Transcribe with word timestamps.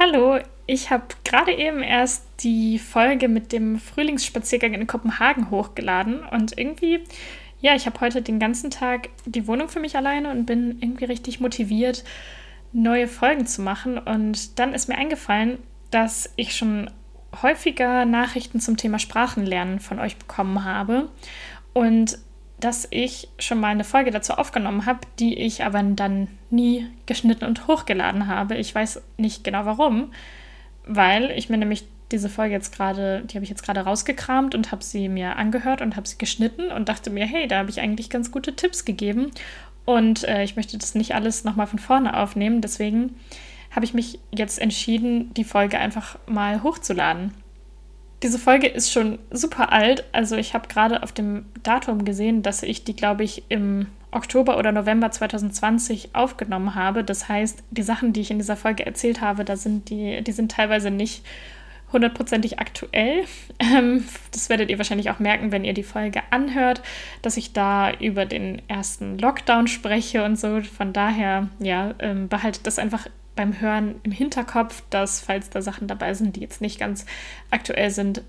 Hallo, 0.00 0.38
ich 0.66 0.90
habe 0.92 1.06
gerade 1.24 1.52
eben 1.52 1.82
erst 1.82 2.24
die 2.44 2.78
Folge 2.78 3.26
mit 3.26 3.50
dem 3.50 3.80
Frühlingsspaziergang 3.80 4.72
in 4.74 4.86
Kopenhagen 4.86 5.50
hochgeladen 5.50 6.20
und 6.22 6.56
irgendwie, 6.56 7.00
ja, 7.60 7.74
ich 7.74 7.86
habe 7.86 7.98
heute 8.00 8.22
den 8.22 8.38
ganzen 8.38 8.70
Tag 8.70 9.08
die 9.26 9.48
Wohnung 9.48 9.68
für 9.68 9.80
mich 9.80 9.96
alleine 9.96 10.30
und 10.30 10.46
bin 10.46 10.78
irgendwie 10.80 11.06
richtig 11.06 11.40
motiviert, 11.40 12.04
neue 12.72 13.08
Folgen 13.08 13.44
zu 13.46 13.60
machen. 13.60 13.98
Und 13.98 14.60
dann 14.60 14.72
ist 14.72 14.88
mir 14.88 14.96
eingefallen, 14.96 15.58
dass 15.90 16.32
ich 16.36 16.54
schon 16.54 16.88
häufiger 17.42 18.04
Nachrichten 18.04 18.60
zum 18.60 18.76
Thema 18.76 19.00
Sprachenlernen 19.00 19.80
von 19.80 19.98
euch 19.98 20.16
bekommen 20.16 20.64
habe 20.64 21.08
und 21.72 22.18
dass 22.60 22.88
ich 22.90 23.28
schon 23.38 23.60
mal 23.60 23.68
eine 23.68 23.84
Folge 23.84 24.10
dazu 24.10 24.34
aufgenommen 24.34 24.86
habe, 24.86 25.00
die 25.18 25.38
ich 25.38 25.64
aber 25.64 25.82
dann 25.82 26.28
nie 26.50 26.86
geschnitten 27.06 27.44
und 27.44 27.66
hochgeladen 27.68 28.26
habe. 28.26 28.56
Ich 28.56 28.74
weiß 28.74 29.02
nicht 29.16 29.44
genau 29.44 29.64
warum, 29.64 30.12
weil 30.84 31.30
ich 31.30 31.48
mir 31.48 31.58
nämlich 31.58 31.84
diese 32.10 32.28
Folge 32.28 32.54
jetzt 32.54 32.74
gerade, 32.74 33.22
die 33.26 33.34
habe 33.34 33.44
ich 33.44 33.50
jetzt 33.50 33.62
gerade 33.62 33.80
rausgekramt 33.80 34.54
und 34.54 34.72
habe 34.72 34.82
sie 34.82 35.08
mir 35.08 35.36
angehört 35.36 35.82
und 35.82 35.94
habe 35.94 36.08
sie 36.08 36.18
geschnitten 36.18 36.70
und 36.70 36.88
dachte 36.88 37.10
mir, 37.10 37.26
hey, 37.26 37.46
da 37.46 37.58
habe 37.58 37.70
ich 37.70 37.80
eigentlich 37.80 38.10
ganz 38.10 38.32
gute 38.32 38.56
Tipps 38.56 38.84
gegeben 38.84 39.30
und 39.84 40.24
äh, 40.24 40.42
ich 40.42 40.56
möchte 40.56 40.78
das 40.78 40.94
nicht 40.94 41.14
alles 41.14 41.44
nochmal 41.44 41.66
von 41.66 41.78
vorne 41.78 42.16
aufnehmen. 42.16 42.60
Deswegen 42.60 43.16
habe 43.70 43.84
ich 43.84 43.94
mich 43.94 44.18
jetzt 44.30 44.58
entschieden, 44.58 45.32
die 45.34 45.44
Folge 45.44 45.78
einfach 45.78 46.18
mal 46.26 46.62
hochzuladen. 46.62 47.32
Diese 48.22 48.38
Folge 48.38 48.66
ist 48.66 48.92
schon 48.92 49.18
super 49.30 49.72
alt. 49.72 50.04
Also 50.12 50.36
ich 50.36 50.54
habe 50.54 50.68
gerade 50.68 51.02
auf 51.02 51.12
dem 51.12 51.46
Datum 51.62 52.04
gesehen, 52.04 52.42
dass 52.42 52.62
ich 52.62 52.84
die, 52.84 52.96
glaube 52.96 53.22
ich, 53.22 53.44
im 53.48 53.86
Oktober 54.10 54.58
oder 54.58 54.72
November 54.72 55.10
2020 55.10 56.14
aufgenommen 56.14 56.74
habe. 56.74 57.04
Das 57.04 57.28
heißt, 57.28 57.62
die 57.70 57.82
Sachen, 57.82 58.12
die 58.12 58.22
ich 58.22 58.30
in 58.30 58.38
dieser 58.38 58.56
Folge 58.56 58.84
erzählt 58.84 59.20
habe, 59.20 59.44
da 59.44 59.56
sind 59.56 59.90
die, 59.90 60.22
die 60.22 60.32
sind 60.32 60.50
teilweise 60.50 60.90
nicht 60.90 61.24
hundertprozentig 61.92 62.58
aktuell. 62.58 63.24
Ähm, 63.60 64.04
das 64.30 64.48
werdet 64.50 64.70
ihr 64.70 64.78
wahrscheinlich 64.78 65.10
auch 65.10 65.18
merken, 65.18 65.50
wenn 65.50 65.64
ihr 65.64 65.74
die 65.74 65.82
Folge 65.82 66.22
anhört, 66.30 66.80
dass 67.22 67.36
ich 67.36 67.52
da 67.52 67.92
über 67.92 68.24
den 68.24 68.62
ersten 68.68 69.18
Lockdown 69.18 69.66
spreche 69.66 70.24
und 70.24 70.38
so. 70.38 70.60
Von 70.60 70.92
daher, 70.92 71.48
ja, 71.58 71.94
ähm, 71.98 72.28
behaltet 72.28 72.66
das 72.66 72.78
einfach 72.78 73.06
beim 73.38 73.60
Hören 73.60 74.00
im 74.02 74.10
Hinterkopf, 74.10 74.82
dass, 74.90 75.20
falls 75.20 75.48
da 75.48 75.62
Sachen 75.62 75.86
dabei 75.86 76.12
sind, 76.12 76.34
die 76.34 76.40
jetzt 76.40 76.60
nicht 76.60 76.80
ganz 76.80 77.06
aktuell 77.52 77.90
sind, 77.90 78.22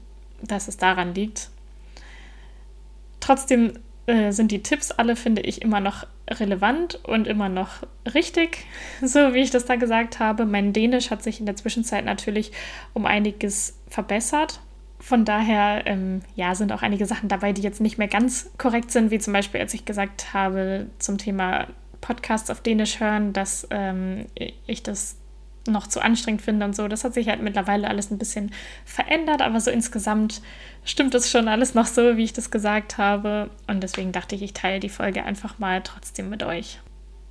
dass 0.43 0.67
es 0.67 0.77
daran 0.77 1.15
liegt. 1.15 1.49
Trotzdem 3.19 3.73
äh, 4.05 4.31
sind 4.31 4.51
die 4.51 4.61
Tipps 4.61 4.91
alle, 4.91 5.15
finde 5.15 5.41
ich, 5.41 5.63
immer 5.63 5.79
noch 5.79 6.05
relevant 6.29 6.99
und 7.03 7.25
immer 7.25 7.49
noch 7.49 7.81
richtig, 8.13 8.65
so 9.01 9.33
wie 9.33 9.39
ich 9.39 9.49
das 9.49 9.65
da 9.65 9.77
gesagt 9.77 10.19
habe. 10.19 10.45
Mein 10.45 10.73
Dänisch 10.73 11.09
hat 11.09 11.23
sich 11.23 11.39
in 11.39 11.47
der 11.47 11.55
Zwischenzeit 11.55 12.05
natürlich 12.05 12.51
um 12.93 13.07
einiges 13.07 13.79
verbessert. 13.87 14.59
Von 14.99 15.25
daher, 15.25 15.87
ähm, 15.87 16.21
ja, 16.35 16.53
sind 16.53 16.71
auch 16.71 16.83
einige 16.83 17.07
Sachen 17.07 17.29
dabei, 17.29 17.51
die 17.51 17.63
jetzt 17.63 17.81
nicht 17.81 17.97
mehr 17.97 18.09
ganz 18.09 18.51
korrekt 18.59 18.91
sind, 18.91 19.09
wie 19.09 19.17
zum 19.17 19.33
Beispiel, 19.33 19.59
als 19.59 19.73
ich 19.73 19.85
gesagt 19.85 20.35
habe 20.35 20.85
zum 20.99 21.17
Thema 21.17 21.67
Podcasts 22.01 22.49
auf 22.49 22.61
Dänisch 22.61 22.99
hören, 22.99 23.33
dass 23.33 23.67
ähm, 23.71 24.25
ich 24.65 24.83
das 24.83 25.17
noch 25.67 25.87
zu 25.87 26.01
anstrengend 26.01 26.41
finde 26.41 26.65
und 26.65 26.75
so. 26.75 26.87
Das 26.87 27.03
hat 27.03 27.13
sich 27.13 27.27
halt 27.27 27.41
mittlerweile 27.41 27.87
alles 27.87 28.11
ein 28.11 28.17
bisschen 28.17 28.51
verändert, 28.85 29.41
aber 29.41 29.59
so 29.59 29.71
insgesamt 29.71 30.41
stimmt 30.83 31.13
es 31.15 31.29
schon 31.29 31.47
alles 31.47 31.75
noch 31.75 31.85
so, 31.85 32.17
wie 32.17 32.23
ich 32.23 32.33
das 32.33 32.51
gesagt 32.51 32.97
habe. 32.97 33.49
Und 33.67 33.81
deswegen 33.83 34.11
dachte 34.11 34.35
ich, 34.35 34.41
ich 34.41 34.53
teile 34.53 34.79
die 34.79 34.89
Folge 34.89 35.23
einfach 35.23 35.59
mal 35.59 35.81
trotzdem 35.83 36.29
mit 36.29 36.43
euch. 36.43 36.79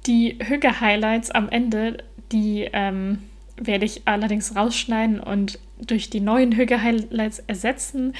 Die 0.06 0.38
Hüge-Highlights 0.40 1.30
am 1.30 1.48
Ende, 1.48 2.04
die 2.32 2.68
ähm, 2.72 3.18
werde 3.56 3.84
ich 3.84 4.02
allerdings 4.06 4.54
rausschneiden 4.54 5.20
und 5.20 5.58
durch 5.80 6.10
die 6.10 6.20
neuen 6.20 6.52
Hüge-Highlights 6.52 7.40
ersetzen, 7.40 8.14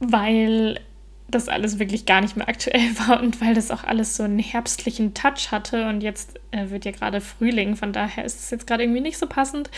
weil 0.00 0.80
das 1.30 1.48
alles 1.48 1.78
wirklich 1.78 2.06
gar 2.06 2.20
nicht 2.20 2.36
mehr 2.36 2.48
aktuell 2.48 2.90
war 3.06 3.20
und 3.20 3.40
weil 3.40 3.54
das 3.54 3.70
auch 3.70 3.84
alles 3.84 4.16
so 4.16 4.22
einen 4.22 4.38
herbstlichen 4.38 5.14
Touch 5.14 5.50
hatte 5.50 5.88
und 5.88 6.02
jetzt 6.02 6.38
äh, 6.50 6.70
wird 6.70 6.84
ja 6.84 6.90
gerade 6.90 7.20
Frühling, 7.20 7.76
von 7.76 7.92
daher 7.92 8.24
ist 8.24 8.40
es 8.40 8.50
jetzt 8.50 8.66
gerade 8.66 8.82
irgendwie 8.82 9.00
nicht 9.00 9.18
so 9.18 9.26
passend. 9.26 9.70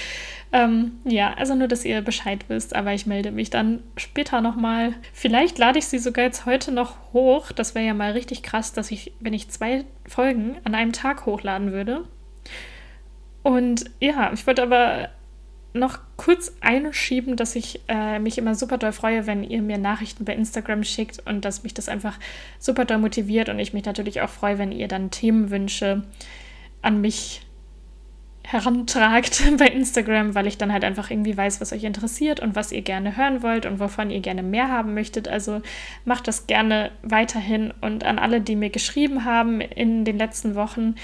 Ähm, 0.52 0.92
ja, 1.04 1.34
also 1.34 1.54
nur, 1.54 1.68
dass 1.68 1.84
ihr 1.84 2.02
Bescheid 2.02 2.44
wisst, 2.48 2.74
aber 2.74 2.92
ich 2.92 3.06
melde 3.06 3.30
mich 3.30 3.50
dann 3.50 3.82
später 3.96 4.40
nochmal. 4.40 4.94
Vielleicht 5.12 5.58
lade 5.58 5.78
ich 5.78 5.86
sie 5.86 5.98
sogar 5.98 6.24
jetzt 6.24 6.46
heute 6.46 6.72
noch 6.72 6.96
hoch. 7.12 7.52
Das 7.52 7.74
wäre 7.74 7.86
ja 7.86 7.94
mal 7.94 8.12
richtig 8.12 8.42
krass, 8.42 8.72
dass 8.72 8.90
ich, 8.90 9.12
wenn 9.20 9.32
ich 9.32 9.48
zwei 9.48 9.84
Folgen 10.06 10.58
an 10.64 10.74
einem 10.74 10.92
Tag 10.92 11.26
hochladen 11.26 11.72
würde. 11.72 12.04
Und 13.42 13.86
ja, 14.00 14.30
ich 14.32 14.46
wollte 14.46 14.62
aber 14.62 15.08
noch 15.74 15.98
kurz 16.16 16.52
einschieben, 16.60 17.36
dass 17.36 17.56
ich 17.56 17.80
äh, 17.88 18.18
mich 18.18 18.38
immer 18.38 18.54
super 18.54 18.78
doll 18.78 18.92
freue, 18.92 19.26
wenn 19.26 19.42
ihr 19.42 19.62
mir 19.62 19.78
Nachrichten 19.78 20.24
bei 20.24 20.34
Instagram 20.34 20.84
schickt 20.84 21.26
und 21.26 21.44
dass 21.44 21.62
mich 21.62 21.72
das 21.72 21.88
einfach 21.88 22.18
super 22.58 22.84
doll 22.84 22.98
motiviert 22.98 23.48
und 23.48 23.58
ich 23.58 23.72
mich 23.72 23.84
natürlich 23.84 24.20
auch 24.20 24.28
freue, 24.28 24.58
wenn 24.58 24.72
ihr 24.72 24.88
dann 24.88 25.10
Themenwünsche 25.10 26.02
an 26.82 27.00
mich 27.00 27.42
herantragt 28.44 29.42
bei 29.58 29.66
Instagram, 29.66 30.34
weil 30.34 30.46
ich 30.46 30.58
dann 30.58 30.72
halt 30.72 30.84
einfach 30.84 31.10
irgendwie 31.10 31.36
weiß, 31.36 31.60
was 31.60 31.72
euch 31.72 31.84
interessiert 31.84 32.40
und 32.40 32.54
was 32.54 32.72
ihr 32.72 32.82
gerne 32.82 33.16
hören 33.16 33.42
wollt 33.42 33.64
und 33.66 33.80
wovon 33.80 34.10
ihr 34.10 34.20
gerne 34.20 34.42
mehr 34.42 34.68
haben 34.68 34.94
möchtet. 34.94 35.28
Also 35.28 35.62
macht 36.04 36.28
das 36.28 36.46
gerne 36.46 36.90
weiterhin 37.02 37.72
und 37.80 38.04
an 38.04 38.18
alle, 38.18 38.40
die 38.40 38.56
mir 38.56 38.70
geschrieben 38.70 39.24
haben 39.24 39.60
in 39.60 40.04
den 40.04 40.18
letzten 40.18 40.54
Wochen 40.54 40.96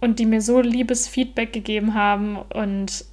und 0.00 0.18
die 0.18 0.26
mir 0.26 0.40
so 0.40 0.60
liebes 0.60 1.06
Feedback 1.06 1.52
gegeben 1.52 1.94
haben 1.94 2.36
und 2.36 3.04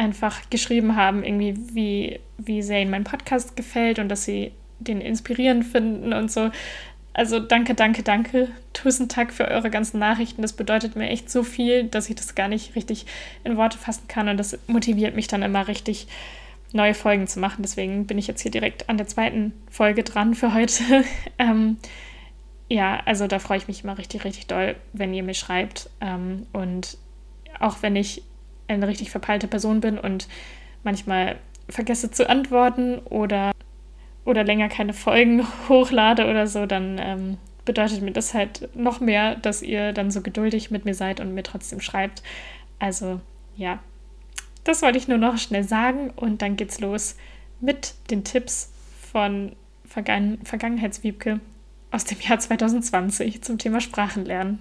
einfach 0.00 0.48
geschrieben 0.48 0.96
haben, 0.96 1.22
irgendwie, 1.22 1.54
wie, 1.74 2.20
wie 2.38 2.62
sehr 2.62 2.80
ihnen 2.80 2.90
mein 2.90 3.04
Podcast 3.04 3.54
gefällt 3.54 3.98
und 3.98 4.08
dass 4.08 4.24
sie 4.24 4.52
den 4.78 5.02
inspirierend 5.02 5.64
finden 5.66 6.14
und 6.14 6.32
so. 6.32 6.50
Also 7.12 7.38
danke, 7.38 7.74
danke, 7.74 8.02
danke. 8.02 8.48
Tausend 8.72 9.14
Dank 9.14 9.32
für 9.32 9.46
eure 9.46 9.68
ganzen 9.68 9.98
Nachrichten. 9.98 10.40
Das 10.40 10.54
bedeutet 10.54 10.96
mir 10.96 11.10
echt 11.10 11.30
so 11.30 11.42
viel, 11.42 11.84
dass 11.84 12.08
ich 12.08 12.16
das 12.16 12.34
gar 12.34 12.48
nicht 12.48 12.76
richtig 12.76 13.04
in 13.44 13.58
Worte 13.58 13.76
fassen 13.76 14.08
kann 14.08 14.28
und 14.28 14.38
das 14.38 14.58
motiviert 14.68 15.14
mich 15.14 15.28
dann 15.28 15.42
immer 15.42 15.68
richtig, 15.68 16.06
neue 16.72 16.94
Folgen 16.94 17.26
zu 17.26 17.40
machen. 17.40 17.62
Deswegen 17.62 18.06
bin 18.06 18.16
ich 18.16 18.26
jetzt 18.26 18.40
hier 18.40 18.50
direkt 18.50 18.88
an 18.88 18.96
der 18.96 19.06
zweiten 19.06 19.52
Folge 19.70 20.02
dran 20.02 20.34
für 20.34 20.54
heute. 20.54 20.82
ähm, 21.38 21.76
ja, 22.68 23.00
also 23.04 23.26
da 23.26 23.38
freue 23.38 23.58
ich 23.58 23.68
mich 23.68 23.82
immer 23.84 23.98
richtig, 23.98 24.24
richtig 24.24 24.46
doll, 24.46 24.76
wenn 24.92 25.12
ihr 25.12 25.24
mir 25.24 25.34
schreibt. 25.34 25.90
Ähm, 26.00 26.46
und 26.52 26.96
auch 27.58 27.82
wenn 27.82 27.96
ich 27.96 28.22
eine 28.74 28.88
richtig 28.88 29.10
verpeilte 29.10 29.48
Person 29.48 29.80
bin 29.80 29.98
und 29.98 30.28
manchmal 30.82 31.36
vergesse 31.68 32.10
zu 32.10 32.28
antworten 32.28 32.98
oder, 32.98 33.52
oder 34.24 34.44
länger 34.44 34.68
keine 34.68 34.92
Folgen 34.92 35.46
hochlade 35.68 36.28
oder 36.28 36.46
so, 36.46 36.66
dann 36.66 36.98
ähm, 36.98 37.38
bedeutet 37.64 38.02
mir 38.02 38.12
das 38.12 38.34
halt 38.34 38.74
noch 38.74 39.00
mehr, 39.00 39.36
dass 39.36 39.62
ihr 39.62 39.92
dann 39.92 40.10
so 40.10 40.22
geduldig 40.22 40.70
mit 40.70 40.84
mir 40.84 40.94
seid 40.94 41.20
und 41.20 41.34
mir 41.34 41.42
trotzdem 41.42 41.80
schreibt. 41.80 42.22
Also 42.78 43.20
ja, 43.56 43.78
das 44.64 44.82
wollte 44.82 44.98
ich 44.98 45.08
nur 45.08 45.18
noch 45.18 45.38
schnell 45.38 45.64
sagen 45.64 46.10
und 46.16 46.42
dann 46.42 46.56
geht's 46.56 46.80
los 46.80 47.16
mit 47.60 47.94
den 48.10 48.24
Tipps 48.24 48.72
von 49.12 49.56
Vergangen 49.84 50.38
Vergangenheitswiebke 50.44 51.40
aus 51.90 52.04
dem 52.04 52.20
Jahr 52.20 52.38
2020 52.38 53.42
zum 53.42 53.58
Thema 53.58 53.80
Sprachenlernen. 53.80 54.60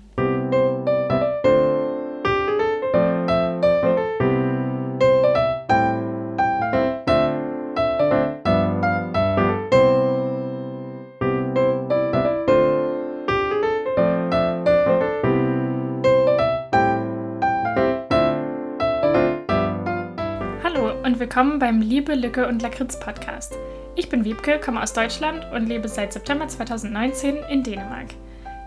Willkommen 21.39 21.59
beim 21.59 21.80
Liebe, 21.80 22.15
Lücke 22.15 22.50
und 22.50 22.62
Lakritz 22.62 23.00
Podcast. 23.00 23.53
Ich 23.95 24.09
bin 24.09 24.25
Wiebke, 24.25 24.59
komme 24.59 24.83
aus 24.83 24.91
Deutschland 24.91 25.45
und 25.53 25.68
lebe 25.68 25.88
seit 25.88 26.12
September 26.12 26.45
2019 26.45 27.38
in 27.50 27.63
Dänemark. 27.63 28.07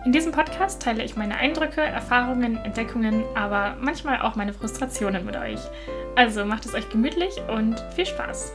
In 0.07 0.13
diesem 0.13 0.33
Podcast 0.33 0.81
teile 0.81 1.05
ich 1.05 1.15
meine 1.15 1.37
Eindrücke, 1.37 1.83
Erfahrungen, 1.83 2.57
Entdeckungen, 2.57 3.25
aber 3.35 3.77
manchmal 3.79 4.23
auch 4.23 4.37
meine 4.37 4.55
Frustrationen 4.55 5.27
mit 5.27 5.37
euch. 5.37 5.61
Also 6.17 6.47
macht 6.47 6.65
es 6.65 6.73
euch 6.73 6.89
gemütlich 6.89 7.35
und 7.55 7.79
viel 7.95 8.07
Spaß. 8.07 8.55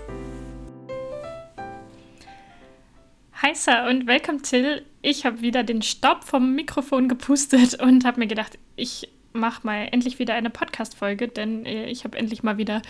Hi 3.44 3.54
Sir 3.54 3.86
und 3.88 4.08
welcome 4.08 4.42
Till. 4.42 4.84
Ich 5.04 5.28
habe 5.28 5.42
wieder 5.42 5.62
den 5.62 5.84
Staub 5.84 6.24
vom 6.24 6.56
Mikrofon 6.56 7.08
gepustet 7.08 7.80
und 7.80 8.04
habe 8.04 8.22
mir 8.22 8.28
gedacht, 8.28 8.58
ich 8.76 9.10
mache 9.38 9.66
mal 9.66 9.88
endlich 9.92 10.20
wieder 10.20 10.34
eine 10.34 10.50
Podcast-Folge, 10.50 11.28
denn 11.28 11.66
äh, 11.66 11.86
ich 11.86 12.04
habe 12.04 12.18
endlich 12.18 12.44
mal 12.44 12.58
wieder 12.58 12.82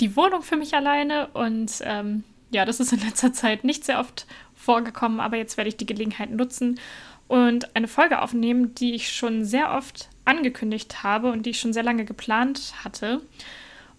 die 0.00 0.16
Wohnung 0.16 0.42
für 0.42 0.56
mich 0.56 0.74
alleine 0.74 1.28
und 1.28 1.72
ähm, 1.82 2.24
ja, 2.50 2.64
das 2.64 2.80
ist 2.80 2.92
in 2.92 3.00
letzter 3.00 3.32
Zeit 3.32 3.64
nicht 3.64 3.84
sehr 3.84 4.00
oft 4.00 4.26
vorgekommen, 4.54 5.20
aber 5.20 5.36
jetzt 5.36 5.56
werde 5.56 5.68
ich 5.68 5.76
die 5.76 5.86
Gelegenheit 5.86 6.30
nutzen 6.30 6.80
und 7.28 7.74
eine 7.74 7.88
Folge 7.88 8.22
aufnehmen, 8.22 8.74
die 8.74 8.94
ich 8.94 9.12
schon 9.12 9.44
sehr 9.44 9.74
oft 9.74 10.08
angekündigt 10.24 11.02
habe 11.02 11.30
und 11.32 11.44
die 11.44 11.50
ich 11.50 11.60
schon 11.60 11.72
sehr 11.72 11.82
lange 11.82 12.04
geplant 12.04 12.72
hatte. 12.84 13.22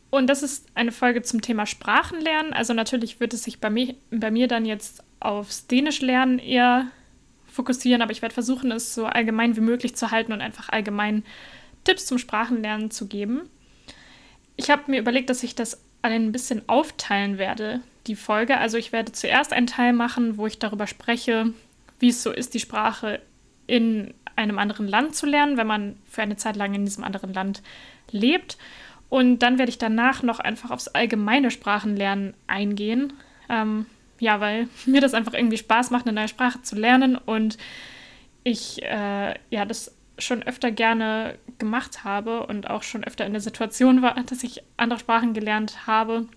Und 0.09 0.27
das 0.27 0.44
ist 0.44 0.68
eine 0.74 0.92
Folge 0.92 1.21
zum 1.21 1.42
Thema 1.42 1.65
Sprachenlernen. 1.65 2.54
Also 2.54 2.74
natürlich 2.74 3.19
wird 3.19 3.33
es 3.33 3.44
sich 3.44 3.59
bei 3.59 3.69
mir, 3.69 3.95
bei 4.09 4.31
mir 4.31 4.48
dann 4.48 4.65
jetzt 4.65 5.04
aufs 5.19 5.68
Dänisch 5.68 6.01
lernen 6.01 6.39
eher 6.39 6.88
fokussieren, 7.48 8.01
aber 8.01 8.12
ich 8.12 8.21
werde 8.21 8.33
versuchen, 8.33 8.71
es 8.71 8.94
so 8.94 9.06
allgemein 9.06 9.56
wie 9.56 9.62
möglich 9.62 9.95
zu 9.95 10.12
halten 10.12 10.31
und 10.31 10.42
einfach 10.42 10.69
allgemein 10.69 11.24
Tipps 11.88 12.06
zum 12.06 12.18
Sprachenlernen 12.18 12.92
zu 12.92 13.07
geben. 13.07 13.50
Ich 14.57 14.69
habe 14.69 14.92
mir 14.92 15.00
überlegt, 15.00 15.30
dass 15.30 15.42
ich 15.42 15.56
das 15.56 15.81
ein 16.01 16.34
bisschen 16.34 16.68
aufteilen 16.68 17.38
werde, 17.38 17.80
die 18.07 18.16
Folge. 18.16 18.57
Also 18.57 18.78
ich 18.78 18.92
werde 18.92 19.13
zuerst 19.13 19.54
einen 19.54 19.68
Teil 19.68 19.94
machen, 19.94 20.38
wo 20.38 20.48
ich 20.48 20.60
darüber 20.60 20.86
spreche, 20.86 21.54
wie 22.00 22.10
es 22.10 22.22
so 22.22 22.31
ist, 22.31 22.54
die 22.54 22.60
Sprache 22.60 23.22
in 23.68 24.13
einem 24.36 24.60
anderen 24.60 24.86
Land 24.86 25.16
zu 25.16 25.25
lernen, 25.25 25.56
wenn 25.56 25.68
man 25.68 25.95
für 26.10 26.22
eine 26.22 26.36
Zeit 26.36 26.57
lang 26.57 26.74
in 26.74 26.84
diesem 26.84 27.06
anderen 27.06 27.34
Land 27.34 27.63
lebt. 28.12 28.57
Und 29.07 29.40
dann 29.40 29.57
werde 29.57 29.69
ich 29.69 29.78
danach 29.78 30.24
noch 30.24 30.40
einfach 30.40 30.72
aufs 30.72 30.90
allgemeine 30.90 31.51
Sprachenlernen 31.51 32.33
eingehen. 32.48 33.13
Ähm, 33.48 33.86
ja, 34.19 34.42
weil 34.42 34.68
mir 34.86 35.00
das 35.00 35.13
einfach 35.13 35.33
irgendwie 35.33 35.57
Spaß 35.57 35.92
macht, 35.92 36.06
eine 36.06 36.19
neue 36.19 36.28
Sprache 36.28 36.62
zu 36.63 36.75
lernen 36.75 37.16
und 37.16 37.57
ich 38.44 38.83
äh, 38.83 39.36
ja 39.50 39.66
das 39.66 39.97
schon 40.18 40.44
öfter 40.44 40.72
gerne 40.72 41.38
gemacht 41.58 42.04
habe 42.04 42.46
und 42.46 42.69
auch 42.69 42.84
schon 42.84 43.04
öfter 43.04 43.25
in 43.25 43.34
der 43.34 43.42
Situation 43.42 44.02
war, 44.02 44.16
dass 44.24 44.44
ich 44.44 44.64
andere 44.78 45.00
Sprachen 45.00 45.34
gelernt 45.34 45.88
habe. 45.88 46.28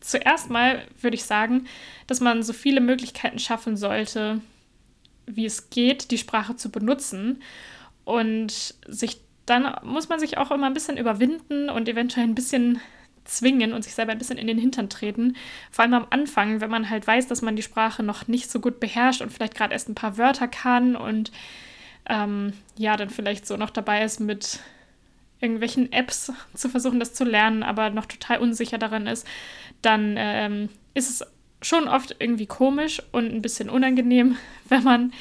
Zuerst 0.00 0.50
mal 0.50 0.82
würde 1.00 1.14
ich 1.14 1.24
sagen, 1.24 1.66
dass 2.06 2.20
man 2.20 2.42
so 2.42 2.52
viele 2.52 2.80
Möglichkeiten 2.80 3.38
schaffen 3.38 3.76
sollte, 3.76 4.40
wie 5.26 5.46
es 5.46 5.70
geht, 5.70 6.10
die 6.10 6.18
Sprache 6.18 6.56
zu 6.56 6.70
benutzen 6.70 7.42
und 8.04 8.74
sich 8.86 9.20
dann 9.46 9.74
muss 9.82 10.08
man 10.08 10.20
sich 10.20 10.38
auch 10.38 10.50
immer 10.50 10.66
ein 10.66 10.74
bisschen 10.74 10.96
überwinden 10.96 11.68
und 11.68 11.88
eventuell 11.88 12.24
ein 12.24 12.34
bisschen 12.34 12.80
zwingen 13.24 13.72
und 13.72 13.82
sich 13.82 13.94
selber 13.94 14.12
ein 14.12 14.18
bisschen 14.18 14.38
in 14.38 14.46
den 14.46 14.58
Hintern 14.58 14.90
treten. 14.90 15.36
Vor 15.70 15.82
allem 15.82 15.94
am 15.94 16.06
Anfang, 16.10 16.60
wenn 16.60 16.70
man 16.70 16.90
halt 16.90 17.06
weiß, 17.06 17.26
dass 17.26 17.42
man 17.42 17.56
die 17.56 17.62
Sprache 17.62 18.02
noch 18.02 18.28
nicht 18.28 18.50
so 18.50 18.60
gut 18.60 18.80
beherrscht 18.80 19.22
und 19.22 19.32
vielleicht 19.32 19.54
gerade 19.54 19.72
erst 19.72 19.88
ein 19.88 19.94
paar 19.94 20.18
Wörter 20.18 20.48
kann 20.48 20.96
und 20.96 21.32
ähm, 22.06 22.52
ja, 22.76 22.96
dann 22.96 23.10
vielleicht 23.10 23.46
so 23.46 23.56
noch 23.56 23.70
dabei 23.70 24.04
ist 24.04 24.20
mit 24.20 24.60
irgendwelchen 25.40 25.92
Apps 25.92 26.32
zu 26.54 26.68
versuchen, 26.68 27.00
das 27.00 27.14
zu 27.14 27.24
lernen, 27.24 27.62
aber 27.62 27.90
noch 27.90 28.06
total 28.06 28.38
unsicher 28.38 28.78
daran 28.78 29.06
ist, 29.06 29.26
dann 29.82 30.14
ähm, 30.16 30.68
ist 30.94 31.10
es 31.10 31.26
schon 31.62 31.88
oft 31.88 32.16
irgendwie 32.18 32.46
komisch 32.46 33.02
und 33.12 33.32
ein 33.32 33.42
bisschen 33.42 33.70
unangenehm, 33.70 34.36
wenn 34.68 34.82
man 34.84 35.12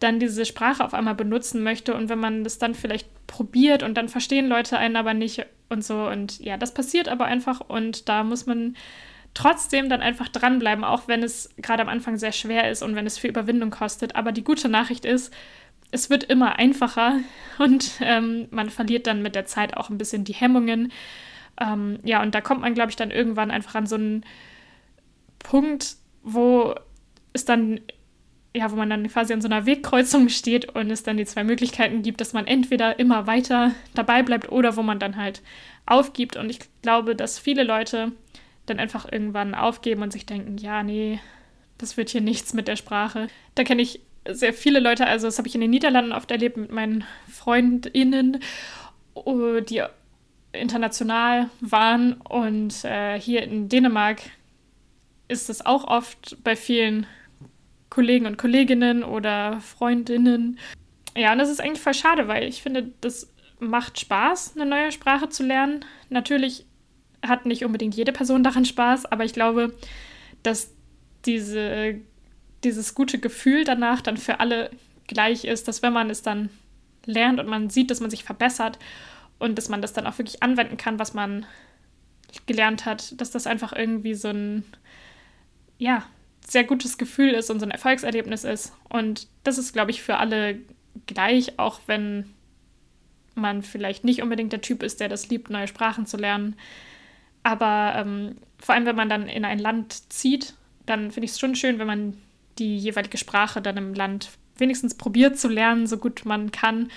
dann 0.00 0.20
diese 0.20 0.44
Sprache 0.44 0.84
auf 0.84 0.94
einmal 0.94 1.14
benutzen 1.14 1.62
möchte 1.62 1.94
und 1.94 2.08
wenn 2.08 2.18
man 2.18 2.44
das 2.44 2.58
dann 2.58 2.74
vielleicht 2.74 3.08
probiert 3.34 3.82
und 3.82 3.94
dann 3.94 4.08
verstehen 4.08 4.46
Leute 4.46 4.78
einen 4.78 4.94
aber 4.94 5.12
nicht 5.12 5.44
und 5.68 5.84
so. 5.84 6.06
Und 6.06 6.38
ja, 6.38 6.56
das 6.56 6.72
passiert 6.72 7.08
aber 7.08 7.24
einfach 7.24 7.60
und 7.60 8.08
da 8.08 8.22
muss 8.22 8.46
man 8.46 8.76
trotzdem 9.34 9.88
dann 9.88 10.00
einfach 10.02 10.28
dranbleiben, 10.28 10.84
auch 10.84 11.08
wenn 11.08 11.24
es 11.24 11.50
gerade 11.56 11.82
am 11.82 11.88
Anfang 11.88 12.16
sehr 12.16 12.30
schwer 12.30 12.70
ist 12.70 12.84
und 12.84 12.94
wenn 12.94 13.06
es 13.06 13.18
viel 13.18 13.30
Überwindung 13.30 13.70
kostet. 13.70 14.14
Aber 14.14 14.30
die 14.30 14.44
gute 14.44 14.68
Nachricht 14.68 15.04
ist, 15.04 15.34
es 15.90 16.10
wird 16.10 16.22
immer 16.22 16.60
einfacher 16.60 17.18
und 17.58 17.90
ähm, 18.00 18.46
man 18.52 18.70
verliert 18.70 19.08
dann 19.08 19.20
mit 19.20 19.34
der 19.34 19.46
Zeit 19.46 19.76
auch 19.76 19.90
ein 19.90 19.98
bisschen 19.98 20.22
die 20.22 20.34
Hemmungen. 20.34 20.92
Ähm, 21.60 21.98
ja, 22.04 22.22
und 22.22 22.36
da 22.36 22.40
kommt 22.40 22.60
man, 22.60 22.74
glaube 22.74 22.90
ich, 22.90 22.96
dann 22.96 23.10
irgendwann 23.10 23.50
einfach 23.50 23.74
an 23.74 23.86
so 23.86 23.96
einen 23.96 24.24
Punkt, 25.40 25.96
wo 26.22 26.76
es 27.32 27.44
dann 27.44 27.80
ja, 28.54 28.70
wo 28.70 28.76
man 28.76 28.88
dann 28.88 29.08
quasi 29.08 29.32
an 29.32 29.40
so 29.40 29.48
einer 29.48 29.66
Wegkreuzung 29.66 30.28
steht 30.28 30.74
und 30.74 30.90
es 30.90 31.02
dann 31.02 31.16
die 31.16 31.24
zwei 31.24 31.42
Möglichkeiten 31.42 32.02
gibt, 32.02 32.20
dass 32.20 32.32
man 32.32 32.46
entweder 32.46 32.98
immer 33.00 33.26
weiter 33.26 33.72
dabei 33.94 34.22
bleibt 34.22 34.50
oder 34.50 34.76
wo 34.76 34.82
man 34.82 35.00
dann 35.00 35.16
halt 35.16 35.42
aufgibt. 35.86 36.36
Und 36.36 36.48
ich 36.50 36.60
glaube, 36.80 37.16
dass 37.16 37.38
viele 37.38 37.64
Leute 37.64 38.12
dann 38.66 38.78
einfach 38.78 39.10
irgendwann 39.10 39.54
aufgeben 39.54 40.02
und 40.02 40.12
sich 40.12 40.24
denken, 40.24 40.56
ja, 40.56 40.84
nee, 40.84 41.18
das 41.78 41.96
wird 41.96 42.10
hier 42.10 42.20
nichts 42.20 42.54
mit 42.54 42.68
der 42.68 42.76
Sprache. 42.76 43.26
Da 43.56 43.64
kenne 43.64 43.82
ich 43.82 44.00
sehr 44.28 44.54
viele 44.54 44.78
Leute, 44.80 45.06
also 45.06 45.26
das 45.26 45.38
habe 45.38 45.48
ich 45.48 45.54
in 45.54 45.60
den 45.60 45.70
Niederlanden 45.70 46.12
oft 46.12 46.30
erlebt 46.30 46.56
mit 46.56 46.70
meinen 46.70 47.04
FreundInnen, 47.28 48.38
oh, 49.14 49.60
die 49.60 49.82
international 50.52 51.50
waren 51.60 52.14
und 52.14 52.84
äh, 52.84 53.20
hier 53.20 53.42
in 53.42 53.68
Dänemark 53.68 54.22
ist 55.28 55.50
es 55.50 55.66
auch 55.66 55.84
oft 55.84 56.36
bei 56.44 56.54
vielen 56.54 57.06
Kollegen 57.94 58.26
und 58.26 58.38
Kolleginnen 58.38 59.04
oder 59.04 59.60
Freundinnen. 59.60 60.58
Ja, 61.16 61.32
und 61.32 61.38
das 61.38 61.48
ist 61.48 61.60
eigentlich 61.60 61.80
voll 61.80 61.94
schade, 61.94 62.26
weil 62.26 62.48
ich 62.48 62.60
finde, 62.60 62.90
das 63.00 63.32
macht 63.60 64.00
Spaß, 64.00 64.56
eine 64.56 64.66
neue 64.66 64.90
Sprache 64.90 65.28
zu 65.28 65.44
lernen. 65.44 65.84
Natürlich 66.10 66.66
hat 67.24 67.46
nicht 67.46 67.64
unbedingt 67.64 67.94
jede 67.94 68.12
Person 68.12 68.42
daran 68.42 68.64
Spaß, 68.64 69.06
aber 69.06 69.24
ich 69.24 69.32
glaube, 69.32 69.76
dass 70.42 70.72
diese, 71.24 71.94
dieses 72.64 72.96
gute 72.96 73.20
Gefühl 73.20 73.62
danach 73.62 74.00
dann 74.00 74.16
für 74.16 74.40
alle 74.40 74.70
gleich 75.06 75.44
ist, 75.44 75.68
dass 75.68 75.82
wenn 75.82 75.92
man 75.92 76.10
es 76.10 76.22
dann 76.22 76.50
lernt 77.06 77.38
und 77.38 77.46
man 77.46 77.70
sieht, 77.70 77.92
dass 77.92 78.00
man 78.00 78.10
sich 78.10 78.24
verbessert 78.24 78.80
und 79.38 79.56
dass 79.56 79.68
man 79.68 79.80
das 79.80 79.92
dann 79.92 80.08
auch 80.08 80.18
wirklich 80.18 80.42
anwenden 80.42 80.76
kann, 80.76 80.98
was 80.98 81.14
man 81.14 81.46
gelernt 82.46 82.86
hat, 82.86 83.20
dass 83.20 83.30
das 83.30 83.46
einfach 83.46 83.72
irgendwie 83.72 84.14
so 84.14 84.28
ein, 84.28 84.64
ja, 85.78 86.04
sehr 86.46 86.64
gutes 86.64 86.98
Gefühl 86.98 87.30
ist 87.30 87.50
und 87.50 87.60
so 87.60 87.66
ein 87.66 87.70
Erfolgserlebnis 87.70 88.44
ist. 88.44 88.72
Und 88.88 89.28
das 89.44 89.58
ist, 89.58 89.72
glaube 89.72 89.90
ich, 89.90 90.02
für 90.02 90.18
alle 90.18 90.58
gleich, 91.06 91.58
auch 91.58 91.80
wenn 91.86 92.34
man 93.34 93.62
vielleicht 93.62 94.04
nicht 94.04 94.22
unbedingt 94.22 94.52
der 94.52 94.60
Typ 94.60 94.82
ist, 94.82 95.00
der 95.00 95.08
das 95.08 95.28
liebt, 95.28 95.50
neue 95.50 95.66
Sprachen 95.66 96.06
zu 96.06 96.16
lernen. 96.16 96.56
Aber 97.42 97.94
ähm, 97.96 98.36
vor 98.58 98.74
allem, 98.74 98.86
wenn 98.86 98.96
man 98.96 99.08
dann 99.08 99.28
in 99.28 99.44
ein 99.44 99.58
Land 99.58 100.12
zieht, 100.12 100.54
dann 100.86 101.10
finde 101.10 101.26
ich 101.26 101.32
es 101.32 101.40
schon 101.40 101.56
schön, 101.56 101.78
wenn 101.78 101.86
man 101.86 102.16
die 102.58 102.76
jeweilige 102.76 103.18
Sprache 103.18 103.60
dann 103.60 103.76
im 103.76 103.94
Land 103.94 104.30
wenigstens 104.56 104.94
probiert 104.94 105.38
zu 105.38 105.48
lernen, 105.48 105.86
so 105.86 105.98
gut 105.98 106.24
man 106.24 106.52
kann. 106.52 106.90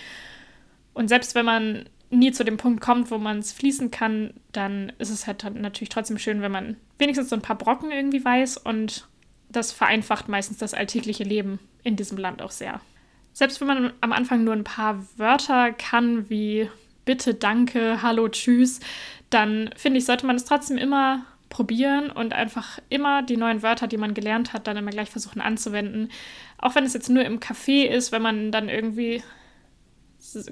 Und 0.94 1.08
selbst 1.08 1.36
wenn 1.36 1.46
man 1.46 1.90
nie 2.10 2.32
zu 2.32 2.46
dem 2.46 2.58
Punkt 2.58 2.82
kommt, 2.82 3.12
wo 3.12 3.18
man 3.18 3.40
es 3.40 3.52
fließen 3.52 3.92
kann, 3.92 4.34
dann 4.52 4.94
ist 5.00 5.10
es 5.10 5.28
halt 5.28 5.44
natürlich 5.56 5.90
trotzdem 5.90 6.18
schön, 6.18 6.42
wenn 6.42 6.52
man 6.52 6.78
wenigstens 6.98 7.30
so 7.30 7.36
ein 7.36 7.42
paar 7.42 7.58
Brocken 7.58 7.92
irgendwie 7.92 8.24
weiß 8.24 8.58
und 8.58 9.08
das 9.50 9.72
vereinfacht 9.72 10.28
meistens 10.28 10.58
das 10.58 10.74
alltägliche 10.74 11.24
Leben 11.24 11.60
in 11.84 11.96
diesem 11.96 12.18
Land 12.18 12.42
auch 12.42 12.52
sehr. 12.52 12.82
Selbst 13.34 13.62
wenn 13.62 13.68
man 13.68 13.94
am 14.02 14.12
Anfang 14.12 14.44
nur 14.44 14.54
ein 14.54 14.64
paar 14.64 15.06
Wörter 15.18 15.72
kann, 15.72 16.30
wie 16.30 16.70
bitte, 17.06 17.34
danke, 17.34 18.02
hallo, 18.02 18.28
tschüss, 18.28 18.80
dann 19.30 19.70
finde 19.76 20.00
ich, 20.00 20.06
sollte 20.06 20.26
man 20.26 20.36
es 20.36 20.46
trotzdem 20.46 20.78
immer 20.78 21.26
probieren 21.50 22.10
und 22.10 22.34
einfach 22.34 22.80
immer 22.90 23.24
die 23.24 23.38
neuen 23.38 23.64
Wörter, 23.64 23.88
die 23.88 23.98
man 23.98 24.14
gelernt 24.14 24.54
hat, 24.54 24.68
dann 24.68 24.78
immer 24.78 24.92
gleich 24.92 25.10
versuchen 25.10 25.42
anzuwenden. 25.42 26.12
Auch 26.58 26.76
wenn 26.76 26.84
es 26.84 26.94
jetzt 26.94 27.10
nur 27.10 27.24
im 27.24 27.40
Café 27.40 27.86
ist, 27.86 28.12
wenn 28.12 28.22
man 28.22 28.52
dann 28.52 28.70
irgendwie, 28.70 29.24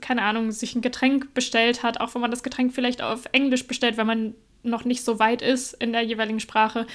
keine 0.01 0.21
Ahnung, 0.21 0.51
sich 0.51 0.75
ein 0.75 0.81
Getränk 0.81 1.33
bestellt 1.33 1.83
hat, 1.83 1.99
auch 1.99 2.15
wenn 2.15 2.21
man 2.21 2.31
das 2.31 2.43
Getränk 2.43 2.73
vielleicht 2.73 3.01
auf 3.01 3.25
Englisch 3.31 3.67
bestellt, 3.67 3.97
wenn 3.97 4.07
man 4.07 4.35
noch 4.63 4.85
nicht 4.85 5.03
so 5.03 5.19
weit 5.19 5.41
ist 5.41 5.73
in 5.73 5.91
der 5.91 6.01
jeweiligen 6.01 6.39
Sprache. 6.39 6.87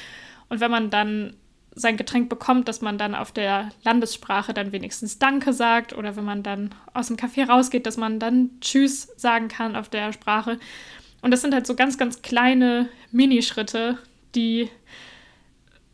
Und 0.48 0.60
wenn 0.60 0.70
man 0.70 0.90
dann 0.90 1.36
sein 1.74 1.96
Getränk 1.96 2.28
bekommt, 2.28 2.68
dass 2.68 2.80
man 2.80 2.98
dann 2.98 3.14
auf 3.14 3.32
der 3.32 3.70
Landessprache 3.84 4.52
dann 4.52 4.72
wenigstens 4.72 5.18
Danke 5.18 5.52
sagt 5.52 5.92
oder 5.92 6.16
wenn 6.16 6.24
man 6.24 6.42
dann 6.42 6.74
aus 6.94 7.08
dem 7.08 7.16
Café 7.16 7.46
rausgeht, 7.48 7.86
dass 7.86 7.96
man 7.96 8.18
dann 8.18 8.50
Tschüss 8.60 9.08
sagen 9.16 9.48
kann 9.48 9.76
auf 9.76 9.88
der 9.88 10.12
Sprache. 10.12 10.58
Und 11.22 11.30
das 11.30 11.42
sind 11.42 11.54
halt 11.54 11.66
so 11.66 11.74
ganz, 11.74 11.98
ganz 11.98 12.22
kleine 12.22 12.88
Minischritte, 13.12 13.98
die 14.34 14.68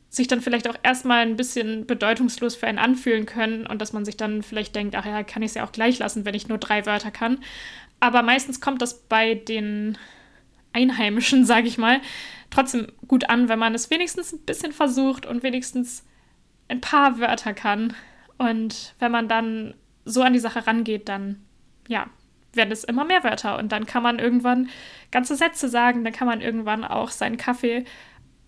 sich 0.08 0.28
dann 0.28 0.40
vielleicht 0.40 0.68
auch 0.68 0.76
erstmal 0.82 1.20
ein 1.20 1.36
bisschen 1.36 1.86
bedeutungslos 1.86 2.56
für 2.56 2.66
einen 2.66 2.78
anfühlen 2.78 3.26
können 3.26 3.66
und 3.66 3.82
dass 3.82 3.92
man 3.92 4.04
sich 4.04 4.16
dann 4.16 4.42
vielleicht 4.42 4.74
denkt, 4.74 4.94
ach 4.96 5.04
ja, 5.04 5.22
kann 5.22 5.42
ich 5.42 5.50
es 5.50 5.54
ja 5.54 5.64
auch 5.64 5.72
gleich 5.72 5.98
lassen, 5.98 6.24
wenn 6.24 6.34
ich 6.34 6.48
nur 6.48 6.58
drei 6.58 6.86
Wörter 6.86 7.10
kann. 7.10 7.38
Aber 8.00 8.22
meistens 8.22 8.60
kommt 8.60 8.80
das 8.80 9.02
bei 9.02 9.34
den 9.34 9.98
Einheimischen, 10.76 11.44
sage 11.46 11.66
ich 11.66 11.78
mal, 11.78 12.00
trotzdem 12.50 12.88
gut 13.08 13.28
an, 13.28 13.48
wenn 13.48 13.58
man 13.58 13.74
es 13.74 13.90
wenigstens 13.90 14.32
ein 14.32 14.44
bisschen 14.44 14.72
versucht 14.72 15.26
und 15.26 15.42
wenigstens 15.42 16.04
ein 16.68 16.80
paar 16.80 17.18
Wörter 17.18 17.54
kann. 17.54 17.94
Und 18.38 18.94
wenn 18.98 19.10
man 19.10 19.28
dann 19.28 19.74
so 20.04 20.22
an 20.22 20.34
die 20.34 20.38
Sache 20.38 20.66
rangeht, 20.66 21.08
dann 21.08 21.44
ja, 21.88 22.06
werden 22.52 22.72
es 22.72 22.84
immer 22.84 23.04
mehr 23.04 23.24
Wörter 23.24 23.58
und 23.58 23.72
dann 23.72 23.86
kann 23.86 24.02
man 24.02 24.18
irgendwann 24.18 24.68
ganze 25.10 25.36
Sätze 25.36 25.68
sagen, 25.68 26.04
dann 26.04 26.12
kann 26.12 26.26
man 26.26 26.40
irgendwann 26.40 26.84
auch 26.84 27.10
seinen 27.10 27.36
Kaffee 27.36 27.84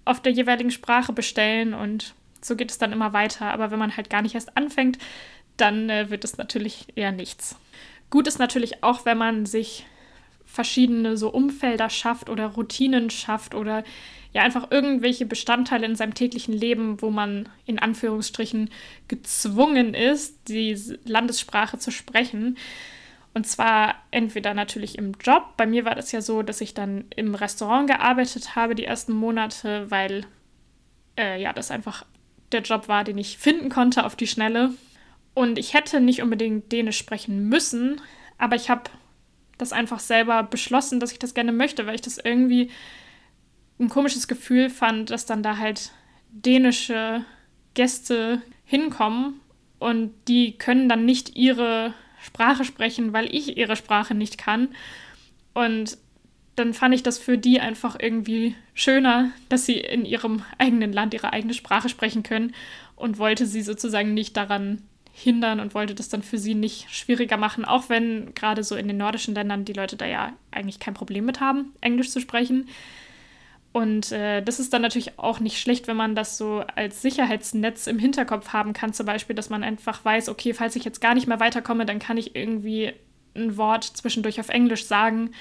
auf 0.05 0.21
der 0.21 0.33
jeweiligen 0.33 0.71
Sprache 0.71 1.13
bestellen 1.13 1.75
und 1.75 2.15
so 2.41 2.57
geht 2.57 2.71
es 2.71 2.79
dann 2.79 2.93
immer 2.93 3.13
weiter. 3.13 3.53
Aber 3.53 3.71
wenn 3.71 3.79
man 3.79 3.97
halt 3.97 4.11
gar 4.11 4.23
nicht 4.23 4.35
erst 4.35 4.57
anfängt, 4.57 4.99
dann 5.57 5.91
äh, 5.91 6.11
wird 6.11 6.25
es 6.25 6.39
natürlich 6.39 6.87
eher 6.95 7.13
nichts. 7.13 7.57
Gut 8.11 8.27
ist 8.27 8.39
natürlich 8.39 8.83
auch, 8.83 9.05
wenn 9.05 9.19
man 9.19 9.45
sich 9.45 9.87
verschiedene 10.49 11.17
so 11.17 11.31
Umfelder 11.31 11.90
schafft 11.90 12.31
oder 12.31 12.47
Routinen 12.47 13.11
schafft 13.11 13.55
oder 13.55 13.85
ja 14.33 14.43
einfach 14.43 14.71
irgendwelche 14.71 15.26
Bestandteile 15.26 15.87
in 15.87 15.95
seinem 15.95 16.14
täglichen 16.14 16.55
Leben, 16.55 17.00
wo 17.02 17.11
man 17.11 17.49
in 17.67 17.78
Anführungsstrichen 17.78 18.71
gezwungen 19.07 19.95
ist, 19.95 20.49
die 20.49 20.76
Landessprache 21.05 21.78
zu 21.78 21.90
sprechen. 21.90 22.57
Und 23.35 23.47
zwar 23.47 23.97
entweder 24.11 24.55
natürlich 24.55 24.99
im 24.99 25.12
Job. 25.23 25.57
Bei 25.57 25.67
mir 25.67 25.85
war 25.85 25.95
das 25.95 26.12
ja 26.12 26.23
so, 26.23 26.43
dass 26.43 26.61
ich 26.61 26.75
dann 26.75 27.05
im 27.14 27.35
Restaurant 27.35 27.88
gearbeitet 27.88 28.57
habe 28.57 28.75
die 28.75 28.85
ersten 28.85 29.12
Monate, 29.12 29.90
weil 29.90 30.26
äh, 31.17 31.40
ja 31.40 31.52
das 31.52 31.71
einfach 31.71 32.05
der 32.52 32.62
Job 32.62 32.88
war, 32.88 33.05
den 33.05 33.19
ich 33.19 33.38
finden 33.38 33.69
konnte 33.69 34.05
auf 34.05 34.17
die 34.17 34.26
Schnelle. 34.26 34.71
Und 35.35 35.59
ich 35.59 35.75
hätte 35.75 36.00
nicht 36.00 36.23
unbedingt 36.23 36.73
Dänisch 36.73 36.99
sprechen 36.99 37.49
müssen, 37.49 38.00
aber 38.38 38.57
ich 38.57 38.71
habe 38.71 38.90
das 39.59 39.73
einfach 39.73 40.00
selber 40.00 40.43
beschlossen, 40.43 41.00
dass 41.00 41.12
ich 41.12 41.19
das 41.19 41.35
gerne 41.35 41.53
möchte, 41.53 41.87
weil 41.87 41.97
ich 41.97 42.00
das 42.00 42.19
irgendwie 42.19 42.71
ein 43.79 43.88
komisches 43.88 44.29
Gefühl 44.29 44.71
fand, 44.71 45.11
dass 45.11 45.27
dann 45.27 45.43
da 45.43 45.59
halt 45.59 45.93
dänische 46.31 47.25
Gäste 47.75 48.43
hinkommen 48.65 49.41
und 49.79 50.12
die 50.27 50.59
können 50.59 50.88
dann 50.88 51.05
nicht 51.05 51.37
ihre 51.37 51.95
Sprache 52.21 52.65
sprechen, 52.65 53.12
weil 53.12 53.33
ich 53.35 53.57
ihre 53.57 53.77
Sprache 53.77 54.15
nicht 54.15 54.38
kann. 54.38 54.69
Und 55.55 55.99
dann 56.57 56.75
fand 56.75 56.95
ich 56.95 57.05
das 57.05 57.19
für 57.19 57.38
die 57.38 57.61
einfach 57.61 57.97
irgendwie 58.00 58.57
schöner, 58.75 59.31
dass 59.49 59.67
sie 59.67 59.79
in 59.79 60.05
ihrem 60.05 60.43
eigenen 60.59 60.93
Land 60.93 61.15
ihre 61.15 61.33
eigene 61.33 61.55
Sprache 61.55 61.88
sprechen 61.88 62.25
können 62.25 62.53
und 62.97 63.19
wollte 63.19 63.47
sie 63.47 63.62
sozusagen 63.62 64.12
nicht 64.15 64.37
daran 64.37 64.83
hindern 65.19 65.61
und 65.61 65.75
wollte 65.75 65.95
das 65.95 66.09
dann 66.09 66.23
für 66.23 66.39
sie 66.39 66.55
nicht 66.55 66.91
schwieriger 66.95 67.37
machen, 67.37 67.65
auch 67.65 67.89
wenn 67.89 68.35
gerade 68.35 68.63
so 68.63 68.77
in 68.77 68.87
den 68.87 68.97
nordischen 68.97 69.35
Ländern 69.35 69.65
die 69.65 69.73
Leute 69.73 69.97
da 69.97 70.07
ja 70.07 70.33
eigentlich 70.51 70.79
kein 70.79 70.95
Problem 70.95 71.25
mit 71.25 71.41
haben, 71.41 71.73
Englisch 71.81 72.11
zu 72.11 72.21
sprechen. 72.21 72.69
Und 73.73 74.13
äh, 74.13 74.43
das 74.43 74.61
ist 74.61 74.73
dann 74.73 74.83
natürlich 74.83 75.19
auch 75.19 75.41
nicht 75.41 75.61
schlecht, 75.61 75.89
wenn 75.89 75.97
man 75.97 76.15
das 76.15 76.39
so 76.39 76.65
als 76.75 77.03
Sicherheitsnetz 77.03 77.87
im 77.87 77.99
Hinterkopf 77.99 78.53
haben 78.53 78.73
kann, 78.73 78.93
zum 78.93 79.07
Beispiel, 79.07 79.37
dass 79.37 79.51
man 79.51 79.63
einfach 79.63 80.05
weiß, 80.05 80.29
okay, 80.29 80.55
falls 80.55 80.77
ich 80.77 80.85
jetzt 80.85 81.01
gar 81.01 81.15
nicht 81.15 81.27
mehr 81.27 81.41
weiterkomme, 81.41 81.85
dann 81.85 81.99
kann 81.99 82.17
ich 82.17 82.35
irgendwie 82.35 82.93
ein 83.37 83.57
Wort 83.57 83.85
zwischendurch 83.85 84.41
auf 84.41 84.49
Englisch 84.49 84.87
sagen, 84.87 85.33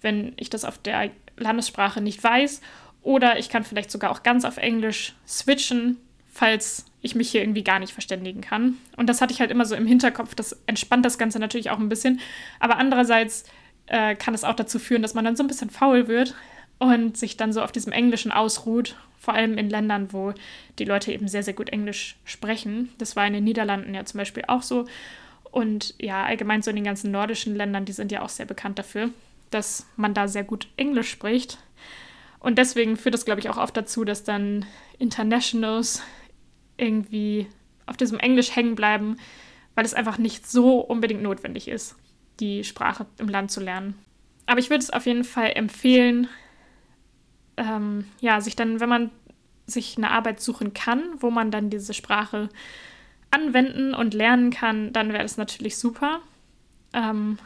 wenn 0.00 0.34
ich 0.36 0.50
das 0.50 0.64
auf 0.64 0.78
der 0.78 1.10
Landessprache 1.36 2.00
nicht 2.00 2.22
weiß. 2.22 2.60
Oder 3.02 3.38
ich 3.38 3.48
kann 3.48 3.64
vielleicht 3.64 3.90
sogar 3.90 4.10
auch 4.10 4.22
ganz 4.22 4.44
auf 4.44 4.56
Englisch 4.56 5.14
switchen, 5.26 5.96
falls 6.36 6.84
ich 7.02 7.14
mich 7.14 7.30
hier 7.30 7.42
irgendwie 7.42 7.64
gar 7.64 7.78
nicht 7.78 7.92
verständigen 7.92 8.40
kann. 8.40 8.76
Und 8.96 9.08
das 9.08 9.20
hatte 9.20 9.32
ich 9.32 9.40
halt 9.40 9.50
immer 9.50 9.64
so 9.64 9.74
im 9.74 9.86
Hinterkopf. 9.86 10.34
Das 10.34 10.58
entspannt 10.66 11.04
das 11.04 11.18
Ganze 11.18 11.38
natürlich 11.38 11.70
auch 11.70 11.78
ein 11.78 11.88
bisschen. 11.88 12.20
Aber 12.58 12.78
andererseits 12.78 13.44
äh, 13.86 14.16
kann 14.16 14.34
es 14.34 14.44
auch 14.44 14.54
dazu 14.54 14.78
führen, 14.78 15.02
dass 15.02 15.14
man 15.14 15.24
dann 15.24 15.36
so 15.36 15.44
ein 15.44 15.46
bisschen 15.46 15.70
faul 15.70 16.08
wird, 16.08 16.34
und 16.78 17.16
sich 17.16 17.36
dann 17.36 17.52
so 17.52 17.62
auf 17.62 17.72
diesem 17.72 17.92
Englischen 17.92 18.32
ausruht, 18.32 18.96
vor 19.18 19.34
allem 19.34 19.58
in 19.58 19.70
Ländern, 19.70 20.12
wo 20.12 20.34
die 20.78 20.84
Leute 20.84 21.12
eben 21.12 21.28
sehr, 21.28 21.42
sehr 21.42 21.54
gut 21.54 21.70
Englisch 21.70 22.16
sprechen. 22.24 22.90
Das 22.98 23.16
war 23.16 23.26
in 23.26 23.32
den 23.32 23.44
Niederlanden 23.44 23.94
ja 23.94 24.04
zum 24.04 24.18
Beispiel 24.18 24.44
auch 24.46 24.62
so. 24.62 24.84
Und 25.50 25.94
ja, 25.98 26.24
allgemein 26.24 26.62
so 26.62 26.70
in 26.70 26.76
den 26.76 26.84
ganzen 26.84 27.10
nordischen 27.10 27.56
Ländern, 27.56 27.86
die 27.86 27.92
sind 27.92 28.12
ja 28.12 28.22
auch 28.22 28.28
sehr 28.28 28.46
bekannt 28.46 28.78
dafür, 28.78 29.10
dass 29.50 29.86
man 29.96 30.12
da 30.12 30.28
sehr 30.28 30.44
gut 30.44 30.68
Englisch 30.76 31.10
spricht. 31.10 31.58
Und 32.40 32.58
deswegen 32.58 32.96
führt 32.96 33.14
das, 33.14 33.24
glaube 33.24 33.40
ich, 33.40 33.48
auch 33.48 33.56
oft 33.56 33.76
dazu, 33.76 34.04
dass 34.04 34.22
dann 34.22 34.66
Internationals 34.98 36.02
irgendwie 36.76 37.46
auf 37.86 37.96
diesem 37.96 38.18
Englisch 38.18 38.54
hängen 38.54 38.74
bleiben, 38.74 39.16
weil 39.74 39.84
es 39.84 39.94
einfach 39.94 40.18
nicht 40.18 40.46
so 40.48 40.80
unbedingt 40.80 41.22
notwendig 41.22 41.68
ist, 41.68 41.96
die 42.40 42.64
Sprache 42.64 43.06
im 43.18 43.28
Land 43.28 43.50
zu 43.50 43.60
lernen. 43.60 43.94
Aber 44.46 44.60
ich 44.60 44.70
würde 44.70 44.82
es 44.82 44.90
auf 44.90 45.06
jeden 45.06 45.24
Fall 45.24 45.52
empfehlen, 45.54 46.28
ähm, 47.56 48.06
ja, 48.20 48.40
sich 48.40 48.56
dann, 48.56 48.80
wenn 48.80 48.88
man 48.88 49.10
sich 49.66 49.96
eine 49.96 50.10
Arbeit 50.10 50.40
suchen 50.40 50.74
kann, 50.74 51.02
wo 51.18 51.30
man 51.30 51.50
dann 51.50 51.70
diese 51.70 51.94
Sprache 51.94 52.48
anwenden 53.30 53.94
und 53.94 54.14
lernen 54.14 54.50
kann, 54.50 54.92
dann 54.92 55.08
wäre 55.12 55.22
das 55.22 55.36
natürlich 55.36 55.76
super. 55.76 56.20
Ähm, 56.92 57.38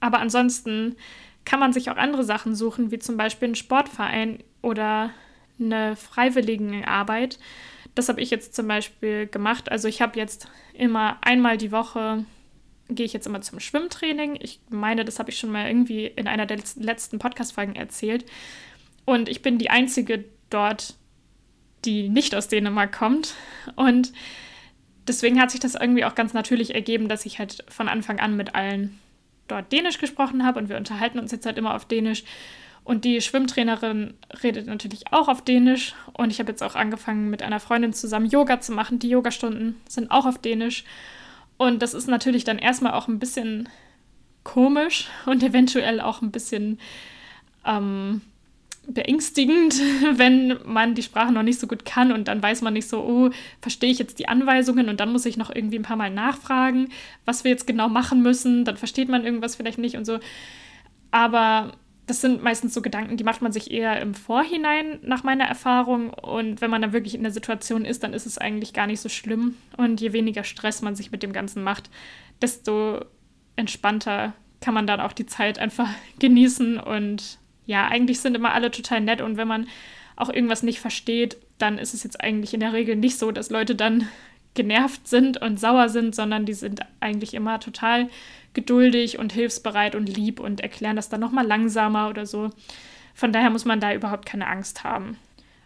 aber 0.00 0.18
ansonsten 0.18 0.96
kann 1.44 1.60
man 1.60 1.72
sich 1.72 1.90
auch 1.90 1.96
andere 1.96 2.24
Sachen 2.24 2.54
suchen, 2.54 2.90
wie 2.90 2.98
zum 2.98 3.16
Beispiel 3.16 3.46
einen 3.46 3.54
Sportverein 3.54 4.42
oder 4.62 5.10
eine 5.58 5.96
Freiwilligenarbeit. 5.96 7.38
Das 8.00 8.08
habe 8.08 8.22
ich 8.22 8.30
jetzt 8.30 8.54
zum 8.54 8.66
Beispiel 8.66 9.26
gemacht. 9.26 9.70
Also 9.70 9.86
ich 9.86 10.00
habe 10.00 10.18
jetzt 10.18 10.48
immer 10.72 11.18
einmal 11.20 11.58
die 11.58 11.70
Woche 11.70 12.24
gehe 12.88 13.04
ich 13.04 13.12
jetzt 13.12 13.26
immer 13.26 13.42
zum 13.42 13.60
Schwimmtraining. 13.60 14.38
Ich 14.40 14.58
meine, 14.70 15.04
das 15.04 15.18
habe 15.18 15.28
ich 15.28 15.38
schon 15.38 15.52
mal 15.52 15.66
irgendwie 15.66 16.06
in 16.06 16.26
einer 16.26 16.46
der 16.46 16.56
letzten 16.76 17.18
Podcast-Folgen 17.18 17.76
erzählt. 17.76 18.24
Und 19.04 19.28
ich 19.28 19.42
bin 19.42 19.58
die 19.58 19.68
Einzige 19.68 20.24
dort, 20.48 20.94
die 21.84 22.08
nicht 22.08 22.34
aus 22.34 22.48
Dänemark 22.48 22.90
kommt. 22.90 23.34
Und 23.76 24.14
deswegen 25.06 25.38
hat 25.38 25.50
sich 25.50 25.60
das 25.60 25.74
irgendwie 25.74 26.06
auch 26.06 26.14
ganz 26.14 26.32
natürlich 26.32 26.74
ergeben, 26.74 27.06
dass 27.06 27.26
ich 27.26 27.38
halt 27.38 27.66
von 27.68 27.86
Anfang 27.86 28.18
an 28.18 28.34
mit 28.34 28.54
allen 28.54 28.98
dort 29.46 29.70
Dänisch 29.72 29.98
gesprochen 29.98 30.46
habe 30.46 30.58
und 30.58 30.70
wir 30.70 30.78
unterhalten 30.78 31.18
uns 31.18 31.32
jetzt 31.32 31.44
halt 31.44 31.58
immer 31.58 31.74
auf 31.74 31.84
Dänisch. 31.84 32.24
Und 32.84 33.04
die 33.04 33.20
Schwimmtrainerin 33.20 34.14
redet 34.42 34.66
natürlich 34.66 35.12
auch 35.12 35.28
auf 35.28 35.42
Dänisch. 35.42 35.94
Und 36.12 36.30
ich 36.30 36.38
habe 36.38 36.50
jetzt 36.50 36.62
auch 36.62 36.74
angefangen, 36.74 37.30
mit 37.30 37.42
einer 37.42 37.60
Freundin 37.60 37.92
zusammen 37.92 38.26
Yoga 38.26 38.60
zu 38.60 38.72
machen. 38.72 38.98
Die 38.98 39.08
Yogastunden 39.08 39.76
sind 39.88 40.10
auch 40.10 40.26
auf 40.26 40.38
Dänisch. 40.38 40.84
Und 41.56 41.82
das 41.82 41.94
ist 41.94 42.08
natürlich 42.08 42.44
dann 42.44 42.58
erstmal 42.58 42.92
auch 42.92 43.06
ein 43.06 43.18
bisschen 43.18 43.68
komisch 44.44 45.08
und 45.26 45.42
eventuell 45.42 46.00
auch 46.00 46.22
ein 46.22 46.30
bisschen 46.30 46.78
ähm, 47.66 48.22
beängstigend, 48.86 49.74
wenn 50.12 50.58
man 50.64 50.94
die 50.94 51.02
Sprache 51.02 51.32
noch 51.32 51.42
nicht 51.42 51.60
so 51.60 51.66
gut 51.66 51.84
kann 51.84 52.12
und 52.12 52.28
dann 52.28 52.42
weiß 52.42 52.62
man 52.62 52.72
nicht 52.72 52.88
so, 52.88 53.02
oh, 53.02 53.30
verstehe 53.60 53.90
ich 53.90 53.98
jetzt 53.98 54.18
die 54.18 54.28
Anweisungen 54.28 54.88
und 54.88 55.00
dann 55.00 55.12
muss 55.12 55.26
ich 55.26 55.36
noch 55.36 55.54
irgendwie 55.54 55.78
ein 55.78 55.84
paar 55.84 55.96
Mal 55.96 56.10
nachfragen, 56.10 56.88
was 57.24 57.44
wir 57.44 57.50
jetzt 57.50 57.66
genau 57.66 57.88
machen 57.88 58.22
müssen, 58.22 58.64
dann 58.64 58.76
versteht 58.76 59.08
man 59.08 59.24
irgendwas 59.24 59.56
vielleicht 59.56 59.78
nicht 59.78 59.96
und 59.96 60.04
so. 60.04 60.18
Aber 61.10 61.72
das 62.10 62.20
sind 62.20 62.42
meistens 62.42 62.74
so 62.74 62.82
Gedanken, 62.82 63.16
die 63.16 63.24
macht 63.24 63.40
man 63.40 63.52
sich 63.52 63.70
eher 63.70 64.00
im 64.00 64.14
Vorhinein 64.14 64.98
nach 65.02 65.22
meiner 65.22 65.44
Erfahrung. 65.44 66.10
Und 66.10 66.60
wenn 66.60 66.70
man 66.70 66.82
dann 66.82 66.92
wirklich 66.92 67.14
in 67.14 67.22
der 67.22 67.30
Situation 67.30 67.84
ist, 67.84 68.02
dann 68.02 68.12
ist 68.12 68.26
es 68.26 68.36
eigentlich 68.36 68.72
gar 68.72 68.88
nicht 68.88 69.00
so 69.00 69.08
schlimm. 69.08 69.54
Und 69.76 70.00
je 70.00 70.12
weniger 70.12 70.42
Stress 70.42 70.82
man 70.82 70.96
sich 70.96 71.12
mit 71.12 71.22
dem 71.22 71.32
Ganzen 71.32 71.62
macht, 71.62 71.88
desto 72.42 73.04
entspannter 73.54 74.32
kann 74.60 74.74
man 74.74 74.88
dann 74.88 75.00
auch 75.00 75.12
die 75.12 75.26
Zeit 75.26 75.60
einfach 75.60 75.88
genießen. 76.18 76.80
Und 76.80 77.38
ja, 77.66 77.86
eigentlich 77.86 78.18
sind 78.18 78.34
immer 78.34 78.54
alle 78.54 78.72
total 78.72 79.00
nett. 79.00 79.20
Und 79.20 79.36
wenn 79.36 79.48
man 79.48 79.68
auch 80.16 80.30
irgendwas 80.30 80.64
nicht 80.64 80.80
versteht, 80.80 81.36
dann 81.58 81.78
ist 81.78 81.94
es 81.94 82.02
jetzt 82.02 82.20
eigentlich 82.20 82.52
in 82.52 82.60
der 82.60 82.72
Regel 82.72 82.96
nicht 82.96 83.18
so, 83.18 83.30
dass 83.30 83.50
Leute 83.50 83.76
dann 83.76 84.08
genervt 84.54 85.06
sind 85.06 85.40
und 85.40 85.60
sauer 85.60 85.88
sind, 85.88 86.14
sondern 86.14 86.44
die 86.44 86.54
sind 86.54 86.80
eigentlich 87.00 87.34
immer 87.34 87.60
total 87.60 88.08
geduldig 88.52 89.18
und 89.18 89.32
hilfsbereit 89.32 89.94
und 89.94 90.08
lieb 90.08 90.40
und 90.40 90.60
erklären 90.60 90.96
das 90.96 91.08
dann 91.08 91.20
nochmal 91.20 91.46
langsamer 91.46 92.08
oder 92.08 92.26
so. 92.26 92.50
Von 93.14 93.32
daher 93.32 93.50
muss 93.50 93.64
man 93.64 93.80
da 93.80 93.94
überhaupt 93.94 94.26
keine 94.26 94.48
Angst 94.48 94.82
haben. 94.82 95.16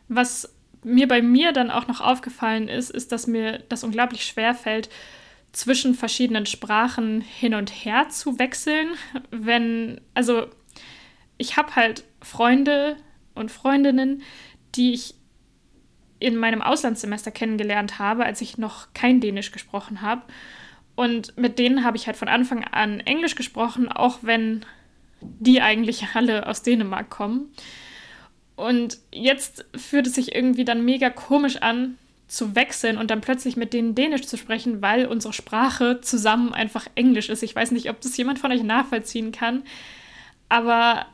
Was 0.09 0.55
mir 0.83 1.09
bei 1.09 1.23
mir 1.23 1.53
dann 1.53 1.71
auch 1.71 1.89
noch 1.89 2.01
aufgefallen 2.01 2.69
ist, 2.69 2.91
ist, 2.91 3.11
dass 3.11 3.27
mir 3.27 3.63
das 3.69 3.85
unglaublich 3.85 4.27
schwer 4.27 4.55
fällt, 4.55 4.91
zwischen 5.53 5.95
verschiedenen 5.95 6.47
Sprachen 6.47 7.21
hin 7.21 7.55
und 7.55 7.71
her 7.71 8.09
zu 8.11 8.39
wechseln. 8.39 8.89
Wenn, 9.31 10.01
also 10.13 10.47
ich 11.39 11.57
habe 11.57 11.75
halt 11.77 12.05
Freunde 12.21 12.97
und 13.35 13.51
Freundinnen, 13.51 14.23
die 14.75 14.93
ich 14.93 15.15
in 16.25 16.37
meinem 16.37 16.63
Auslandssemester 16.63 17.31
kennengelernt 17.31 17.99
habe, 17.99 18.25
als 18.25 18.41
ich 18.41 18.57
noch 18.57 18.89
kein 18.95 19.21
Dänisch 19.21 19.53
gesprochen 19.53 20.01
habe. 20.01 20.23
Und 20.95 21.37
mit 21.37 21.59
denen 21.59 21.85
habe 21.85 21.97
ich 21.99 22.07
halt 22.07 22.17
von 22.17 22.29
Anfang 22.29 22.65
an 22.65 23.01
Englisch 23.01 23.35
gesprochen, 23.35 23.91
auch 23.91 24.21
wenn 24.23 24.65
die 25.21 25.61
eigentlich 25.61 26.07
alle 26.15 26.47
aus 26.47 26.63
Dänemark 26.63 27.11
kommen. 27.11 27.53
Und 28.57 28.99
jetzt 29.13 29.67
fühlt 29.77 30.07
es 30.07 30.15
sich 30.15 30.35
irgendwie 30.35 30.65
dann 30.65 30.85
mega 30.85 31.11
komisch 31.11 31.57
an, 31.57 31.99
zu 32.27 32.57
wechseln 32.57 32.97
und 32.97 33.11
dann 33.11 33.21
plötzlich 33.21 33.57
mit 33.57 33.75
denen 33.75 33.95
Dänisch 33.95 34.27
zu 34.27 34.39
sprechen, 34.39 34.81
weil 34.81 35.07
unsere 35.07 35.35
Sprache 35.35 36.01
zusammen 36.01 36.55
einfach 36.55 36.87
Englisch 36.95 37.29
ist. 37.29 37.43
Ich 37.43 37.55
weiß 37.55 37.71
nicht, 37.71 37.91
ob 37.91 38.01
das 38.01 38.17
jemand 38.17 38.39
von 38.39 38.51
euch 38.51 38.63
nachvollziehen 38.63 39.31
kann, 39.31 39.63
aber 40.49 41.05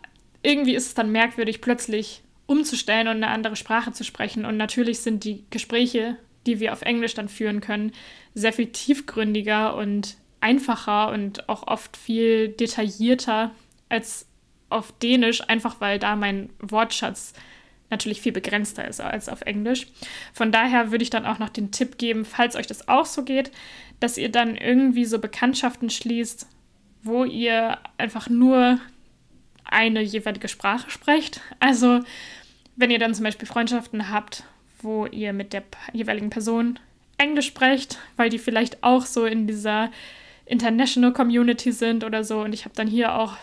irgendwie 0.43 0.75
ist 0.75 0.87
es 0.87 0.95
dann 0.95 1.11
merkwürdig, 1.11 1.61
plötzlich 1.61 2.23
umzustellen 2.51 3.07
und 3.07 3.17
eine 3.17 3.29
andere 3.29 3.55
Sprache 3.55 3.93
zu 3.93 4.03
sprechen. 4.03 4.45
Und 4.45 4.57
natürlich 4.57 4.99
sind 4.99 5.23
die 5.23 5.45
Gespräche, 5.51 6.17
die 6.47 6.59
wir 6.59 6.73
auf 6.73 6.83
Englisch 6.83 7.15
dann 7.15 7.29
führen 7.29 7.61
können, 7.61 7.93
sehr 8.35 8.53
viel 8.53 8.67
tiefgründiger 8.67 9.77
und 9.77 10.17
einfacher 10.41 11.13
und 11.13 11.49
auch 11.49 11.69
oft 11.69 11.97
viel 11.97 12.49
detaillierter 12.49 13.53
als 13.89 14.27
auf 14.69 14.93
Dänisch, 14.99 15.49
einfach 15.49 15.81
weil 15.81 16.01
da 16.01 16.17
mein 16.17 16.51
Wortschatz 16.59 17.35
natürlich 17.89 18.21
viel 18.21 18.33
begrenzter 18.33 18.87
ist 18.87 19.01
als 19.01 19.29
auf 19.29 19.43
Englisch. 19.43 19.87
Von 20.33 20.51
daher 20.51 20.91
würde 20.91 21.05
ich 21.05 21.11
dann 21.11 21.27
auch 21.27 21.39
noch 21.39 21.51
den 21.51 21.71
Tipp 21.71 21.99
geben, 21.99 22.25
falls 22.25 22.57
euch 22.57 22.67
das 22.67 22.89
auch 22.89 23.07
so 23.07 23.23
geht, 23.23 23.53
dass 24.01 24.19
ihr 24.19 24.29
dann 24.29 24.57
irgendwie 24.57 25.05
so 25.05 25.21
Bekanntschaften 25.21 25.89
schließt, 25.89 26.49
wo 27.03 27.25
ihr 27.25 27.79
einfach 27.97 28.29
nur 28.29 28.81
eine 29.65 30.03
jeweilige 30.03 30.49
Sprache 30.49 30.91
sprecht. 30.91 31.41
Also 31.61 32.01
wenn 32.77 32.91
ihr 32.91 32.99
dann 32.99 33.15
zum 33.15 33.25
Beispiel 33.25 33.49
Freundschaften 33.49 34.11
habt, 34.11 34.45
wo 34.83 35.07
ihr 35.07 35.33
mit 35.33 35.53
der 35.53 35.63
jeweiligen 35.93 36.31
Person 36.31 36.79
Englisch 37.19 37.47
sprecht, 37.47 37.99
weil 38.17 38.31
die 38.31 38.39
vielleicht 38.39 38.83
auch 38.83 39.05
so 39.05 39.27
in 39.27 39.47
dieser 39.47 39.91
International 40.47 41.13
Community 41.13 41.73
sind 41.73 42.03
oder 42.03 42.25
so. 42.25 42.41
Und 42.41 42.53
ich 42.55 42.65
habe 42.65 42.75
dann 42.75 42.89
hier 42.89 43.15
auch 43.15 43.37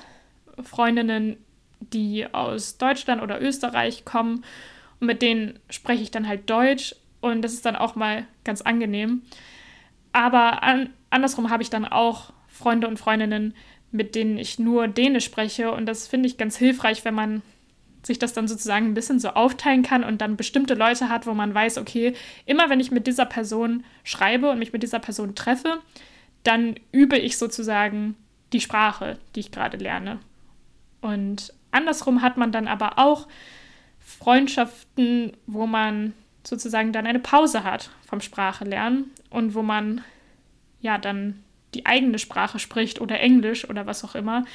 Freundinnen, 0.64 1.38
die 1.80 2.26
aus 2.34 2.78
Deutschland 2.78 3.22
oder 3.22 3.42
Österreich 3.42 4.04
kommen 4.04 4.44
und 5.00 5.08
mit 5.08 5.22
denen 5.22 5.60
spreche 5.70 6.04
ich 6.04 6.12
dann 6.12 6.28
halt 6.28 6.50
Deutsch 6.50 6.96
und 7.22 7.42
das 7.42 7.54
ist 7.54 7.66
dann 7.66 7.76
auch 7.76 7.96
mal 7.96 8.26
ganz 8.44 8.62
angenehm. 8.62 9.22
Aber 10.12 10.64
an, 10.64 10.90
andersrum 11.10 11.50
habe 11.50 11.64
ich 11.64 11.70
dann 11.70 11.86
auch 11.86 12.34
Freunde 12.48 12.88
und 12.88 12.98
Freundinnen, 12.98 13.54
mit 13.92 14.16
denen 14.16 14.38
ich 14.38 14.60
nur 14.60 14.88
Dänisch 14.88 15.26
spreche 15.26 15.72
und 15.72 15.86
das 15.86 16.08
finde 16.08 16.28
ich 16.28 16.38
ganz 16.38 16.58
hilfreich, 16.58 17.06
wenn 17.06 17.14
man 17.14 17.42
sich 18.08 18.20
das 18.20 18.34
dann 18.34 18.48
sozusagen 18.48 18.88
ein 18.88 18.94
bisschen 18.94 19.20
so 19.20 19.30
aufteilen 19.30 19.84
kann 19.84 20.04
und 20.04 20.22
dann 20.22 20.38
bestimmte 20.38 20.74
Leute 20.74 21.10
hat, 21.10 21.28
wo 21.28 21.34
man 21.34 21.54
weiß, 21.54 21.78
okay, 21.78 22.14
immer 22.46 22.70
wenn 22.70 22.80
ich 22.80 22.92
mit 22.92 23.06
dieser 23.06 23.26
Person 23.26 23.84
schreibe 24.04 24.50
und 24.50 24.60
mich 24.60 24.74
mit 24.74 24.82
dieser 24.84 25.00
Person 25.00 25.36
treffe, 25.36 25.80
dann 26.44 26.76
übe 26.92 27.18
ich 27.18 27.38
sozusagen 27.38 28.16
die 28.54 28.62
Sprache, 28.62 29.18
die 29.36 29.42
ich 29.42 29.52
gerade 29.52 29.78
lerne. 29.78 30.20
Und 31.02 31.54
andersrum 31.72 32.22
hat 32.22 32.38
man 32.38 32.52
dann 32.52 32.68
aber 32.68 32.98
auch 32.98 33.28
Freundschaften, 34.00 35.34
wo 35.46 35.68
man 35.68 36.14
sozusagen 36.44 36.94
dann 36.94 37.06
eine 37.06 37.20
Pause 37.20 37.64
hat 37.64 37.92
vom 38.08 38.22
Sprachelernen 38.22 39.12
und 39.30 39.54
wo 39.54 39.62
man 39.62 40.02
ja 40.80 40.98
dann 40.98 41.44
die 41.74 41.86
eigene 41.86 42.18
Sprache 42.18 42.60
spricht 42.60 43.02
oder 43.02 43.20
Englisch 43.20 43.70
oder 43.70 43.86
was 43.86 44.06
auch 44.06 44.16
immer. 44.16 44.46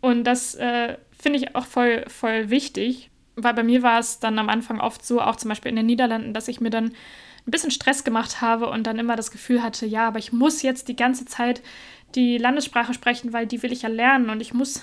Und 0.00 0.24
das 0.24 0.56
äh, 0.56 0.96
finde 1.22 1.38
ich 1.38 1.54
auch 1.54 1.66
voll, 1.66 2.04
voll 2.08 2.50
wichtig, 2.50 3.10
weil 3.36 3.54
bei 3.54 3.62
mir 3.62 3.82
war 3.82 3.98
es 4.00 4.18
dann 4.18 4.38
am 4.38 4.48
Anfang 4.48 4.80
oft 4.80 5.06
so, 5.06 5.20
auch 5.20 5.36
zum 5.36 5.48
Beispiel 5.48 5.70
in 5.70 5.76
den 5.76 5.86
Niederlanden, 5.86 6.34
dass 6.34 6.48
ich 6.48 6.60
mir 6.60 6.70
dann 6.70 6.86
ein 7.46 7.50
bisschen 7.50 7.70
Stress 7.70 8.04
gemacht 8.04 8.40
habe 8.40 8.68
und 8.68 8.86
dann 8.86 8.98
immer 8.98 9.16
das 9.16 9.30
Gefühl 9.30 9.62
hatte, 9.62 9.86
ja, 9.86 10.08
aber 10.08 10.18
ich 10.18 10.32
muss 10.32 10.62
jetzt 10.62 10.88
die 10.88 10.96
ganze 10.96 11.24
Zeit 11.24 11.62
die 12.14 12.38
Landessprache 12.38 12.92
sprechen, 12.92 13.32
weil 13.32 13.46
die 13.46 13.62
will 13.62 13.72
ich 13.72 13.82
ja 13.82 13.88
lernen 13.88 14.30
und 14.30 14.40
ich 14.40 14.52
muss 14.52 14.82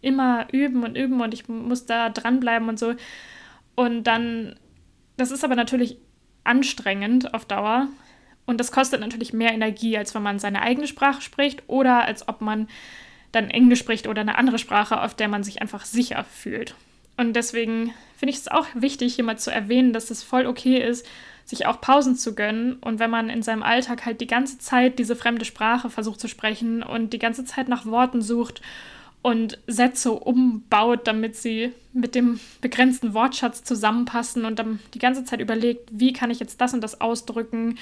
immer 0.00 0.46
üben 0.52 0.82
und 0.82 0.96
üben 0.96 1.20
und 1.20 1.32
ich 1.32 1.48
muss 1.48 1.86
da 1.86 2.10
dranbleiben 2.10 2.68
und 2.68 2.78
so. 2.78 2.94
Und 3.74 4.04
dann, 4.04 4.58
das 5.16 5.30
ist 5.30 5.44
aber 5.44 5.56
natürlich 5.56 5.98
anstrengend 6.44 7.34
auf 7.34 7.44
Dauer. 7.44 7.88
Und 8.46 8.60
das 8.60 8.72
kostet 8.72 9.00
natürlich 9.00 9.32
mehr 9.32 9.52
Energie, 9.52 9.98
als 9.98 10.14
wenn 10.14 10.22
man 10.22 10.38
seine 10.38 10.62
eigene 10.62 10.86
Sprache 10.86 11.20
spricht 11.20 11.64
oder 11.66 12.04
als 12.04 12.28
ob 12.28 12.40
man 12.40 12.68
dann 13.36 13.50
Englisch 13.50 13.78
spricht 13.78 14.08
oder 14.08 14.22
eine 14.22 14.38
andere 14.38 14.58
Sprache, 14.58 15.00
auf 15.00 15.14
der 15.14 15.28
man 15.28 15.44
sich 15.44 15.60
einfach 15.60 15.84
sicher 15.84 16.24
fühlt. 16.24 16.74
Und 17.16 17.34
deswegen 17.34 17.94
finde 18.16 18.30
ich 18.30 18.38
es 18.38 18.48
auch 18.48 18.66
wichtig, 18.74 19.14
hier 19.14 19.24
mal 19.24 19.38
zu 19.38 19.50
erwähnen, 19.50 19.92
dass 19.92 20.10
es 20.10 20.22
voll 20.22 20.46
okay 20.46 20.78
ist, 20.78 21.06
sich 21.44 21.66
auch 21.66 21.80
Pausen 21.80 22.16
zu 22.16 22.34
gönnen. 22.34 22.74
Und 22.74 22.98
wenn 22.98 23.10
man 23.10 23.30
in 23.30 23.42
seinem 23.42 23.62
Alltag 23.62 24.04
halt 24.04 24.20
die 24.20 24.26
ganze 24.26 24.58
Zeit 24.58 24.98
diese 24.98 25.16
fremde 25.16 25.44
Sprache 25.44 25.90
versucht 25.90 26.20
zu 26.20 26.28
sprechen 26.28 26.82
und 26.82 27.12
die 27.12 27.18
ganze 27.18 27.44
Zeit 27.44 27.68
nach 27.68 27.86
Worten 27.86 28.20
sucht 28.20 28.60
und 29.22 29.58
Sätze 29.66 30.12
umbaut, 30.12 31.06
damit 31.06 31.36
sie 31.36 31.72
mit 31.92 32.14
dem 32.14 32.40
begrenzten 32.60 33.14
Wortschatz 33.14 33.64
zusammenpassen 33.64 34.44
und 34.44 34.58
dann 34.58 34.80
die 34.94 34.98
ganze 34.98 35.24
Zeit 35.24 35.40
überlegt, 35.40 35.88
wie 35.92 36.12
kann 36.12 36.30
ich 36.30 36.40
jetzt 36.40 36.60
das 36.60 36.74
und 36.74 36.80
das 36.80 37.00
ausdrücken 37.00 37.78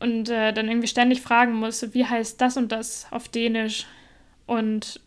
und 0.00 0.28
äh, 0.30 0.52
dann 0.52 0.68
irgendwie 0.68 0.88
ständig 0.88 1.20
fragen 1.20 1.54
muss, 1.54 1.94
wie 1.94 2.06
heißt 2.06 2.40
das 2.40 2.56
und 2.56 2.70
das 2.72 3.06
auf 3.10 3.28
Dänisch 3.28 3.86
und 4.48 5.00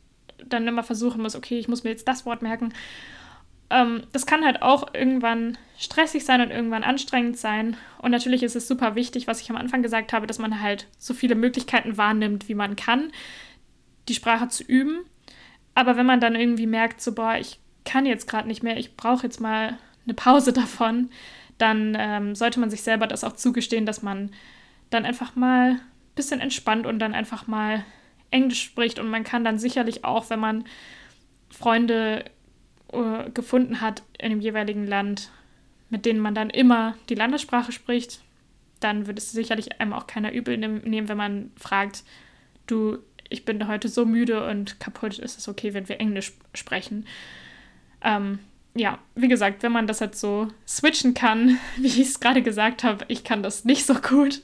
dann 0.44 0.68
immer 0.68 0.84
versuchen 0.84 1.22
muss, 1.22 1.36
okay, 1.36 1.60
ich 1.60 1.68
muss 1.68 1.84
mir 1.84 1.90
jetzt 1.90 2.08
das 2.08 2.26
Wort 2.26 2.42
merken. 2.42 2.74
Ähm, 3.70 4.04
das 4.14 4.26
kann 4.26 4.46
halt 4.46 4.62
auch 4.62 4.94
irgendwann 4.94 5.58
stressig 5.78 6.24
sein 6.24 6.42
und 6.42 6.52
irgendwann 6.52 6.84
anstrengend 6.84 7.38
sein. 7.38 7.76
Und 8.00 8.12
natürlich 8.12 8.44
ist 8.44 8.56
es 8.56 8.68
super 8.68 8.96
wichtig, 8.96 9.28
was 9.28 9.42
ich 9.42 9.50
am 9.50 9.58
Anfang 9.58 9.84
gesagt 9.84 10.14
habe, 10.14 10.26
dass 10.28 10.40
man 10.40 10.62
halt 10.62 10.88
so 10.98 11.14
viele 11.14 11.36
Möglichkeiten 11.36 11.98
wahrnimmt, 11.98 12.48
wie 12.48 12.56
man 12.56 12.76
kann, 12.76 13.12
die 14.08 14.16
Sprache 14.16 14.48
zu 14.48 14.64
üben 14.64 15.06
aber 15.76 15.98
wenn 15.98 16.06
man 16.06 16.20
dann 16.20 16.36
irgendwie 16.36 16.68
merkt, 16.68 17.02
so, 17.02 17.14
boah, 17.14 17.36
ich 17.36 17.60
kann 17.86 18.06
jetzt 18.06 18.28
gerade 18.28 18.48
nicht 18.48 18.64
mehr, 18.64 18.78
ich 18.78 18.96
brauche 18.96 19.24
jetzt 19.24 19.40
mal 19.40 19.78
eine 20.06 20.14
Pause 20.14 20.54
davon, 20.54 21.10
dann 21.58 21.96
ähm, 21.98 22.36
sollte 22.36 22.60
man 22.60 22.70
sich 22.70 22.82
selber 22.82 23.08
das 23.08 23.24
auch 23.24 23.34
zugestehen, 23.34 23.86
dass 23.86 24.02
man 24.02 24.32
dann 24.90 25.06
einfach 25.06 25.36
mal 25.36 25.72
ein 25.72 25.82
bisschen 26.16 26.40
entspannt 26.40 26.86
und 26.86 27.00
dann 27.00 27.14
einfach 27.14 27.48
mal 27.48 27.86
Englisch 28.32 28.64
spricht. 28.64 29.00
Und 29.00 29.10
man 29.10 29.24
kann 29.24 29.44
dann 29.44 29.60
sicherlich 29.60 30.04
auch, 30.04 30.30
wenn 30.30 30.40
man 30.40 30.66
Freunde 31.50 32.26
äh, 32.92 33.30
gefunden 33.32 33.82
hat 33.82 34.04
in 34.18 34.32
dem 34.32 34.42
jeweiligen 34.42 34.88
Land, 34.88 35.30
mit 35.90 36.06
denen 36.06 36.20
man 36.20 36.34
dann 36.34 36.50
immer 36.50 36.96
die 37.10 37.16
Landessprache 37.16 37.72
spricht, 37.72 38.22
dann 38.80 39.08
wird 39.08 39.20
es 39.20 39.32
sicherlich 39.32 39.80
einem 39.80 39.94
auch 39.94 40.08
keiner 40.08 40.32
übel 40.32 40.58
nehmen, 40.58 41.08
wenn 41.08 41.18
man 41.18 41.52
fragt, 41.56 42.04
du, 42.66 42.98
ich 43.30 43.46
bin 43.46 43.68
heute 43.68 43.88
so 43.88 44.06
müde 44.06 44.48
und 44.48 44.80
kaputt, 44.80 45.20
ist 45.20 45.38
es 45.38 45.48
okay, 45.48 45.74
wenn 45.74 45.88
wir 45.88 46.00
Englisch 46.00 46.34
sprechen. 46.54 47.06
Ähm, 48.04 48.40
ja, 48.74 49.00
wie 49.16 49.28
gesagt, 49.28 49.64
wenn 49.64 49.72
man 49.72 49.88
das 49.88 50.00
jetzt 50.00 50.20
so 50.20 50.48
switchen 50.68 51.14
kann, 51.14 51.60
wie 51.78 51.88
ich 51.88 52.00
es 52.00 52.20
gerade 52.20 52.42
gesagt 52.42 52.84
habe, 52.84 53.06
ich 53.08 53.24
kann 53.24 53.44
das 53.44 53.66
nicht 53.66 53.86
so 53.86 53.96
gut. 53.96 54.42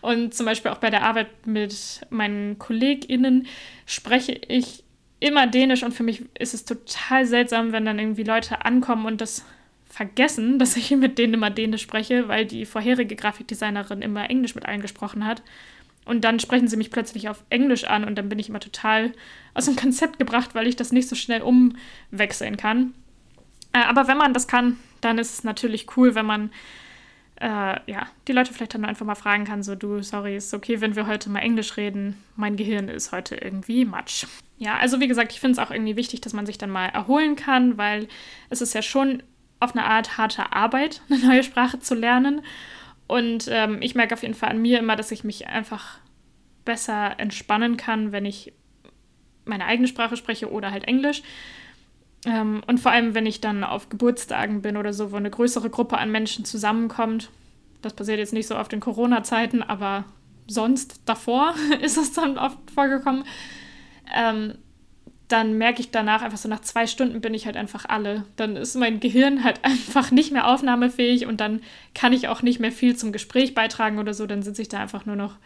Und 0.00 0.34
zum 0.34 0.46
Beispiel 0.46 0.70
auch 0.70 0.78
bei 0.78 0.90
der 0.90 1.02
Arbeit 1.02 1.46
mit 1.46 2.00
meinen 2.10 2.58
KollegInnen 2.58 3.46
spreche 3.86 4.32
ich 4.32 4.82
immer 5.20 5.46
Dänisch 5.46 5.82
und 5.82 5.92
für 5.92 6.02
mich 6.02 6.24
ist 6.38 6.54
es 6.54 6.64
total 6.64 7.26
seltsam, 7.26 7.72
wenn 7.72 7.84
dann 7.84 7.98
irgendwie 7.98 8.22
Leute 8.22 8.64
ankommen 8.64 9.04
und 9.04 9.20
das 9.20 9.44
vergessen, 9.84 10.58
dass 10.58 10.76
ich 10.76 10.90
mit 10.92 11.18
denen 11.18 11.34
immer 11.34 11.50
Dänisch 11.50 11.82
spreche, 11.82 12.28
weil 12.28 12.46
die 12.46 12.64
vorherige 12.64 13.16
Grafikdesignerin 13.16 14.02
immer 14.02 14.28
Englisch 14.30 14.54
mit 14.54 14.66
allen 14.66 14.82
gesprochen 14.82 15.24
hat. 15.26 15.42
Und 16.06 16.24
dann 16.24 16.40
sprechen 16.40 16.66
sie 16.66 16.78
mich 16.78 16.90
plötzlich 16.90 17.28
auf 17.28 17.44
Englisch 17.50 17.84
an 17.84 18.04
und 18.04 18.16
dann 18.16 18.28
bin 18.30 18.38
ich 18.38 18.48
immer 18.48 18.58
total 18.58 19.12
aus 19.54 19.66
dem 19.66 19.76
Konzept 19.76 20.18
gebracht, 20.18 20.54
weil 20.54 20.66
ich 20.66 20.74
das 20.74 20.92
nicht 20.92 21.08
so 21.08 21.14
schnell 21.14 21.42
umwechseln 21.42 22.56
kann. 22.56 22.94
Äh, 23.72 23.84
aber 23.84 24.08
wenn 24.08 24.18
man 24.18 24.32
das 24.32 24.48
kann, 24.48 24.78
dann 25.00 25.18
ist 25.18 25.34
es 25.34 25.44
natürlich 25.44 25.96
cool, 25.96 26.14
wenn 26.14 26.26
man 26.26 26.50
äh, 27.40 27.80
ja, 27.90 28.06
die 28.28 28.32
Leute 28.32 28.52
vielleicht 28.52 28.74
dann 28.74 28.84
einfach 28.84 29.06
mal 29.06 29.14
fragen 29.14 29.44
kann, 29.44 29.62
so 29.62 29.74
du, 29.74 30.02
sorry, 30.02 30.36
ist 30.36 30.52
okay, 30.52 30.80
wenn 30.80 30.94
wir 30.94 31.06
heute 31.06 31.30
mal 31.30 31.40
Englisch 31.40 31.76
reden. 31.76 32.22
Mein 32.36 32.56
Gehirn 32.56 32.88
ist 32.88 33.12
heute 33.12 33.34
irgendwie 33.34 33.86
matsch. 33.86 34.26
Ja, 34.58 34.76
also 34.76 35.00
wie 35.00 35.08
gesagt, 35.08 35.32
ich 35.32 35.40
finde 35.40 35.52
es 35.52 35.66
auch 35.66 35.70
irgendwie 35.70 35.96
wichtig, 35.96 36.20
dass 36.20 36.34
man 36.34 36.44
sich 36.44 36.58
dann 36.58 36.70
mal 36.70 36.86
erholen 36.86 37.36
kann, 37.36 37.78
weil 37.78 38.08
es 38.50 38.60
ist 38.60 38.74
ja 38.74 38.82
schon 38.82 39.22
auf 39.58 39.74
eine 39.74 39.86
Art 39.86 40.18
harte 40.18 40.52
Arbeit, 40.52 41.00
eine 41.10 41.26
neue 41.26 41.42
Sprache 41.42 41.80
zu 41.80 41.94
lernen. 41.94 42.42
Und 43.06 43.48
ähm, 43.50 43.80
ich 43.80 43.94
merke 43.94 44.14
auf 44.14 44.22
jeden 44.22 44.34
Fall 44.34 44.50
an 44.50 44.62
mir 44.62 44.78
immer, 44.78 44.96
dass 44.96 45.10
ich 45.10 45.24
mich 45.24 45.48
einfach 45.48 45.98
besser 46.66 47.18
entspannen 47.18 47.78
kann, 47.78 48.12
wenn 48.12 48.26
ich 48.26 48.52
meine 49.46 49.64
eigene 49.64 49.88
Sprache 49.88 50.16
spreche 50.16 50.52
oder 50.52 50.70
halt 50.70 50.84
Englisch. 50.84 51.22
Ähm, 52.26 52.62
und 52.66 52.78
vor 52.78 52.92
allem, 52.92 53.14
wenn 53.14 53.26
ich 53.26 53.40
dann 53.40 53.64
auf 53.64 53.88
Geburtstagen 53.88 54.62
bin 54.62 54.76
oder 54.76 54.92
so, 54.92 55.12
wo 55.12 55.16
eine 55.16 55.30
größere 55.30 55.70
Gruppe 55.70 55.98
an 55.98 56.10
Menschen 56.10 56.44
zusammenkommt. 56.44 57.30
Das 57.82 57.94
passiert 57.94 58.18
jetzt 58.18 58.34
nicht 58.34 58.46
so 58.46 58.56
oft 58.56 58.72
in 58.72 58.80
Corona-Zeiten, 58.80 59.62
aber 59.62 60.04
sonst 60.46 61.00
davor 61.06 61.54
ist 61.80 61.96
es 61.96 62.12
dann 62.12 62.36
oft 62.36 62.58
vorgekommen. 62.74 63.24
Ähm, 64.14 64.54
dann 65.28 65.56
merke 65.56 65.80
ich 65.80 65.92
danach 65.92 66.22
einfach 66.22 66.38
so 66.38 66.48
nach 66.48 66.60
zwei 66.60 66.88
Stunden 66.88 67.20
bin 67.20 67.34
ich 67.34 67.46
halt 67.46 67.56
einfach 67.56 67.84
alle. 67.88 68.24
Dann 68.34 68.56
ist 68.56 68.74
mein 68.74 69.00
Gehirn 69.00 69.44
halt 69.44 69.60
einfach 69.64 70.10
nicht 70.10 70.32
mehr 70.32 70.48
aufnahmefähig 70.48 71.26
und 71.26 71.40
dann 71.40 71.62
kann 71.94 72.12
ich 72.12 72.28
auch 72.28 72.42
nicht 72.42 72.60
mehr 72.60 72.72
viel 72.72 72.96
zum 72.96 73.12
Gespräch 73.12 73.54
beitragen 73.54 73.98
oder 73.98 74.12
so. 74.12 74.26
Dann 74.26 74.42
sitze 74.42 74.62
ich 74.62 74.68
da 74.68 74.80
einfach 74.80 75.06
nur 75.06 75.16
noch 75.16 75.36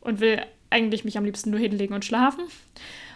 und 0.00 0.20
will 0.20 0.40
eigentlich 0.70 1.04
mich 1.04 1.16
am 1.16 1.24
liebsten 1.24 1.50
nur 1.50 1.60
hinlegen 1.60 1.94
und 1.94 2.04
schlafen. 2.04 2.44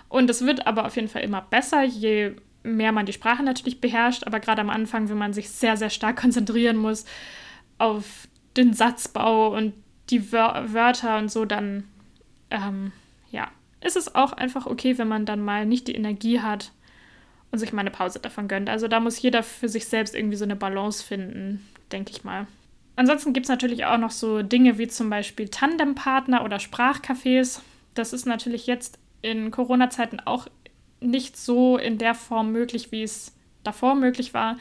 Und 0.09 0.31
es 0.31 0.47
wird 0.47 0.67
aber 0.67 0.87
auf 0.87 0.97
jeden 0.97 1.09
Fall 1.09 1.23
immer 1.23 1.43
besser, 1.43 1.83
je 1.83 2.33
mehr 2.69 2.93
man 2.93 3.07
die 3.07 3.13
Sprache 3.13 3.43
natürlich 3.43 3.81
beherrscht. 3.81 4.25
Aber 4.25 4.41
gerade 4.41 4.61
am 4.61 4.71
Anfang, 4.71 5.09
wenn 5.09 5.19
man 5.19 5.33
sich 5.33 5.51
sehr, 5.51 5.77
sehr 5.77 5.91
stark 5.91 6.17
konzentrieren 6.21 6.77
muss 6.77 7.05
auf 7.79 8.29
den 8.57 8.73
Satzbau 8.73 9.55
und 9.55 9.75
die 10.11 10.33
Wör 10.33 10.73
Wörter 10.73 11.19
und 11.19 11.31
so, 11.31 11.45
dann 11.45 11.85
ähm, 12.51 12.93
ja, 13.31 13.51
ist 13.81 13.97
es 13.97 14.15
auch 14.15 14.33
einfach 14.33 14.67
okay, 14.67 14.99
wenn 14.99 15.09
man 15.09 15.27
dann 15.27 15.41
mal 15.41 15.67
nicht 15.67 15.87
die 15.89 15.95
Energie 15.95 16.41
hat 16.41 16.73
und 17.51 17.59
sich 17.59 17.73
mal 17.73 17.81
eine 17.81 17.91
Pause 17.91 18.19
davon 18.19 18.49
gönnt. 18.49 18.69
Also 18.69 18.89
da 18.89 19.01
muss 19.01 19.21
jeder 19.21 19.43
für 19.43 19.69
sich 19.69 19.87
selbst 19.87 20.15
irgendwie 20.15 20.37
so 20.37 20.45
eine 20.45 20.57
Balance 20.57 21.05
finden, 21.05 21.67
denke 21.93 22.11
ich 22.11 22.25
mal. 22.25 22.47
Ansonsten 22.97 23.33
gibt 23.33 23.47
es 23.47 23.51
natürlich 23.51 23.85
auch 23.85 23.99
noch 23.99 24.11
so 24.11 24.43
Dinge 24.43 24.77
wie 24.79 24.89
zum 24.89 25.09
Beispiel 25.09 25.49
Tandempartner 25.49 26.45
oder 26.45 26.57
Sprachcafés. 26.57 27.61
Das 27.95 28.13
ist 28.13 28.27
natürlich 28.27 28.67
jetzt 28.67 28.99
in 29.23 29.51
Corona-Zeiten 29.51 30.21
auch 30.21 30.49
nicht 31.01 31.37
so 31.37 31.77
in 31.79 31.99
der 31.99 32.15
Form 32.15 32.53
möglich, 32.53 32.93
wie 32.93 33.03
es 33.03 33.35
davor 33.63 33.95
möglich 33.95 34.35
war. 34.35 34.57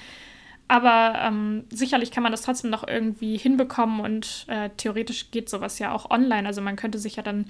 Aber 0.69 1.17
ähm, 1.21 1.63
sicherlich 1.69 2.11
kann 2.11 2.23
man 2.23 2.33
das 2.33 2.41
trotzdem 2.41 2.69
noch 2.69 2.85
irgendwie 2.85 3.37
hinbekommen 3.37 4.01
und 4.01 4.45
äh, 4.49 4.69
theoretisch 4.75 5.31
geht 5.31 5.49
sowas 5.49 5.79
ja 5.79 5.93
auch 5.93 6.09
online. 6.09 6.45
Also 6.45 6.61
man 6.61 6.75
könnte 6.75 6.99
sich 6.99 7.15
ja 7.15 7.23
dann 7.23 7.45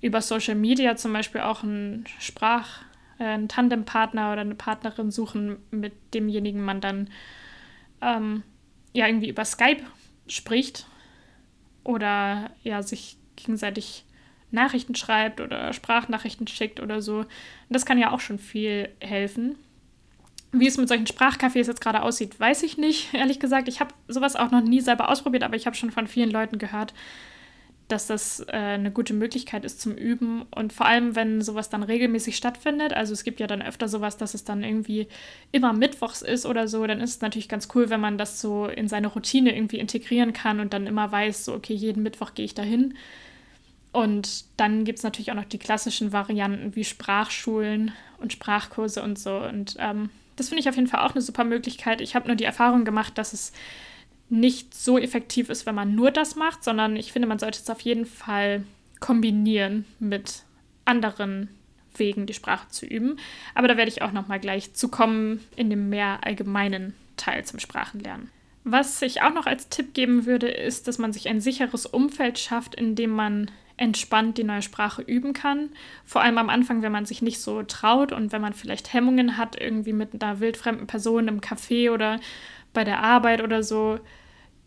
über 0.00 0.22
Social 0.22 0.54
Media 0.54 0.96
zum 0.96 1.12
Beispiel 1.12 1.42
auch 1.42 1.62
einen 1.62 2.06
Sprach-, 2.18 2.82
äh, 3.18 3.24
einen 3.24 3.48
Tandempartner 3.48 4.32
oder 4.32 4.40
eine 4.40 4.54
Partnerin 4.54 5.10
suchen, 5.10 5.58
mit 5.70 5.92
demjenigen 6.14 6.64
man 6.64 6.80
dann 6.80 7.10
ähm, 8.00 8.42
ja 8.94 9.06
irgendwie 9.06 9.28
über 9.28 9.44
Skype 9.44 9.82
spricht 10.26 10.86
oder 11.84 12.50
ja 12.62 12.82
sich 12.82 13.18
gegenseitig 13.36 14.04
Nachrichten 14.52 14.94
schreibt 14.94 15.40
oder 15.40 15.72
Sprachnachrichten 15.72 16.46
schickt 16.46 16.80
oder 16.80 17.02
so. 17.02 17.24
Das 17.68 17.86
kann 17.86 17.98
ja 17.98 18.12
auch 18.12 18.20
schon 18.20 18.38
viel 18.38 18.88
helfen. 19.00 19.56
Wie 20.52 20.66
es 20.66 20.76
mit 20.76 20.88
solchen 20.88 21.06
Sprachcafés 21.06 21.66
jetzt 21.66 21.80
gerade 21.80 22.02
aussieht, 22.02 22.38
weiß 22.38 22.62
ich 22.62 22.76
nicht, 22.76 23.14
ehrlich 23.14 23.40
gesagt. 23.40 23.68
Ich 23.68 23.80
habe 23.80 23.94
sowas 24.08 24.36
auch 24.36 24.50
noch 24.50 24.62
nie 24.62 24.80
selber 24.80 25.08
ausprobiert, 25.08 25.42
aber 25.42 25.56
ich 25.56 25.66
habe 25.66 25.76
schon 25.76 25.90
von 25.90 26.06
vielen 26.06 26.30
Leuten 26.30 26.58
gehört, 26.58 26.92
dass 27.88 28.06
das 28.06 28.40
äh, 28.48 28.52
eine 28.52 28.90
gute 28.90 29.14
Möglichkeit 29.14 29.64
ist 29.64 29.80
zum 29.80 29.94
Üben. 29.94 30.42
Und 30.54 30.72
vor 30.72 30.86
allem, 30.86 31.14
wenn 31.16 31.42
sowas 31.42 31.68
dann 31.68 31.82
regelmäßig 31.82 32.36
stattfindet, 32.36 32.92
also 32.92 33.12
es 33.12 33.24
gibt 33.24 33.40
ja 33.40 33.46
dann 33.46 33.62
öfter 33.62 33.88
sowas, 33.88 34.16
dass 34.16 34.34
es 34.34 34.44
dann 34.44 34.62
irgendwie 34.62 35.08
immer 35.52 35.72
mittwochs 35.72 36.22
ist 36.22 36.46
oder 36.46 36.68
so, 36.68 36.86
dann 36.86 37.00
ist 37.00 37.10
es 37.10 37.20
natürlich 37.20 37.48
ganz 37.48 37.68
cool, 37.74 37.90
wenn 37.90 38.00
man 38.00 38.18
das 38.18 38.40
so 38.40 38.66
in 38.66 38.88
seine 38.88 39.08
Routine 39.08 39.54
irgendwie 39.54 39.78
integrieren 39.78 40.32
kann 40.32 40.60
und 40.60 40.72
dann 40.72 40.86
immer 40.86 41.10
weiß, 41.12 41.44
so, 41.44 41.54
okay, 41.54 41.74
jeden 41.74 42.02
Mittwoch 42.02 42.34
gehe 42.34 42.44
ich 42.44 42.54
dahin. 42.54 42.94
Und 43.92 44.44
dann 44.56 44.84
gibt 44.84 44.98
es 44.98 45.04
natürlich 45.04 45.30
auch 45.30 45.36
noch 45.36 45.44
die 45.44 45.58
klassischen 45.58 46.12
Varianten 46.12 46.74
wie 46.74 46.84
Sprachschulen 46.84 47.92
und 48.18 48.32
Sprachkurse 48.32 49.02
und 49.02 49.18
so. 49.18 49.36
Und 49.36 49.76
ähm, 49.78 50.08
das 50.36 50.48
finde 50.48 50.60
ich 50.60 50.68
auf 50.68 50.76
jeden 50.76 50.88
Fall 50.88 51.06
auch 51.06 51.12
eine 51.12 51.20
super 51.20 51.44
Möglichkeit. 51.44 52.00
Ich 52.00 52.14
habe 52.14 52.26
nur 52.26 52.36
die 52.36 52.44
Erfahrung 52.44 52.84
gemacht, 52.84 53.18
dass 53.18 53.34
es 53.34 53.52
nicht 54.30 54.74
so 54.74 54.98
effektiv 54.98 55.50
ist, 55.50 55.66
wenn 55.66 55.74
man 55.74 55.94
nur 55.94 56.10
das 56.10 56.36
macht, 56.36 56.64
sondern 56.64 56.96
ich 56.96 57.12
finde, 57.12 57.28
man 57.28 57.38
sollte 57.38 57.60
es 57.60 57.68
auf 57.68 57.82
jeden 57.82 58.06
Fall 58.06 58.64
kombinieren 58.98 59.84
mit 59.98 60.44
anderen 60.86 61.48
Wegen, 61.94 62.24
die 62.24 62.32
Sprache 62.32 62.68
zu 62.68 62.86
üben. 62.86 63.18
Aber 63.54 63.68
da 63.68 63.76
werde 63.76 63.90
ich 63.90 64.00
auch 64.00 64.12
noch 64.12 64.28
mal 64.28 64.40
gleich 64.40 64.72
zu 64.72 64.88
kommen 64.88 65.40
in 65.54 65.68
dem 65.68 65.90
mehr 65.90 66.20
allgemeinen 66.22 66.94
Teil 67.18 67.44
zum 67.44 67.58
Sprachenlernen. 67.58 68.30
Was 68.64 69.02
ich 69.02 69.20
auch 69.20 69.34
noch 69.34 69.46
als 69.46 69.68
Tipp 69.68 69.92
geben 69.92 70.24
würde, 70.24 70.48
ist, 70.48 70.88
dass 70.88 70.96
man 70.96 71.12
sich 71.12 71.28
ein 71.28 71.40
sicheres 71.40 71.84
Umfeld 71.84 72.38
schafft, 72.38 72.74
in 72.74 72.94
dem 72.94 73.10
man 73.10 73.50
entspannt 73.82 74.38
die 74.38 74.44
neue 74.44 74.62
Sprache 74.62 75.02
üben 75.02 75.32
kann. 75.32 75.70
Vor 76.04 76.22
allem 76.22 76.38
am 76.38 76.48
Anfang, 76.48 76.82
wenn 76.82 76.92
man 76.92 77.04
sich 77.04 77.20
nicht 77.20 77.40
so 77.40 77.64
traut 77.64 78.12
und 78.12 78.30
wenn 78.30 78.40
man 78.40 78.52
vielleicht 78.52 78.92
Hemmungen 78.92 79.36
hat, 79.36 79.60
irgendwie 79.60 79.92
mit 79.92 80.22
einer 80.22 80.38
wildfremden 80.38 80.86
Person 80.86 81.26
im 81.26 81.40
Café 81.40 81.90
oder 81.90 82.20
bei 82.72 82.84
der 82.84 83.00
Arbeit 83.00 83.42
oder 83.42 83.64
so 83.64 83.98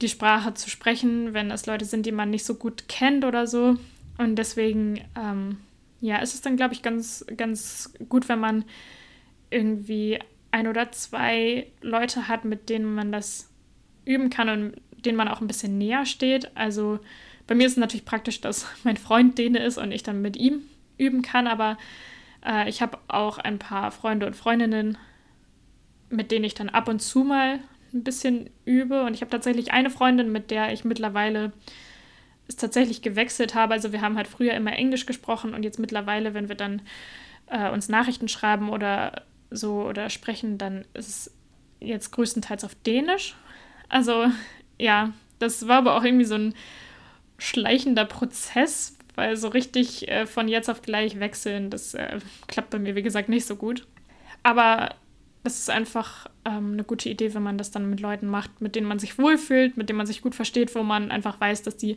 die 0.02 0.10
Sprache 0.10 0.54
zu 0.54 0.70
sprechen, 0.70 1.34
wenn 1.34 1.50
es 1.50 1.66
Leute 1.66 1.86
sind, 1.86 2.06
die 2.06 2.12
man 2.12 2.30
nicht 2.30 2.44
so 2.44 2.56
gut 2.56 2.90
kennt 2.90 3.24
oder 3.24 3.48
so. 3.48 3.78
Und 4.18 4.36
deswegen, 4.36 5.00
ähm, 5.18 5.60
ja, 6.02 6.18
ist 6.18 6.34
es 6.34 6.42
dann, 6.42 6.58
glaube 6.58 6.74
ich, 6.74 6.82
ganz, 6.82 7.26
ganz 7.38 7.94
gut, 8.10 8.28
wenn 8.28 8.40
man 8.40 8.66
irgendwie 9.50 10.20
ein 10.52 10.68
oder 10.68 10.92
zwei 10.92 11.68
Leute 11.82 12.28
hat, 12.28 12.44
mit 12.44 12.68
denen 12.68 12.94
man 12.94 13.14
das 13.14 13.50
üben 14.04 14.30
kann 14.30 14.50
und 14.50 14.82
denen 15.06 15.18
man 15.18 15.30
auch 15.30 15.40
ein 15.40 15.48
bisschen 15.48 15.78
näher 15.78 16.06
steht. 16.06 16.52
Also 16.58 17.00
bei 17.48 17.56
mir 17.56 17.68
ist 17.68 17.74
es 17.74 17.78
natürlich 17.78 18.06
praktisch, 18.06 18.42
dass 18.42 18.68
mein 18.84 18.98
Freund 18.98 19.38
Däne 19.38 19.64
ist 19.64 19.78
und 19.78 19.92
ich 19.92 20.04
dann 20.04 20.22
mit 20.22 20.38
ihm 20.38 20.62
üben 20.98 21.22
kann, 21.22 21.48
aber 21.48 21.78
äh, 22.46 22.70
ich 22.70 22.82
habe 22.82 22.98
auch 23.08 23.38
ein 23.38 23.60
paar 23.60 23.92
Freunde 23.92 24.26
und 24.28 24.36
Freundinnen, 24.36 24.98
mit 26.10 26.32
denen 26.32 26.46
ich 26.46 26.54
dann 26.54 26.70
ab 26.70 26.88
und 26.88 27.02
zu 27.02 27.24
mal 27.24 27.60
ein 27.94 28.04
bisschen 28.04 28.50
übe. 28.66 29.04
Und 29.04 29.14
ich 29.14 29.22
habe 29.22 29.32
tatsächlich 29.32 29.72
eine 29.72 29.90
Freundin, 29.90 30.32
mit 30.32 30.52
der 30.52 30.72
ich 30.72 30.86
mittlerweile 30.86 31.52
es 32.48 32.56
tatsächlich 32.56 33.02
gewechselt 33.02 33.56
habe. 33.56 33.74
Also 33.74 33.92
wir 33.92 34.02
haben 34.02 34.18
halt 34.18 34.28
früher 34.28 34.54
immer 34.54 34.74
Englisch 34.74 35.06
gesprochen 35.06 35.54
und 35.54 35.64
jetzt 35.64 35.80
mittlerweile, 35.80 36.34
wenn 36.34 36.48
wir 36.48 36.56
dann 36.56 36.82
äh, 37.48 37.70
uns 37.72 37.90
Nachrichten 37.90 38.28
schreiben 38.28 38.70
oder 38.70 39.24
so 39.50 39.84
oder 39.84 40.10
sprechen, 40.10 40.58
dann 40.58 40.86
ist 40.94 41.10
es 41.10 41.34
jetzt 41.80 42.12
größtenteils 42.12 42.64
auf 42.64 42.76
Dänisch. 42.76 43.36
Also 43.90 44.28
ja, 44.78 45.12
das 45.40 45.68
war 45.68 45.78
aber 45.78 45.96
auch 45.96 46.04
irgendwie 46.04 46.26
so 46.26 46.36
ein 46.36 46.54
schleichender 47.38 48.06
Prozess, 48.06 48.98
weil 49.16 49.38
so 49.38 49.48
richtig 49.48 50.08
äh, 50.08 50.26
von 50.26 50.48
jetzt 50.48 50.70
auf 50.70 50.82
gleich 50.82 51.20
wechseln, 51.20 51.70
das 51.70 51.94
äh, 51.94 52.20
klappt 52.48 52.70
bei 52.70 52.80
mir, 52.80 52.96
wie 52.96 53.04
gesagt, 53.04 53.30
nicht 53.30 53.46
so 53.46 53.56
gut. 53.56 53.88
Aber 54.44 54.96
das 55.44 55.60
ist 55.60 55.70
einfach 55.70 56.28
ähm, 56.44 56.74
eine 56.74 56.84
gute 56.84 57.08
Idee, 57.08 57.34
wenn 57.34 57.44
man 57.44 57.58
das 57.58 57.72
dann 57.72 57.90
mit 57.90 58.00
Leuten 58.00 58.28
macht, 58.28 58.62
mit 58.62 58.76
denen 58.76 58.88
man 58.88 59.00
sich 59.00 59.18
wohlfühlt, 59.18 59.78
mit 59.78 59.90
denen 59.90 59.98
man 59.98 60.08
sich 60.08 60.22
gut 60.22 60.36
versteht, 60.36 60.74
wo 60.76 60.84
man 60.84 61.12
einfach 61.12 61.40
weiß, 61.40 61.62
dass 61.62 61.78
die 61.78 61.96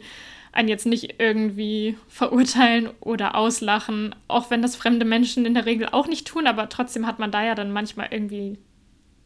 einen 0.52 0.68
jetzt 0.68 0.86
nicht 0.86 1.14
irgendwie 1.18 1.96
verurteilen 2.08 2.90
oder 3.00 3.34
auslachen, 3.34 4.14
auch 4.28 4.50
wenn 4.50 4.62
das 4.62 4.76
fremde 4.76 5.04
Menschen 5.04 5.46
in 5.46 5.54
der 5.54 5.66
Regel 5.66 5.88
auch 5.88 6.06
nicht 6.06 6.26
tun, 6.26 6.46
aber 6.46 6.68
trotzdem 6.68 7.06
hat 7.06 7.18
man 7.18 7.30
da 7.30 7.44
ja 7.44 7.54
dann 7.54 7.72
manchmal 7.72 8.08
irgendwie 8.10 8.58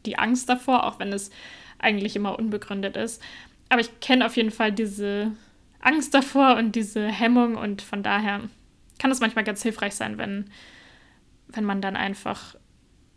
die 0.05 0.17
Angst 0.17 0.49
davor, 0.49 0.85
auch 0.85 0.99
wenn 0.99 1.13
es 1.13 1.29
eigentlich 1.79 2.15
immer 2.15 2.39
unbegründet 2.39 2.97
ist. 2.97 3.21
Aber 3.69 3.81
ich 3.81 3.99
kenne 3.99 4.25
auf 4.25 4.37
jeden 4.37 4.51
Fall 4.51 4.71
diese 4.71 5.31
Angst 5.83 6.13
davor 6.13 6.55
und 6.55 6.75
diese 6.75 7.05
Hemmung 7.07 7.55
und 7.55 7.81
von 7.81 8.03
daher 8.03 8.41
kann 8.99 9.11
es 9.11 9.19
manchmal 9.19 9.43
ganz 9.43 9.61
hilfreich 9.61 9.95
sein, 9.95 10.17
wenn, 10.17 10.49
wenn 11.47 11.65
man 11.65 11.81
dann 11.81 11.95
einfach 11.95 12.55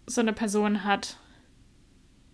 so 0.07 0.21
eine 0.21 0.33
Person 0.33 0.85
hat, 0.85 1.17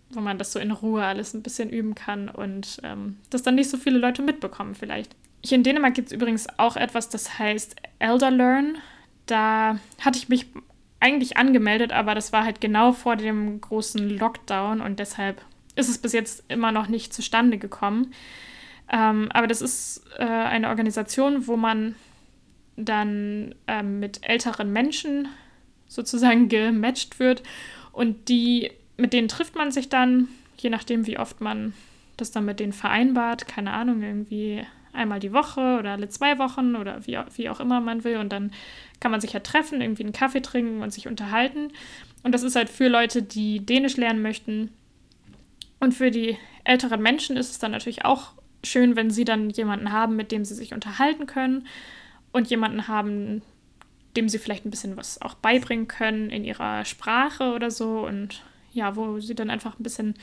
wo 0.09 0.21
man 0.21 0.37
das 0.37 0.51
so 0.51 0.59
in 0.59 0.71
Ruhe 0.71 1.03
alles 1.03 1.33
ein 1.33 1.43
bisschen 1.43 1.69
üben 1.69 1.95
kann 1.95 2.29
und 2.29 2.79
ähm, 2.83 3.17
das 3.29 3.43
dann 3.43 3.55
nicht 3.55 3.69
so 3.69 3.77
viele 3.77 3.99
Leute 3.99 4.21
mitbekommen 4.21 4.75
vielleicht. 4.75 5.15
Hier 5.43 5.57
in 5.57 5.63
Dänemark 5.63 5.93
gibt 5.93 6.07
es 6.07 6.13
übrigens 6.13 6.47
auch 6.57 6.77
etwas, 6.77 7.09
das 7.09 7.37
heißt 7.37 7.75
Elder 7.99 8.31
Learn. 8.31 8.77
Da 9.25 9.79
hatte 10.01 10.17
ich 10.17 10.29
mich 10.29 10.47
eigentlich 10.99 11.37
angemeldet, 11.37 11.91
aber 11.91 12.15
das 12.15 12.31
war 12.31 12.45
halt 12.45 12.61
genau 12.61 12.93
vor 12.93 13.17
dem 13.17 13.59
großen 13.59 14.09
Lockdown 14.17 14.81
und 14.81 14.99
deshalb 14.99 15.43
ist 15.75 15.89
es 15.89 15.97
bis 15.97 16.13
jetzt 16.13 16.43
immer 16.47 16.71
noch 16.71 16.87
nicht 16.87 17.13
zustande 17.13 17.57
gekommen. 17.57 18.13
Ähm, 18.91 19.29
aber 19.31 19.47
das 19.47 19.61
ist 19.61 20.03
äh, 20.17 20.23
eine 20.23 20.69
Organisation, 20.69 21.47
wo 21.47 21.57
man 21.57 21.95
dann 22.75 23.55
ähm, 23.67 23.99
mit 23.99 24.27
älteren 24.27 24.71
Menschen 24.71 25.27
sozusagen 25.87 26.49
gematcht 26.49 27.19
wird 27.19 27.43
und 27.91 28.27
die, 28.27 28.71
mit 28.97 29.13
denen 29.13 29.27
trifft 29.27 29.55
man 29.55 29.71
sich 29.71 29.89
dann, 29.89 30.27
je 30.57 30.69
nachdem, 30.69 31.07
wie 31.07 31.19
oft 31.19 31.41
man 31.41 31.73
das 32.17 32.31
dann 32.31 32.45
mit 32.45 32.59
denen 32.59 32.73
vereinbart, 32.73 33.47
keine 33.47 33.71
Ahnung, 33.71 34.01
irgendwie 34.01 34.63
einmal 34.93 35.19
die 35.19 35.33
Woche 35.33 35.77
oder 35.79 35.91
alle 35.91 36.09
zwei 36.09 36.37
Wochen 36.37 36.75
oder 36.75 37.05
wie, 37.05 37.17
wie 37.35 37.49
auch 37.49 37.59
immer 37.59 37.81
man 37.81 38.03
will. 38.03 38.17
Und 38.17 38.31
dann 38.31 38.51
kann 38.99 39.11
man 39.11 39.21
sich 39.21 39.33
ja 39.33 39.39
treffen, 39.39 39.81
irgendwie 39.81 40.03
einen 40.03 40.13
Kaffee 40.13 40.41
trinken 40.41 40.81
und 40.81 40.93
sich 40.93 41.07
unterhalten. 41.07 41.71
Und 42.21 42.33
das 42.33 42.43
ist 42.43 42.55
halt 42.55 42.69
für 42.69 42.87
Leute, 42.87 43.23
die 43.23 43.65
Dänisch 43.65 43.97
lernen 43.97 44.21
möchten. 44.21 44.69
Und 45.79 45.93
für 45.93 46.11
die 46.11 46.37
älteren 46.63 47.01
Menschen 47.01 47.35
ist 47.35 47.51
es 47.51 47.59
dann 47.59 47.71
natürlich 47.71 48.05
auch 48.05 48.33
schön, 48.63 48.95
wenn 48.95 49.09
sie 49.09 49.25
dann 49.25 49.49
jemanden 49.49 49.91
haben, 49.91 50.15
mit 50.15 50.31
dem 50.31 50.45
sie 50.45 50.55
sich 50.55 50.73
unterhalten 50.73 51.25
können 51.25 51.67
und 52.31 52.49
jemanden 52.49 52.87
haben, 52.87 53.41
dem 54.15 54.29
sie 54.29 54.39
vielleicht 54.39 54.65
ein 54.65 54.71
bisschen 54.71 54.97
was 54.97 55.21
auch 55.21 55.35
beibringen 55.35 55.87
können 55.87 56.29
in 56.29 56.45
ihrer 56.45 56.85
Sprache 56.85 57.53
oder 57.53 57.71
so 57.71 58.05
und 58.05 58.43
ja, 58.73 58.95
wo 58.95 59.19
sie 59.19 59.35
dann 59.35 59.49
einfach 59.49 59.79
ein 59.79 59.83
bisschen 59.83 60.15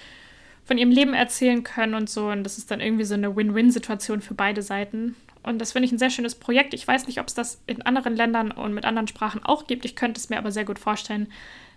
von 0.64 0.78
ihrem 0.78 0.90
Leben 0.90 1.14
erzählen 1.14 1.64
können 1.64 1.94
und 1.94 2.08
so. 2.08 2.28
Und 2.28 2.44
das 2.44 2.58
ist 2.58 2.70
dann 2.70 2.80
irgendwie 2.80 3.04
so 3.04 3.14
eine 3.14 3.34
Win-Win-Situation 3.34 4.20
für 4.20 4.34
beide 4.34 4.62
Seiten. 4.62 5.16
Und 5.42 5.58
das 5.58 5.72
finde 5.72 5.86
ich 5.86 5.92
ein 5.92 5.98
sehr 5.98 6.10
schönes 6.10 6.34
Projekt. 6.34 6.74
Ich 6.74 6.86
weiß 6.86 7.06
nicht, 7.06 7.20
ob 7.20 7.26
es 7.26 7.34
das 7.34 7.62
in 7.66 7.82
anderen 7.82 8.14
Ländern 8.14 8.50
und 8.50 8.74
mit 8.74 8.84
anderen 8.84 9.08
Sprachen 9.08 9.42
auch 9.42 9.66
gibt. 9.66 9.84
Ich 9.84 9.96
könnte 9.96 10.18
es 10.18 10.28
mir 10.28 10.38
aber 10.38 10.52
sehr 10.52 10.64
gut 10.64 10.78
vorstellen, 10.78 11.28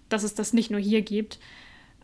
dass 0.09 0.23
es 0.23 0.35
das 0.35 0.53
nicht 0.53 0.69
nur 0.69 0.79
hier 0.79 1.01
gibt. 1.01 1.39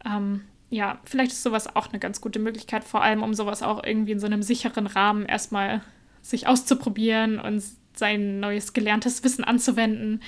Ähm, 0.06 0.46
ja, 0.70 1.00
vielleicht 1.04 1.32
ist 1.32 1.44
sowas 1.44 1.76
auch 1.76 1.90
eine 1.90 2.00
ganz 2.00 2.22
gute 2.22 2.40
Möglichkeit, 2.40 2.84
vor 2.84 3.02
allem 3.02 3.24
um 3.24 3.34
sowas 3.34 3.64
auch 3.64 3.84
irgendwie 3.84 4.12
in 4.12 4.20
so 4.20 4.28
einem 4.28 4.44
sicheren 4.44 4.88
Rahmen 4.88 5.26
erstmal 5.26 5.82
sich 6.22 6.48
auszuprobieren 6.48 7.40
und 7.40 7.64
sein 7.96 8.40
neues 8.40 8.74
gelerntes 8.74 9.24
Wissen 9.24 9.44
anzuwenden, 9.44 10.22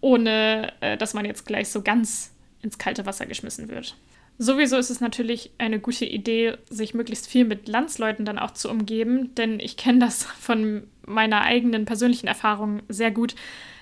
ohne 0.00 0.72
äh, 0.80 0.96
dass 0.96 1.14
man 1.14 1.24
jetzt 1.24 1.46
gleich 1.46 1.68
so 1.68 1.82
ganz 1.82 2.32
ins 2.62 2.78
kalte 2.78 3.06
Wasser 3.06 3.26
geschmissen 3.26 3.68
wird. 3.68 3.96
Sowieso 4.38 4.76
ist 4.76 4.90
es 4.90 5.00
natürlich 5.00 5.50
eine 5.56 5.80
gute 5.80 6.04
Idee, 6.04 6.58
sich 6.68 6.92
möglichst 6.92 7.26
viel 7.26 7.46
mit 7.46 7.68
Landsleuten 7.68 8.26
dann 8.26 8.38
auch 8.38 8.50
zu 8.50 8.68
umgeben, 8.70 9.34
denn 9.34 9.60
ich 9.60 9.78
kenne 9.78 10.00
das 10.00 10.24
von 10.24 10.86
meiner 11.06 11.42
eigenen 11.42 11.86
persönlichen 11.86 12.26
Erfahrung 12.26 12.82
sehr 12.88 13.10
gut, 13.10 13.34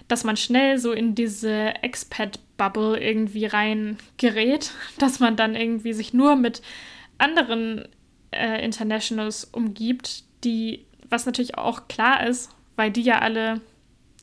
dass 0.08 0.24
man 0.24 0.36
schnell 0.36 0.78
so 0.78 0.92
in 0.92 1.14
diese 1.14 1.74
Expat-Bubble 1.82 3.00
irgendwie 3.00 3.46
reingerät, 3.46 4.72
dass 4.98 5.20
man 5.20 5.36
dann 5.36 5.54
irgendwie 5.54 5.92
sich 5.92 6.12
nur 6.12 6.36
mit 6.36 6.62
anderen 7.18 7.88
äh, 8.30 8.64
Internationals 8.64 9.44
umgibt, 9.44 10.24
die, 10.42 10.84
was 11.08 11.26
natürlich 11.26 11.56
auch 11.56 11.88
klar 11.88 12.26
ist, 12.26 12.50
weil 12.76 12.90
die 12.90 13.02
ja 13.02 13.20
alle 13.20 13.60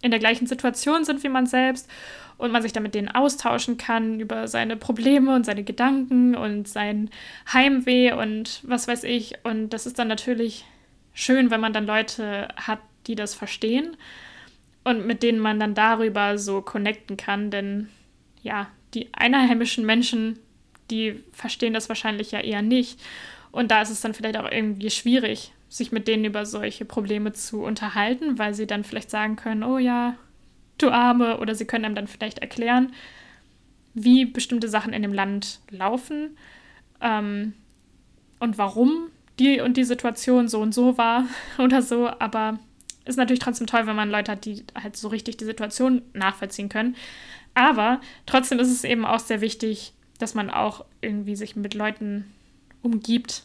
in 0.02 0.12
der 0.12 0.20
gleichen 0.20 0.48
Situation 0.48 1.06
sind 1.06 1.24
wie 1.24 1.30
man 1.30 1.46
selbst 1.46 1.90
und 2.38 2.52
man 2.52 2.64
sich 2.64 2.74
dann 2.74 2.84
mit 2.84 2.96
denen 2.96 3.08
austauschen 3.08 3.78
kann 3.78 4.20
über 4.20 4.48
seine 4.48 4.76
Probleme 4.76 5.36
und 5.36 5.46
seine 5.46 5.64
Gedanken 5.64 6.36
und 6.36 6.68
sein 6.68 7.12
Heimweh 7.54 8.14
und 8.14 8.62
was 8.64 8.88
weiß 8.88 9.04
ich. 9.04 9.36
Und 9.44 9.70
das 9.70 9.86
ist 9.86 10.00
dann 10.00 10.08
natürlich 10.08 10.66
schön, 11.14 11.52
wenn 11.52 11.62
man 11.62 11.72
dann 11.72 11.86
Leute 11.86 12.48
hat, 12.56 12.80
die 13.06 13.14
das 13.16 13.36
verstehen 13.36 13.96
und 14.84 15.06
mit 15.06 15.24
denen 15.24 15.40
man 15.40 15.60
dann 15.60 15.74
darüber 15.74 16.38
so 16.38 16.62
connecten 16.62 17.18
kann, 17.18 17.52
denn 17.52 17.90
ja, 18.42 18.68
die 18.94 19.10
einheimischen 19.14 19.86
Menschen, 19.86 20.40
die 20.90 21.24
verstehen 21.32 21.74
das 21.74 21.90
wahrscheinlich 21.90 22.32
ja 22.32 22.40
eher 22.40 22.62
nicht. 22.62 23.00
Und 23.52 23.72
da 23.72 23.82
ist 23.82 23.90
es 23.90 24.02
dann 24.02 24.14
vielleicht 24.14 24.38
auch 24.38 24.50
irgendwie 24.50 24.90
schwierig, 24.90 25.52
sich 25.70 25.92
mit 25.92 26.08
denen 26.08 26.26
über 26.26 26.46
solche 26.46 26.86
Probleme 26.86 27.34
zu 27.34 27.64
unterhalten, 27.64 28.40
weil 28.40 28.54
sie 28.54 28.68
dann 28.68 28.84
vielleicht 28.84 29.10
sagen 29.10 29.36
können, 29.36 29.64
oh 29.64 29.78
ja, 29.78 30.16
du 30.78 30.90
Arme, 30.90 31.40
oder 31.40 31.56
sie 31.56 31.66
können 31.66 31.86
einem 31.86 31.96
dann 31.96 32.08
vielleicht 32.08 32.40
erklären, 32.40 32.94
wie 33.94 34.26
bestimmte 34.26 34.68
Sachen 34.68 34.94
in 34.94 35.02
dem 35.02 35.14
Land 35.14 35.60
laufen 35.70 36.38
ähm, 37.02 37.54
und 38.40 38.58
warum 38.58 39.08
die 39.40 39.62
und 39.62 39.78
die 39.78 39.84
Situation 39.84 40.48
so 40.48 40.62
und 40.62 40.74
so 40.74 40.98
war 40.98 41.26
oder 41.58 41.82
so. 41.82 42.10
Aber 42.20 42.60
ist 43.06 43.18
natürlich 43.18 43.40
trotzdem 43.40 43.68
toll, 43.68 43.88
wenn 43.88 43.96
man 43.96 44.10
Leute 44.10 44.34
hat, 44.34 44.46
die 44.46 44.64
halt 44.82 44.96
so 44.96 45.08
richtig 45.08 45.38
die 45.38 45.46
Situation 45.46 46.02
nachvollziehen 46.14 46.70
können. 46.70 46.96
Aber 47.54 48.00
trotzdem 48.26 48.60
ist 48.60 48.72
es 48.72 48.84
eben 48.84 49.06
auch 49.06 49.20
sehr 49.20 49.42
wichtig, 49.42 49.94
dass 50.20 50.36
man 50.36 50.50
auch 50.50 50.86
irgendwie 51.02 51.36
sich 51.36 51.56
mit 51.56 51.74
Leuten 51.74 52.32
umgibt, 52.82 53.44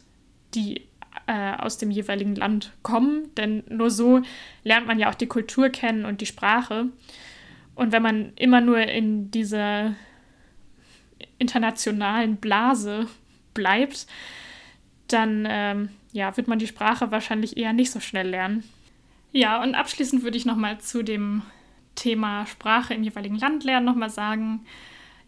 die 0.53 0.81
äh, 1.25 1.53
aus 1.57 1.77
dem 1.77 1.91
jeweiligen 1.91 2.35
Land 2.35 2.71
kommen. 2.83 3.33
Denn 3.35 3.63
nur 3.69 3.89
so 3.89 4.21
lernt 4.63 4.87
man 4.87 4.99
ja 4.99 5.09
auch 5.09 5.15
die 5.15 5.27
Kultur 5.27 5.69
kennen 5.69 6.05
und 6.05 6.21
die 6.21 6.25
Sprache. 6.25 6.87
Und 7.75 7.91
wenn 7.91 8.03
man 8.03 8.33
immer 8.35 8.61
nur 8.61 8.79
in 8.79 9.31
dieser 9.31 9.95
internationalen 11.39 12.37
Blase 12.37 13.07
bleibt, 13.53 14.07
dann 15.07 15.47
ähm, 15.49 15.89
ja, 16.11 16.35
wird 16.37 16.47
man 16.47 16.59
die 16.59 16.67
Sprache 16.67 17.11
wahrscheinlich 17.11 17.57
eher 17.57 17.73
nicht 17.73 17.91
so 17.91 17.99
schnell 17.99 18.29
lernen. 18.29 18.63
Ja, 19.31 19.61
und 19.61 19.75
abschließend 19.75 20.23
würde 20.23 20.37
ich 20.37 20.45
nochmal 20.45 20.79
zu 20.79 21.03
dem 21.03 21.43
Thema 21.95 22.45
Sprache 22.45 22.93
im 22.93 23.03
jeweiligen 23.03 23.37
Land 23.37 23.63
lernen 23.63 23.85
nochmal 23.85 24.09
sagen, 24.09 24.65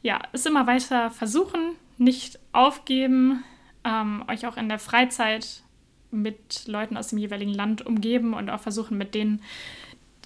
ja, 0.01 0.21
es 0.31 0.45
immer 0.45 0.67
weiter 0.67 1.11
versuchen, 1.11 1.75
nicht 1.97 2.39
aufgeben, 2.53 3.43
ähm, 3.83 4.23
euch 4.27 4.45
auch 4.45 4.55
in 4.55 4.69
der 4.69 4.79
Freizeit 4.79 5.63
mit 6.11 6.67
Leuten 6.67 6.97
aus 6.97 7.09
dem 7.09 7.17
jeweiligen 7.17 7.53
Land 7.53 7.85
umgeben 7.85 8.33
und 8.33 8.49
auch 8.49 8.61
versuchen, 8.61 8.97
mit 8.97 9.13
denen, 9.13 9.41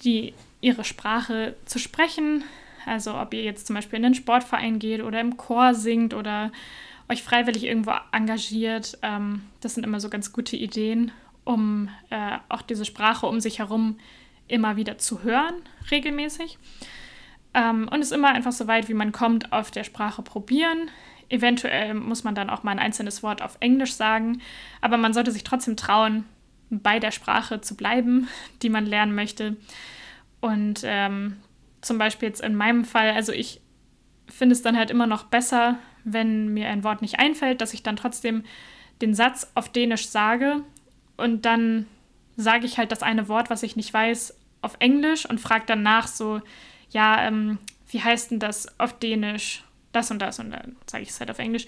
die 0.04 0.34
ihre 0.60 0.84
Sprache 0.84 1.56
zu 1.66 1.78
sprechen. 1.78 2.44
Also 2.86 3.14
ob 3.14 3.34
ihr 3.34 3.42
jetzt 3.42 3.66
zum 3.66 3.74
Beispiel 3.74 3.96
in 3.96 4.04
den 4.04 4.14
Sportverein 4.14 4.78
geht 4.78 5.02
oder 5.02 5.20
im 5.20 5.36
Chor 5.36 5.74
singt 5.74 6.14
oder 6.14 6.52
euch 7.08 7.22
freiwillig 7.22 7.64
irgendwo 7.64 7.92
engagiert. 8.12 8.98
Ähm, 9.02 9.42
das 9.60 9.74
sind 9.74 9.84
immer 9.84 10.00
so 10.00 10.08
ganz 10.08 10.32
gute 10.32 10.56
Ideen, 10.56 11.12
um 11.44 11.88
äh, 12.10 12.38
auch 12.48 12.62
diese 12.62 12.84
Sprache 12.84 13.26
um 13.26 13.40
sich 13.40 13.58
herum 13.58 13.98
immer 14.48 14.76
wieder 14.76 14.98
zu 14.98 15.22
hören, 15.22 15.54
regelmäßig. 15.90 16.58
Ähm, 17.54 17.88
und 17.90 18.00
es 18.00 18.12
immer 18.12 18.28
einfach 18.28 18.52
so 18.52 18.66
weit, 18.66 18.88
wie 18.88 18.94
man 18.94 19.12
kommt, 19.12 19.52
auf 19.52 19.70
der 19.70 19.84
Sprache 19.84 20.22
probieren. 20.22 20.90
Eventuell 21.28 21.94
muss 21.94 22.24
man 22.24 22.34
dann 22.34 22.50
auch 22.50 22.62
mal 22.62 22.72
ein 22.72 22.78
einzelnes 22.78 23.22
Wort 23.22 23.42
auf 23.42 23.56
Englisch 23.60 23.94
sagen, 23.94 24.42
aber 24.80 24.96
man 24.96 25.14
sollte 25.14 25.30
sich 25.30 25.44
trotzdem 25.44 25.76
trauen, 25.76 26.24
bei 26.70 26.98
der 26.98 27.10
Sprache 27.10 27.60
zu 27.60 27.76
bleiben, 27.76 28.28
die 28.62 28.68
man 28.68 28.86
lernen 28.86 29.14
möchte. 29.14 29.56
Und 30.40 30.80
ähm, 30.84 31.36
zum 31.80 31.98
Beispiel 31.98 32.28
jetzt 32.28 32.40
in 32.40 32.54
meinem 32.54 32.84
Fall, 32.84 33.10
also 33.10 33.32
ich 33.32 33.60
finde 34.26 34.54
es 34.54 34.62
dann 34.62 34.76
halt 34.76 34.90
immer 34.90 35.06
noch 35.06 35.24
besser, 35.24 35.78
wenn 36.04 36.48
mir 36.48 36.68
ein 36.68 36.84
Wort 36.84 37.02
nicht 37.02 37.18
einfällt, 37.18 37.60
dass 37.60 37.74
ich 37.74 37.82
dann 37.82 37.96
trotzdem 37.96 38.44
den 39.00 39.14
Satz 39.14 39.50
auf 39.54 39.70
Dänisch 39.70 40.08
sage 40.08 40.62
und 41.16 41.44
dann 41.44 41.86
sage 42.36 42.66
ich 42.66 42.78
halt 42.78 42.92
das 42.92 43.02
eine 43.02 43.28
Wort, 43.28 43.50
was 43.50 43.62
ich 43.62 43.76
nicht 43.76 43.92
weiß, 43.92 44.36
auf 44.62 44.76
Englisch 44.78 45.28
und 45.28 45.40
frage 45.40 45.66
dann 45.66 45.82
nach 45.82 46.06
so, 46.06 46.40
ja, 46.90 47.26
ähm, 47.26 47.58
wie 47.88 48.02
heißt 48.02 48.30
denn 48.30 48.38
das 48.38 48.78
auf 48.80 48.98
Dänisch? 48.98 49.62
Das 49.92 50.10
und 50.10 50.20
das 50.20 50.40
und 50.40 50.50
dann 50.50 50.76
sage 50.86 51.04
ich 51.04 51.10
es 51.10 51.20
halt 51.20 51.30
auf 51.30 51.38
Englisch. 51.38 51.66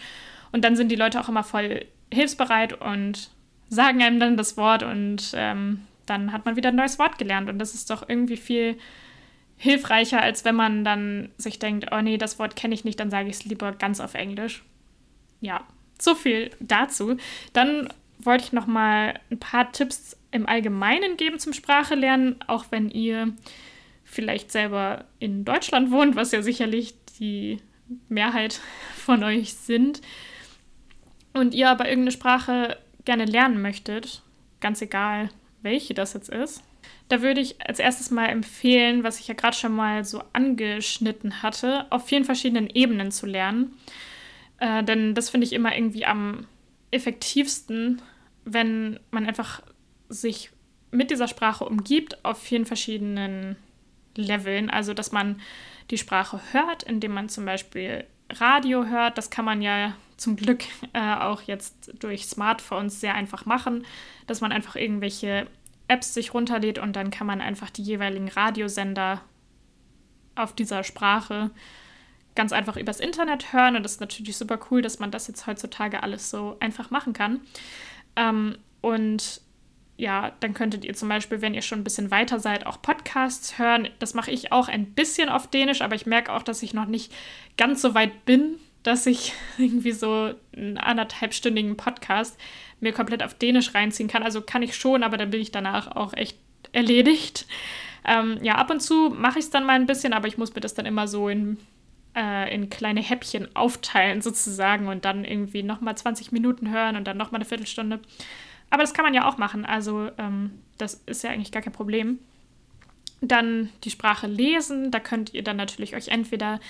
Und 0.51 0.65
dann 0.65 0.75
sind 0.75 0.89
die 0.89 0.97
Leute 0.97 1.21
auch 1.21 1.29
immer 1.29 1.45
voll 1.45 1.87
hilfsbereit 2.13 2.81
und 2.81 3.31
sagen 3.69 4.03
einem 4.03 4.19
dann 4.19 4.37
das 4.37 4.57
Wort 4.57 4.83
und 4.83 5.33
ähm, 5.35 5.83
dann 6.07 6.33
hat 6.33 6.45
man 6.45 6.57
wieder 6.57 6.71
ein 6.71 6.77
neues 6.77 6.99
Wort 6.99 7.19
gelernt. 7.19 7.49
Und 7.49 7.59
das 7.59 7.75
ist 7.75 7.91
doch 7.91 8.09
irgendwie 8.09 8.37
viel 8.37 8.79
hilfreicher, 9.57 10.21
als 10.21 10.45
wenn 10.45 10.55
man 10.55 10.85
dann 10.85 11.31
sich 11.37 11.59
denkt, 11.59 11.89
oh 11.93 12.01
nee, 12.01 12.19
das 12.19 12.39
Wort 12.39 12.57
kenne 12.57 12.75
ich 12.75 12.85
nicht, 12.85 12.99
dann 13.01 13.11
sage 13.11 13.29
ich 13.29 13.37
es 13.37 13.45
lieber 13.45 13.73
ganz 13.73 14.01
auf 14.01 14.15
Englisch. 14.15 14.65
Ja, 15.41 15.65
so 15.99 16.15
viel 16.15 16.51
dazu. 16.61 17.17
Dann 17.53 17.89
wollte 18.19 18.45
ich 18.45 18.53
noch 18.53 18.67
mal 18.67 19.19
ein 19.31 19.39
paar 19.39 19.73
Tipps 19.73 20.17
im 20.31 20.47
Allgemeinen 20.47 21.17
geben 21.17 21.39
zum 21.39 21.53
Sprachelernen, 21.53 22.37
auch 22.47 22.67
wenn 22.71 22.91
ihr 22.91 23.35
vielleicht 24.05 24.53
selber 24.53 25.05
in 25.19 25.45
Deutschland 25.45 25.91
wohnt, 25.91 26.17
was 26.17 26.33
ja 26.33 26.43
sicherlich 26.43 26.95
die 27.19 27.59
Mehrheit 28.09 28.61
von 28.97 29.23
euch 29.25 29.55
sind, 29.55 30.01
und 31.33 31.55
ihr 31.55 31.69
aber 31.69 31.87
irgendeine 31.87 32.13
Sprache 32.13 32.79
gerne 33.05 33.27
lernen 33.27 33.61
möchtet, 33.61 34.23
ganz 34.61 34.81
egal 34.81 35.29
welche 35.63 35.95
das 35.95 36.15
jetzt 36.15 36.31
ist. 36.31 36.63
Da 37.09 37.23
würde 37.23 37.41
ich 37.41 37.61
als 37.67 37.79
erstes 37.79 38.11
mal 38.11 38.27
empfehlen, 38.27 39.05
was 39.05 39.21
ich 39.21 39.29
ja 39.29 39.35
gerade 39.35 39.57
schon 39.57 39.75
mal 39.75 40.05
so 40.05 40.23
angeschnitten 40.33 41.43
hatte, 41.43 41.87
auf 41.91 42.07
vielen 42.07 42.25
verschiedenen 42.25 42.69
Ebenen 42.69 43.11
zu 43.11 43.27
lernen. 43.27 43.77
Äh, 44.59 44.83
denn 44.83 45.15
das 45.15 45.31
finde 45.31 45.47
ich 45.47 45.53
immer 45.53 45.77
irgendwie 45.77 46.07
am 46.07 46.47
effektivsten, 46.97 48.03
wenn 48.45 48.99
man 49.11 49.27
einfach 49.27 49.63
sich 50.09 50.51
mit 50.91 51.11
dieser 51.11 51.29
Sprache 51.29 51.65
umgibt 51.65 52.25
auf 52.25 52.41
vielen 52.41 52.67
verschiedenen 52.67 53.57
Leveln. 54.17 54.71
Also, 54.71 54.95
dass 54.95 55.13
man 55.13 55.41
die 55.91 55.99
Sprache 55.99 56.41
hört, 56.53 56.83
indem 56.83 57.13
man 57.13 57.29
zum 57.29 57.45
Beispiel 57.45 58.05
Radio 58.31 58.87
hört. 58.87 59.19
Das 59.19 59.31
kann 59.31 59.45
man 59.45 59.63
ja 59.63 59.95
zum 60.17 60.37
Glück 60.37 60.65
äh, 60.93 61.15
auch 61.17 61.43
jetzt 61.43 61.93
durch 62.01 62.27
Smartphones 62.27 63.01
sehr 63.01 63.15
einfach 63.15 63.45
machen, 63.45 63.87
dass 64.27 64.41
man 64.41 64.53
einfach 64.53 64.77
irgendwelche 64.77 65.47
Apps 65.89 66.15
sich 66.15 66.35
runterlädt 66.35 66.79
und 66.79 66.97
dann 66.97 67.11
kann 67.11 67.27
man 67.27 67.41
einfach 67.41 67.71
die 67.71 67.83
jeweiligen 67.83 68.29
Radiosender 68.29 69.21
auf 70.35 70.55
dieser 70.55 70.83
Sprache 70.85 71.51
ganz 72.37 72.53
einfach 72.53 72.77
übers 72.77 73.01
Internet 73.01 73.53
hören. 73.53 73.77
Und 73.77 73.83
das 73.83 73.93
ist 73.93 74.01
natürlich 74.01 74.37
super 74.37 74.59
cool, 74.71 74.83
dass 74.83 74.99
man 74.99 75.11
das 75.11 75.27
jetzt 75.27 75.47
heutzutage 75.47 76.03
alles 76.03 76.31
so 76.31 76.57
einfach 76.61 76.91
machen 76.91 77.13
kann. 77.13 77.41
Ähm, 78.15 78.57
und 78.81 79.41
ja, 79.97 80.33
dann 80.41 80.55
könntet 80.55 80.85
ihr 80.85 80.95
zum 80.95 81.09
Beispiel, 81.09 81.41
wenn 81.41 81.55
ihr 81.55 81.63
schon 81.63 81.81
ein 81.81 81.85
bisschen 81.85 82.11
weiter 82.11 82.39
seid, 82.39 82.67
auch 82.67 82.83
Podcasts 82.83 83.59
hören. 83.59 83.89
Das 83.99 84.15
mache 84.15 84.31
ich 84.31 84.53
auch 84.53 84.69
ein 84.69 84.93
bisschen 84.93 85.29
auf 85.29 85.49
Dänisch, 85.49 85.81
aber 85.81 85.95
ich 85.95 86.07
merke 86.07 86.33
auch, 86.33 86.43
dass 86.43 86.63
ich 86.63 86.75
noch 86.75 86.87
nicht 86.87 87.13
ganz 87.57 87.81
so 87.81 87.95
weit 87.95 88.27
bin, 88.27 88.57
dass 88.83 89.07
ich 89.07 89.33
irgendwie 89.59 89.93
so 89.93 90.35
einen 90.55 90.79
anderthalbstündigen 90.79 91.77
Podcast 91.77 92.39
mir 92.81 92.93
komplett 92.93 93.23
auf 93.23 93.35
Dänisch 93.35 93.75
reinziehen 93.75 94.09
kann. 94.09 94.23
Also 94.23 94.43
kann 94.43 94.63
ich 94.63 94.77
schon, 94.77 95.03
aber 95.03 95.17
dann 95.17 95.31
bin 95.31 95.41
ich 95.41 95.51
danach 95.51 95.97
auch 95.97 96.13
echt 96.13 96.39
erledigt. 96.73 97.47
Ähm, 98.05 98.39
ja, 98.43 98.57
ab 98.57 98.71
und 98.71 98.81
zu 98.81 99.11
mache 99.11 99.39
ich 99.39 99.47
es 99.47 99.51
dann 99.51 99.65
mal 99.65 99.73
ein 99.73 99.87
bisschen, 99.87 100.13
aber 100.13 100.29
ich 100.29 100.39
muss 100.39 100.55
mir 100.55 100.61
das 100.61 100.75
dann 100.75 100.87
immer 100.87 101.09
so 101.09 101.29
in, 101.29 101.59
äh, 102.17 102.53
in 102.53 102.71
kleine 102.71 103.03
Häppchen 103.03 103.55
aufteilen 103.55 104.23
sozusagen 104.23 104.89
und 104.89 105.05
dann 105.05 105.25
irgendwie 105.25 105.63
nochmal 105.63 105.97
20 105.97 106.33
Minuten 106.33 106.71
hören 106.71 106.97
und 106.97 107.05
dann 107.07 107.17
nochmal 107.17 107.41
eine 107.41 107.49
Viertelstunde. 107.49 108.01
Aber 108.71 108.83
das 108.83 108.95
kann 108.95 109.05
man 109.05 109.15
ja 109.15 109.29
auch 109.29 109.39
machen, 109.39 109.65
also 109.65 110.11
ähm, 110.19 110.59
das 110.79 110.95
ist 111.07 111.23
ja 111.23 111.31
eigentlich 111.31 111.53
gar 111.53 111.63
kein 111.63 111.73
Problem. 111.73 112.19
Dann 113.21 113.71
die 113.85 113.91
Sprache 113.91 114.27
lesen, 114.27 114.91
da 114.91 115.01
könnt 115.01 115.33
ihr 115.35 115.45
dann 115.45 115.57
natürlich 115.57 115.95
euch 115.95 116.09
entweder 116.09 116.61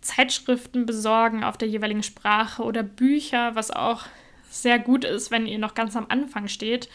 Zeitschriften 0.00 0.86
besorgen 0.86 1.44
auf 1.44 1.58
der 1.58 1.68
jeweiligen 1.68 2.02
Sprache 2.02 2.62
oder 2.62 2.82
Bücher, 2.82 3.54
was 3.54 3.70
auch 3.70 4.06
sehr 4.48 4.78
gut 4.78 5.04
ist, 5.04 5.30
wenn 5.30 5.46
ihr 5.46 5.58
noch 5.58 5.74
ganz 5.74 5.96
am 5.96 6.06
Anfang 6.08 6.48
steht 6.48 6.88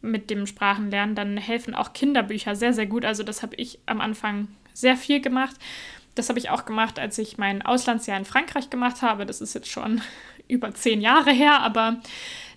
mit 0.00 0.30
dem 0.30 0.46
Sprachenlernen, 0.46 1.14
dann 1.14 1.36
helfen 1.36 1.74
auch 1.74 1.92
Kinderbücher 1.92 2.56
sehr, 2.56 2.72
sehr 2.72 2.86
gut. 2.86 3.04
Also 3.04 3.22
das 3.22 3.42
habe 3.42 3.54
ich 3.56 3.78
am 3.86 4.00
Anfang 4.00 4.48
sehr 4.74 4.96
viel 4.96 5.20
gemacht. 5.20 5.56
Das 6.14 6.28
habe 6.28 6.38
ich 6.38 6.50
auch 6.50 6.64
gemacht, 6.64 6.98
als 6.98 7.18
ich 7.18 7.38
mein 7.38 7.62
Auslandsjahr 7.62 8.18
in 8.18 8.24
Frankreich 8.24 8.70
gemacht 8.70 9.02
habe. 9.02 9.26
Das 9.26 9.40
ist 9.40 9.54
jetzt 9.54 9.70
schon 9.70 10.02
über 10.48 10.74
zehn 10.74 11.00
Jahre 11.00 11.32
her, 11.32 11.60
aber 11.60 12.00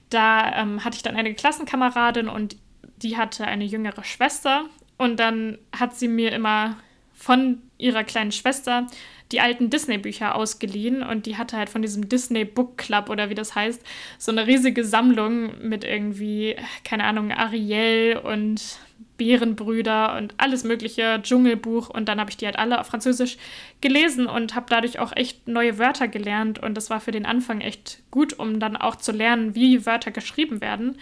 da 0.09 0.61
ähm, 0.61 0.83
hatte 0.83 0.97
ich 0.97 1.03
dann 1.03 1.15
eine 1.15 1.33
Klassenkameradin 1.33 2.27
und 2.27 2.57
die 2.97 3.17
hatte 3.17 3.45
eine 3.45 3.65
jüngere 3.65 4.03
Schwester. 4.03 4.65
Und 4.97 5.19
dann 5.19 5.57
hat 5.77 5.95
sie 5.95 6.07
mir 6.07 6.31
immer 6.31 6.77
von 7.13 7.61
ihrer 7.77 8.03
kleinen 8.03 8.31
Schwester 8.31 8.87
die 9.31 9.41
alten 9.41 9.69
Disney-Bücher 9.69 10.35
ausgeliehen 10.35 11.01
und 11.01 11.25
die 11.25 11.37
hatte 11.37 11.57
halt 11.57 11.69
von 11.69 11.81
diesem 11.81 12.07
Disney 12.07 12.45
Book 12.45 12.77
Club 12.77 13.09
oder 13.09 13.29
wie 13.29 13.35
das 13.35 13.55
heißt, 13.55 13.81
so 14.19 14.31
eine 14.31 14.45
riesige 14.45 14.83
Sammlung 14.83 15.67
mit 15.67 15.83
irgendwie, 15.83 16.55
keine 16.83 17.05
Ahnung, 17.05 17.31
Ariel 17.31 18.21
und 18.23 18.77
Bärenbrüder 19.17 20.17
und 20.17 20.33
alles 20.37 20.63
mögliche, 20.63 21.19
Dschungelbuch 21.21 21.89
und 21.89 22.07
dann 22.09 22.19
habe 22.19 22.29
ich 22.29 22.37
die 22.37 22.45
halt 22.45 22.57
alle 22.57 22.79
auf 22.79 22.87
Französisch 22.87 23.37
gelesen 23.81 24.27
und 24.27 24.55
habe 24.55 24.65
dadurch 24.69 24.99
auch 24.99 25.15
echt 25.15 25.47
neue 25.47 25.77
Wörter 25.77 26.07
gelernt 26.07 26.59
und 26.59 26.75
das 26.75 26.89
war 26.89 26.99
für 26.99 27.11
den 27.11 27.25
Anfang 27.25 27.61
echt 27.61 27.99
gut, 28.11 28.33
um 28.33 28.59
dann 28.59 28.75
auch 28.75 28.95
zu 28.95 29.11
lernen, 29.11 29.55
wie 29.55 29.85
Wörter 29.85 30.11
geschrieben 30.11 30.61
werden. 30.61 30.97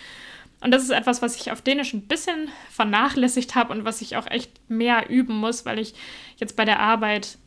Und 0.62 0.71
das 0.71 0.84
ist 0.84 0.91
etwas, 0.91 1.21
was 1.21 1.36
ich 1.36 1.52
auf 1.52 1.62
Dänisch 1.62 1.93
ein 1.93 2.08
bisschen 2.08 2.47
vernachlässigt 2.69 3.54
habe 3.54 3.73
und 3.73 3.84
was 3.84 4.02
ich 4.02 4.15
auch 4.15 4.28
echt 4.28 4.49
mehr 4.69 5.10
üben 5.10 5.36
muss, 5.36 5.65
weil 5.65 5.78
ich 5.78 5.93
jetzt 6.38 6.56
bei 6.56 6.63
der 6.63 6.80
Arbeit 6.80 7.38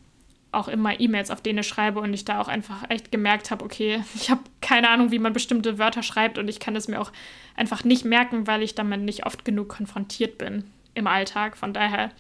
auch 0.57 0.69
immer 0.69 0.99
E-Mails 0.99 1.31
auf 1.31 1.43
Dänisch 1.43 1.69
schreibe 1.69 2.01
und 2.01 2.13
ich 2.13 2.25
da 2.25 2.41
auch 2.41 2.49
einfach 2.49 2.89
echt 2.89 3.13
gemerkt 3.13 3.51
habe, 3.51 3.65
okay, 3.65 4.03
ich 4.15 4.31
habe 4.31 4.43
keine 4.61 4.89
Ahnung, 4.89 5.11
wie 5.11 5.19
man 5.19 5.33
bestimmte 5.33 5.79
Wörter 5.79 6.03
schreibt 6.03 6.39
und 6.39 6.49
ich 6.49 6.61
kann 6.61 6.77
es 6.77 6.89
mir 6.89 7.01
auch 7.01 7.13
einfach 7.55 7.85
nicht 7.85 8.05
merken, 8.05 8.47
weil 8.47 8.63
ich 8.63 8.75
damit 8.75 9.01
nicht 9.03 9.27
oft 9.27 9.45
genug 9.45 9.69
konfrontiert 9.69 10.39
bin 10.39 10.65
im 10.95 11.07
Alltag. 11.07 11.57
Von 11.57 11.73
daher 11.73 12.11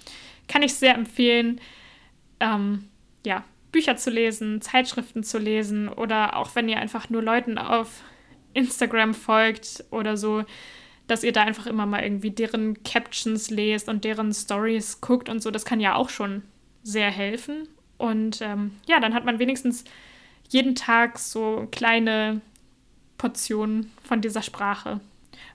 kann 0.49 0.62
ich 0.62 0.75
sehr 0.75 0.94
empfehlen, 0.94 1.61
ähm, 2.40 2.88
ja, 3.25 3.44
Bücher 3.72 3.96
zu 3.96 4.11
lesen, 4.11 4.62
Zeitschriften 4.62 5.22
zu 5.22 5.38
lesen 5.38 5.88
oder 5.88 6.37
auch 6.37 6.55
wenn 6.55 6.68
ihr 6.68 6.79
einfach 6.79 7.11
nur 7.11 7.22
Leuten 7.22 7.59
auf 7.59 8.03
Instagram 8.55 9.12
folgt 9.12 9.85
oder 9.90 10.16
so, 10.16 10.44
dass 11.09 11.25
ihr 11.25 11.33
da 11.33 11.42
einfach 11.42 11.66
immer 11.66 11.87
mal 11.87 12.03
irgendwie 12.03 12.31
deren 12.31 12.83
Captions 12.83 13.51
lest 13.51 13.88
und 13.88 14.05
deren 14.05 14.33
Stories 14.33 15.01
guckt 15.01 15.29
und 15.29 15.42
so. 15.42 15.51
Das 15.51 15.64
kann 15.64 15.81
ja 15.81 15.94
auch 15.94 16.09
schon 16.09 16.42
sehr 16.83 17.11
helfen. 17.11 17.68
Und 17.98 18.40
ähm, 18.42 18.72
ja, 18.87 19.00
dann 19.00 19.14
hat 19.14 19.24
man 19.24 19.38
wenigstens 19.38 19.85
jeden 20.48 20.74
Tag 20.74 21.18
so 21.18 21.68
kleine 21.70 22.40
Portionen 23.18 23.92
von 24.02 24.20
dieser 24.20 24.42
Sprache. 24.42 25.00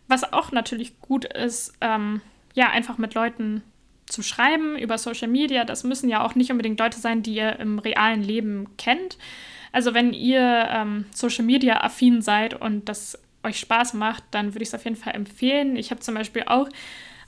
Was 0.07 0.33
auch 0.33 0.51
natürlich 0.51 0.99
gut 0.99 1.25
ist, 1.25 1.73
ähm, 1.81 2.21
ja, 2.53 2.69
einfach 2.69 2.97
mit 2.97 3.13
Leuten 3.13 3.63
zu 4.05 4.21
schreiben 4.23 4.77
über 4.77 4.97
Social 4.97 5.27
Media. 5.27 5.63
Das 5.63 5.83
müssen 5.83 6.09
ja 6.09 6.23
auch 6.23 6.35
nicht 6.35 6.51
unbedingt 6.51 6.79
Leute 6.79 6.99
sein, 6.99 7.23
die 7.23 7.35
ihr 7.35 7.59
im 7.59 7.79
realen 7.79 8.21
Leben 8.21 8.67
kennt. 8.77 9.17
Also 9.71 9.93
wenn 9.93 10.13
ihr 10.13 10.67
ähm, 10.69 11.05
Social 11.11 11.45
Media 11.45 11.81
affin 11.81 12.21
seid 12.21 12.59
und 12.59 12.89
das 12.89 13.17
euch 13.43 13.59
Spaß 13.59 13.93
macht, 13.93 14.23
dann 14.31 14.53
würde 14.53 14.63
ich 14.63 14.69
es 14.69 14.75
auf 14.75 14.83
jeden 14.83 14.97
Fall 14.97 15.15
empfehlen. 15.15 15.75
Ich 15.75 15.91
habe 15.91 16.01
zum 16.01 16.15
Beispiel 16.15 16.43
auch 16.45 16.67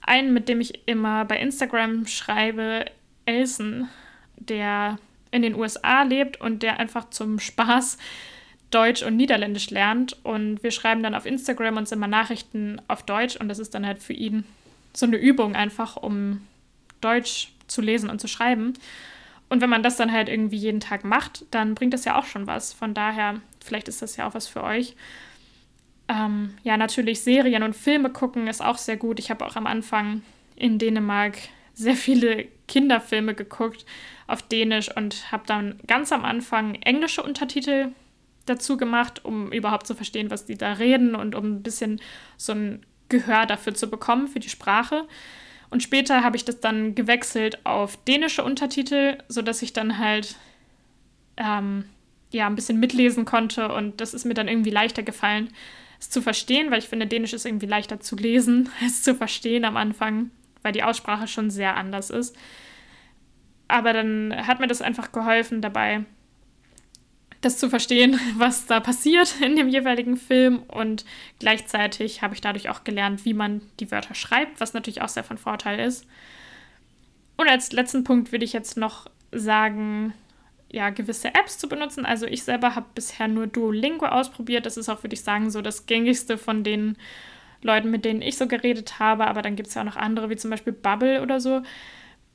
einen, 0.02 0.34
mit 0.34 0.50
dem 0.50 0.60
ich 0.62 0.88
immer 0.88 1.26
bei 1.26 1.40
Instagram 1.40 2.06
schreibe, 2.08 2.86
Elsen 3.26 3.88
der 4.38 4.98
in 5.32 5.42
den 5.42 5.56
USA 5.56 6.04
lebt 6.04 6.40
und 6.40 6.64
der 6.64 6.80
einfach 6.80 7.10
zum 7.10 7.40
Spaß 7.40 7.98
Deutsch 8.70 9.04
und 9.04 9.16
Niederländisch 9.16 9.70
lernt. 9.70 10.18
Und 10.24 10.64
wir 10.64 10.72
schreiben 10.72 11.04
dann 11.04 11.16
auf 11.16 11.26
Instagram 11.26 11.78
uns 11.78 11.92
immer 11.92 12.08
Nachrichten 12.08 12.82
auf 12.88 13.04
Deutsch 13.04 13.36
und 13.36 13.50
das 13.50 13.60
ist 13.60 13.74
dann 13.74 13.86
halt 13.86 14.02
für 14.02 14.14
ihn 14.14 14.44
so 14.94 15.06
eine 15.06 15.18
Übung 15.18 15.56
einfach, 15.56 15.98
um 15.98 16.42
Deutsch 17.02 17.52
zu 17.68 17.82
lesen 17.82 18.10
und 18.10 18.20
zu 18.20 18.28
schreiben. 18.28 18.74
Und 19.50 19.62
wenn 19.62 19.70
man 19.70 19.84
das 19.84 19.98
dann 19.98 20.12
halt 20.12 20.30
irgendwie 20.30 20.58
jeden 20.58 20.80
Tag 20.80 21.04
macht, 21.04 21.46
dann 21.52 21.76
bringt 21.76 21.94
das 21.94 22.06
ja 22.06 22.18
auch 22.18 22.26
schon 22.26 22.48
was. 22.48 22.74
Von 22.74 22.94
daher, 22.94 23.36
vielleicht 23.64 23.88
ist 23.88 24.02
das 24.02 24.16
ja 24.16 24.28
auch 24.28 24.34
was 24.34 24.48
für 24.48 24.64
euch. 24.64 24.96
Ähm, 26.08 26.56
ja, 26.64 26.78
natürlich 26.78 27.22
Serien 27.22 27.64
und 27.64 27.76
Filme 27.76 28.10
gucken 28.10 28.48
ist 28.48 28.64
auch 28.64 28.78
sehr 28.78 28.98
gut. 28.98 29.20
Ich 29.20 29.30
habe 29.30 29.46
auch 29.46 29.56
am 29.56 29.68
Anfang 29.68 30.22
in 30.56 30.80
Dänemark 30.80 31.38
sehr 31.74 31.96
viele 31.96 32.46
Kinderfilme 32.68 33.34
geguckt 33.34 33.86
auf 34.28 34.42
Dänisch 34.42 34.96
und 34.96 35.32
habe 35.32 35.44
dann 35.46 35.80
ganz 35.88 36.12
am 36.12 36.26
Anfang 36.26 36.76
englische 36.76 37.24
Untertitel 37.24 37.90
dazu 38.46 38.78
gemacht, 38.78 39.24
um 39.24 39.52
überhaupt 39.52 39.88
zu 39.88 39.96
verstehen, 39.96 40.30
was 40.30 40.46
die 40.46 40.58
da 40.58 40.74
reden 40.74 41.16
und 41.16 41.36
um 41.36 41.56
ein 41.56 41.64
bisschen 41.64 42.02
so 42.38 42.54
ein 42.54 42.86
Gehör 43.10 43.46
dafür 43.46 43.74
zu 43.74 43.90
bekommen, 43.90 44.28
für 44.28 44.40
die 44.40 44.50
Sprache. 44.50 45.08
Und 45.70 45.82
später 45.82 46.24
habe 46.24 46.36
ich 46.36 46.46
das 46.46 46.60
dann 46.60 46.94
gewechselt 46.96 47.66
auf 47.66 47.98
dänische 48.06 48.44
Untertitel, 48.44 49.18
sodass 49.28 49.62
ich 49.62 49.74
dann 49.74 49.98
halt 49.98 50.36
ähm, 51.38 51.86
ja, 52.32 52.48
ein 52.48 52.56
bisschen 52.56 52.80
mitlesen 52.80 53.26
konnte 53.26 53.74
und 53.74 54.02
das 54.02 54.14
ist 54.14 54.26
mir 54.26 54.34
dann 54.34 54.48
irgendwie 54.48 54.70
leichter 54.70 55.04
gefallen, 55.04 55.50
es 56.00 56.10
zu 56.10 56.22
verstehen, 56.22 56.70
weil 56.70 56.80
ich 56.80 56.90
finde, 56.90 57.08
Dänisch 57.08 57.34
ist 57.34 57.46
irgendwie 57.46 57.66
leichter 57.66 58.00
zu 58.00 58.16
lesen 58.16 58.70
als 58.82 59.04
zu 59.04 59.16
verstehen 59.16 59.66
am 59.66 59.78
Anfang 59.78 60.32
weil 60.64 60.72
die 60.72 60.84
Aussprache 60.84 61.28
schon 61.28 61.52
sehr 61.52 61.76
anders 61.76 62.10
ist. 62.10 62.36
Aber 63.68 63.94
dann 63.94 64.36
hat 64.46 64.60
mir 64.60 64.68
das 64.68 64.82
einfach 64.82 65.12
geholfen 65.12 65.62
dabei, 65.62 66.06
das 67.42 67.58
zu 67.58 67.70
verstehen, 67.70 68.20
was 68.38 68.66
da 68.66 68.80
passiert 68.80 69.36
in 69.42 69.56
dem 69.56 69.70
jeweiligen 69.70 70.18
Film. 70.18 70.64
Und 70.64 71.06
gleichzeitig 71.40 72.22
habe 72.22 72.34
ich 72.34 72.42
dadurch 72.42 72.70
auch 72.70 72.84
gelernt, 72.84 73.26
wie 73.26 73.34
man 73.34 73.62
die 73.80 73.92
Wörter 73.92 74.16
schreibt, 74.16 74.60
was 74.60 74.74
natürlich 74.74 75.02
auch 75.02 75.10
sehr 75.10 75.24
von 75.24 75.38
Vorteil 75.38 75.80
ist. 75.80 76.08
Und 77.38 77.50
als 77.50 77.72
letzten 77.72 78.04
Punkt 78.04 78.32
würde 78.32 78.46
ich 78.46 78.54
jetzt 78.54 78.78
noch 78.78 79.08
sagen, 79.32 80.14
ja, 80.72 80.90
gewisse 80.90 81.30
Apps 81.30 81.58
zu 81.58 81.70
benutzen. 81.70 82.06
Also 82.06 82.26
ich 82.26 82.44
selber 82.44 82.76
habe 82.76 82.88
bisher 82.96 83.28
nur 83.28 83.48
Duolingo 83.48 84.08
ausprobiert. 84.08 84.66
Das 84.66 84.78
ist 84.78 84.90
auch, 84.90 85.04
würde 85.04 85.14
ich 85.14 85.22
sagen, 85.22 85.52
so 85.52 85.62
das 85.62 85.86
gängigste 85.86 86.38
von 86.38 86.64
den 86.64 86.98
Leuten, 87.62 87.92
mit 87.92 88.06
denen 88.06 88.22
ich 88.22 88.38
so 88.38 88.48
geredet 88.48 89.00
habe, 89.00 89.28
aber 89.28 89.42
dann 89.42 89.56
gibt 89.56 89.70
es 89.70 89.76
ja 89.76 89.82
auch 89.82 89.86
noch 89.86 89.96
andere, 89.96 90.30
wie 90.30 90.36
zum 90.36 90.52
Beispiel 90.52 90.74
Bubble 90.74 91.22
oder 91.22 91.40
so. 91.40 91.62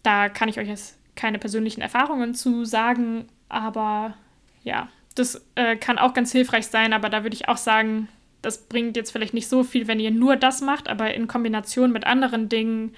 Da 0.03 0.29
kann 0.29 0.49
ich 0.49 0.59
euch 0.59 0.69
jetzt 0.69 0.98
keine 1.19 1.39
persönlichen 1.39 1.81
Erfahrungen 1.81 2.35
zu 2.35 2.65
sagen, 2.65 3.27
aber 3.49 4.15
ja, 4.63 4.89
das 5.17 5.45
äh, 5.57 5.77
kann 5.77 5.99
auch 5.99 6.15
ganz 6.15 6.31
hilfreich 6.31 6.69
sein, 6.69 6.93
aber 6.93 7.11
da 7.11 7.25
würde 7.25 7.35
ich 7.35 7.49
auch 7.49 7.57
sagen, 7.57 8.09
das 8.41 8.69
bringt 8.69 8.97
jetzt 8.97 9.11
vielleicht 9.11 9.35
nicht 9.35 9.49
so 9.49 9.65
viel, 9.65 9.89
wenn 9.89 9.99
ihr 9.99 10.13
nur 10.13 10.37
das 10.37 10.61
macht, 10.61 10.89
aber 10.89 11.13
in 11.13 11.27
Kombination 11.27 11.91
mit 11.91 12.07
anderen 12.07 12.49
Dingen 12.49 12.95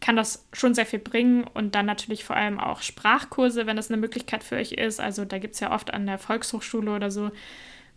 kann 0.00 0.14
das 0.14 0.46
schon 0.52 0.74
sehr 0.74 0.86
viel 0.86 1.00
bringen 1.00 1.44
und 1.52 1.74
dann 1.74 1.86
natürlich 1.86 2.24
vor 2.24 2.36
allem 2.36 2.60
auch 2.60 2.80
Sprachkurse, 2.80 3.66
wenn 3.66 3.76
das 3.76 3.90
eine 3.90 4.00
Möglichkeit 4.00 4.44
für 4.44 4.56
euch 4.56 4.72
ist. 4.72 5.00
Also 5.00 5.24
da 5.24 5.38
gibt 5.38 5.54
es 5.54 5.60
ja 5.60 5.72
oft 5.72 5.92
an 5.92 6.06
der 6.06 6.18
Volkshochschule 6.18 6.94
oder 6.94 7.10
so 7.10 7.30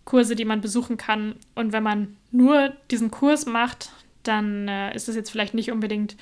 Kurse, 0.05 0.35
die 0.35 0.45
man 0.45 0.61
besuchen 0.61 0.97
kann. 0.97 1.35
Und 1.53 1.73
wenn 1.73 1.83
man 1.83 2.17
nur 2.31 2.73
diesen 2.89 3.11
Kurs 3.11 3.45
macht, 3.45 3.91
dann 4.23 4.67
äh, 4.67 4.95
ist 4.95 5.07
es 5.09 5.15
jetzt 5.15 5.29
vielleicht 5.29 5.53
nicht 5.53 5.71
unbedingt 5.71 6.15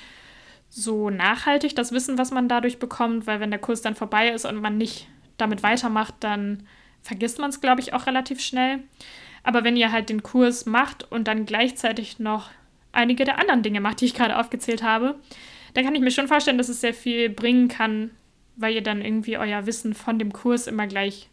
so 0.68 1.10
nachhaltig, 1.10 1.74
das 1.74 1.92
Wissen, 1.92 2.18
was 2.18 2.30
man 2.30 2.48
dadurch 2.48 2.78
bekommt, 2.78 3.26
weil 3.26 3.40
wenn 3.40 3.50
der 3.50 3.60
Kurs 3.60 3.82
dann 3.82 3.94
vorbei 3.94 4.28
ist 4.28 4.44
und 4.44 4.60
man 4.60 4.76
nicht 4.76 5.08
damit 5.36 5.62
weitermacht, 5.62 6.14
dann 6.20 6.66
vergisst 7.02 7.38
man 7.38 7.50
es, 7.50 7.60
glaube 7.60 7.80
ich, 7.80 7.92
auch 7.92 8.06
relativ 8.06 8.40
schnell. 8.40 8.80
Aber 9.42 9.64
wenn 9.64 9.76
ihr 9.76 9.92
halt 9.92 10.08
den 10.08 10.22
Kurs 10.22 10.66
macht 10.66 11.10
und 11.10 11.28
dann 11.28 11.46
gleichzeitig 11.46 12.18
noch 12.18 12.50
einige 12.92 13.24
der 13.24 13.38
anderen 13.38 13.62
Dinge 13.62 13.80
macht, 13.80 14.00
die 14.00 14.06
ich 14.06 14.14
gerade 14.14 14.38
aufgezählt 14.38 14.82
habe, 14.82 15.14
dann 15.74 15.84
kann 15.84 15.94
ich 15.94 16.00
mir 16.00 16.10
schon 16.10 16.28
vorstellen, 16.28 16.58
dass 16.58 16.68
es 16.68 16.80
sehr 16.80 16.94
viel 16.94 17.28
bringen 17.28 17.68
kann, 17.68 18.10
weil 18.56 18.74
ihr 18.74 18.82
dann 18.82 19.02
irgendwie 19.02 19.38
euer 19.38 19.66
Wissen 19.66 19.94
von 19.94 20.18
dem 20.18 20.32
Kurs 20.32 20.66
immer 20.66 20.86
gleich 20.86 21.28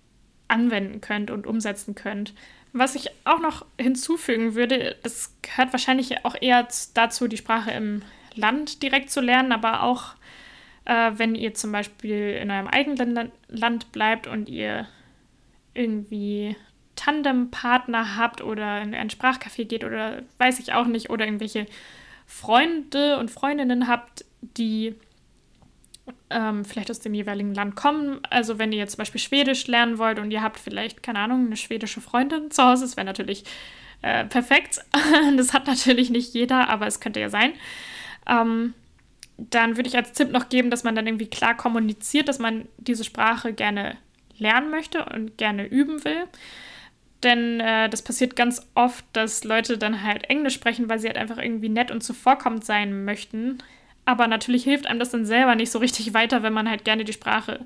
anwenden 0.48 1.02
könnt 1.02 1.32
und 1.32 1.48
umsetzen 1.48 1.96
könnt. 1.96 2.34
Was 2.74 2.96
ich 2.96 3.10
auch 3.24 3.40
noch 3.40 3.66
hinzufügen 3.80 4.56
würde, 4.56 4.96
es 5.04 5.34
gehört 5.42 5.72
wahrscheinlich 5.72 6.26
auch 6.26 6.36
eher 6.40 6.68
dazu, 6.94 7.28
die 7.28 7.38
Sprache 7.38 7.72
im 7.72 8.02
Land 8.36 8.84
direkt 8.84 9.10
zu 9.12 9.22
lernen, 9.22 9.52
aber 9.52 9.84
auch 9.84 10.16
äh, 10.86 11.12
wenn 11.16 11.36
ihr 11.36 11.54
zum 11.54 11.72
Beispiel 11.72 12.38
in 12.42 12.52
eurem 12.52 12.68
eigenen 12.68 13.32
Land 13.48 13.92
bleibt 13.92 14.28
und 14.28 14.50
ihr 14.50 14.88
irgendwie 15.74 16.56
Tandempartner 16.96 18.18
habt 18.18 18.42
oder 18.42 18.82
in 18.82 18.94
ein 18.94 19.10
Sprachcafé 19.10 19.66
geht 19.66 19.84
oder 19.84 20.22
weiß 20.38 20.60
ich 20.60 20.74
auch 20.74 20.86
nicht, 20.86 21.10
oder 21.10 21.26
irgendwelche 21.26 21.66
Freunde 22.26 23.18
und 23.18 23.32
Freundinnen 23.32 23.88
habt, 23.88 24.26
die 24.42 24.96
ähm, 26.30 26.66
vielleicht 26.66 26.92
aus 26.92 27.00
dem 27.00 27.14
jeweiligen 27.14 27.54
Land 27.54 27.76
kommen. 27.76 28.20
Also 28.30 28.60
wenn 28.60 28.72
ihr 28.72 28.80
jetzt 28.80 28.92
zum 28.92 29.00
Beispiel 29.00 29.22
Schwedisch 29.22 29.68
lernen 29.68 29.98
wollt 29.98 30.20
und 30.20 30.32
ihr 30.32 30.42
habt 30.42 30.60
vielleicht, 30.60 31.02
keine 31.02 31.20
Ahnung, 31.20 31.46
eine 31.46 31.58
schwedische 31.58 32.02
Freundin 32.02 32.52
zu 32.52 32.64
Hause, 32.64 32.84
das 32.84 32.98
wäre 32.98 33.06
natürlich 33.06 33.46
äh, 34.02 34.26
perfekt. 34.26 34.84
das 35.38 35.54
hat 35.54 35.68
natürlich 35.68 36.10
nicht 36.10 36.34
jeder, 36.34 36.70
aber 36.70 36.88
es 36.88 37.00
könnte 37.00 37.20
ja 37.20 37.30
sein. 37.30 37.54
Ähm, 38.28 38.74
dann 39.38 39.76
würde 39.76 39.90
ich 39.90 39.96
als 39.96 40.14
Tipp 40.14 40.32
noch 40.32 40.50
geben, 40.50 40.70
dass 40.70 40.84
man 40.84 40.96
dann 40.96 41.08
irgendwie 41.08 41.30
klar 41.30 41.56
kommuniziert, 41.56 42.28
dass 42.28 42.40
man 42.40 42.68
diese 42.78 43.04
Sprache 43.04 43.54
gerne 43.54 43.98
lernen 44.38 44.70
möchte 44.70 45.06
und 45.06 45.38
gerne 45.38 45.66
üben 45.66 46.04
will. 46.04 46.26
Denn 47.24 47.60
äh, 47.60 47.90
das 47.90 48.02
passiert 48.02 48.36
ganz 48.36 48.68
oft, 48.76 49.06
dass 49.14 49.44
Leute 49.44 49.78
dann 49.78 50.04
halt 50.04 50.30
Englisch 50.30 50.56
sprechen, 50.56 50.90
weil 50.90 51.00
sie 51.00 51.08
halt 51.08 51.18
einfach 51.18 51.38
irgendwie 51.38 51.70
nett 51.70 51.90
und 51.90 52.04
zuvorkommend 52.04 52.66
sein 52.66 53.06
möchten. 53.06 53.60
Aber 54.06 54.28
natürlich 54.28 54.66
hilft 54.66 54.86
einem 54.86 55.00
das 55.00 55.12
dann 55.12 55.26
selber 55.26 55.56
nicht 55.56 55.72
so 55.72 55.80
richtig 55.80 56.14
weiter, 56.14 56.44
wenn 56.44 56.54
man 56.54 56.70
halt 56.70 56.84
gerne 56.84 57.06
die 57.06 57.14
Sprache 57.14 57.66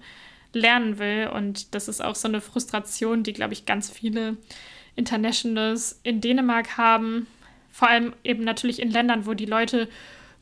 lernen 0.53 0.99
will. 0.99 1.29
Und 1.33 1.73
das 1.73 1.87
ist 1.87 2.03
auch 2.03 2.15
so 2.15 2.27
eine 2.27 2.41
Frustration, 2.41 3.23
die, 3.23 3.33
glaube 3.33 3.53
ich, 3.53 3.65
ganz 3.65 3.89
viele 3.89 4.37
Internationals 4.95 5.99
in 6.03 6.21
Dänemark 6.21 6.77
haben. 6.77 7.25
Vor 7.71 7.89
allem 7.89 8.13
eben 8.23 8.43
natürlich 8.43 8.79
in 8.79 8.91
Ländern, 8.91 9.25
wo 9.25 9.33
die 9.33 9.45
Leute 9.45 9.87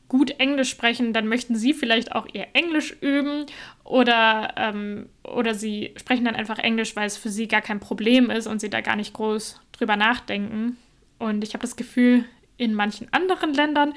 gut 0.08 0.32
Englisch 0.40 0.70
sprechen, 0.70 1.14
dann 1.14 1.28
möchten 1.28 1.56
sie 1.56 1.74
vielleicht 1.74 2.14
auch 2.14 2.28
ihr 2.32 2.48
Englisch 2.54 2.96
üben 3.02 3.46
oder, 3.84 4.54
ähm, 4.58 5.10
oder 5.24 5.54
sie 5.54 5.94
sprechen 5.98 6.26
dann 6.26 6.36
einfach 6.36 6.60
Englisch, 6.60 6.96
weil 6.96 7.08
es 7.08 7.18
für 7.18 7.30
sie 7.30 7.48
gar 7.48 7.62
kein 7.62 7.80
Problem 7.80 8.30
ist 8.30 8.48
und 8.48 8.62
sie 8.62 8.70
da 8.70 8.82
gar 8.82 8.96
nicht 8.96 9.14
groß 9.14 9.60
drüber 9.72 9.96
nachdenken. 9.96 10.78
Und 11.18 11.44
ich 11.44 11.54
habe 11.54 11.62
das 11.62 11.76
Gefühl, 11.76 12.26
in 12.58 12.74
manchen 12.74 13.12
anderen 13.12 13.54
Ländern 13.54 13.94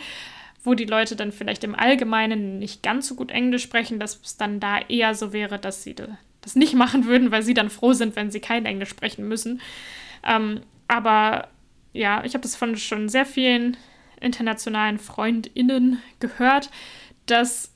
wo 0.65 0.75
die 0.75 0.85
Leute 0.85 1.17
dann 1.17 1.33
vielleicht 1.33 1.65
im 1.65 1.75
Allgemeinen 1.75 2.59
nicht 2.59 2.83
ganz 2.83 3.09
so 3.09 3.15
gut 3.15 3.31
Englisch 3.31 3.63
sprechen, 3.63 3.99
dass 3.99 4.21
es 4.23 4.37
dann 4.37 4.61
da 4.61 4.79
eher 4.79 5.15
so 5.15 5.33
wäre, 5.33 5.59
dass 5.59 5.83
sie 5.83 5.95
das 5.95 6.57
nicht 6.57 6.75
machen 6.75 7.07
würden, 7.07 7.31
weil 7.31 7.43
sie 7.43 7.55
dann 7.55 7.71
froh 7.71 7.93
sind, 7.93 8.17
wenn 8.17 8.31
sie 8.31 8.41
kein 8.41 8.67
Englisch 8.67 8.91
sprechen 8.91 9.27
müssen. 9.29 9.61
Ähm, 10.27 10.61
aber 10.87 11.49
ja, 11.93 12.25
ich 12.25 12.35
habe 12.35 12.43
das 12.43 12.57
von 12.57 12.77
schon 12.77 13.09
sehr 13.09 13.27
vielen 13.27 13.77
internationalen 14.21 14.99
FreundInnen 14.99 16.03
gehört, 16.21 16.71
dass 17.27 17.73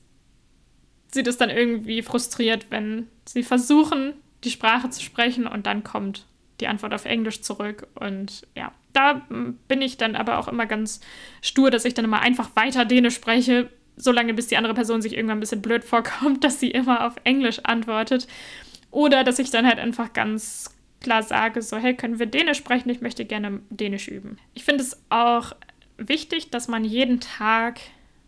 sie 1.11 1.23
das 1.23 1.37
dann 1.37 1.49
irgendwie 1.49 2.01
frustriert, 2.01 2.67
wenn 2.69 3.07
sie 3.25 3.43
versuchen, 3.43 4.13
die 4.43 4.51
Sprache 4.51 4.89
zu 4.89 5.01
sprechen 5.01 5.47
und 5.47 5.65
dann 5.65 5.83
kommt 5.83 6.25
die 6.59 6.67
Antwort 6.67 6.93
auf 6.93 7.05
Englisch 7.05 7.41
zurück. 7.41 7.87
Und 7.95 8.47
ja, 8.55 8.71
da 8.93 9.25
bin 9.67 9.81
ich 9.81 9.97
dann 9.97 10.15
aber 10.15 10.37
auch 10.39 10.47
immer 10.47 10.65
ganz 10.65 11.01
stur, 11.41 11.71
dass 11.71 11.85
ich 11.85 11.93
dann 11.93 12.05
immer 12.05 12.21
einfach 12.21 12.55
weiter 12.55 12.85
Dänisch 12.85 13.15
spreche, 13.15 13.69
solange 13.95 14.33
bis 14.33 14.47
die 14.47 14.57
andere 14.57 14.73
Person 14.73 15.01
sich 15.01 15.15
irgendwann 15.15 15.37
ein 15.37 15.41
bisschen 15.41 15.61
blöd 15.61 15.83
vorkommt, 15.83 16.43
dass 16.43 16.59
sie 16.59 16.71
immer 16.71 17.05
auf 17.07 17.15
Englisch 17.23 17.59
antwortet. 17.63 18.27
Oder 18.91 19.23
dass 19.23 19.39
ich 19.39 19.49
dann 19.49 19.65
halt 19.65 19.79
einfach 19.79 20.13
ganz 20.13 20.75
klar 21.01 21.23
sage, 21.23 21.61
so, 21.61 21.77
hey, 21.77 21.95
können 21.95 22.19
wir 22.19 22.27
Dänisch 22.27 22.59
sprechen? 22.59 22.89
Ich 22.89 23.01
möchte 23.01 23.25
gerne 23.25 23.59
Dänisch 23.69 24.07
üben. 24.07 24.37
Ich 24.53 24.63
finde 24.63 24.83
es 24.83 24.97
auch 25.09 25.53
wichtig, 25.97 26.49
dass 26.49 26.67
man 26.67 26.83
jeden 26.85 27.19
Tag 27.19 27.79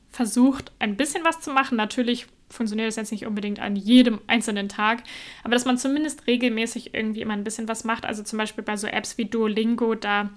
versucht, 0.09 0.71
ein 0.79 0.95
bisschen 0.95 1.23
was 1.23 1.41
zu 1.41 1.51
machen. 1.51 1.77
Natürlich 1.77 2.27
funktioniert 2.49 2.87
das 2.87 2.95
jetzt 2.95 3.11
nicht 3.11 3.25
unbedingt 3.25 3.59
an 3.59 3.75
jedem 3.75 4.21
einzelnen 4.27 4.69
Tag, 4.69 5.03
aber 5.43 5.53
dass 5.53 5.65
man 5.65 5.77
zumindest 5.77 6.27
regelmäßig 6.27 6.93
irgendwie 6.93 7.21
immer 7.21 7.33
ein 7.33 7.43
bisschen 7.43 7.67
was 7.67 7.83
macht. 7.83 8.05
Also 8.05 8.23
zum 8.23 8.37
Beispiel 8.37 8.63
bei 8.63 8.77
so 8.77 8.87
Apps 8.87 9.17
wie 9.17 9.25
Duolingo, 9.25 9.95
da 9.95 10.29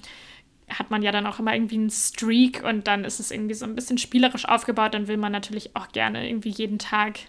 hat 0.68 0.90
man 0.90 1.02
ja 1.02 1.12
dann 1.12 1.26
auch 1.26 1.38
immer 1.38 1.54
irgendwie 1.54 1.76
einen 1.76 1.90
Streak 1.90 2.62
und 2.64 2.86
dann 2.86 3.04
ist 3.04 3.20
es 3.20 3.30
irgendwie 3.30 3.54
so 3.54 3.64
ein 3.64 3.74
bisschen 3.74 3.98
spielerisch 3.98 4.46
aufgebaut. 4.46 4.94
Dann 4.94 5.08
will 5.08 5.16
man 5.16 5.32
natürlich 5.32 5.74
auch 5.76 5.88
gerne 5.88 6.28
irgendwie 6.28 6.50
jeden 6.50 6.78
Tag 6.78 7.20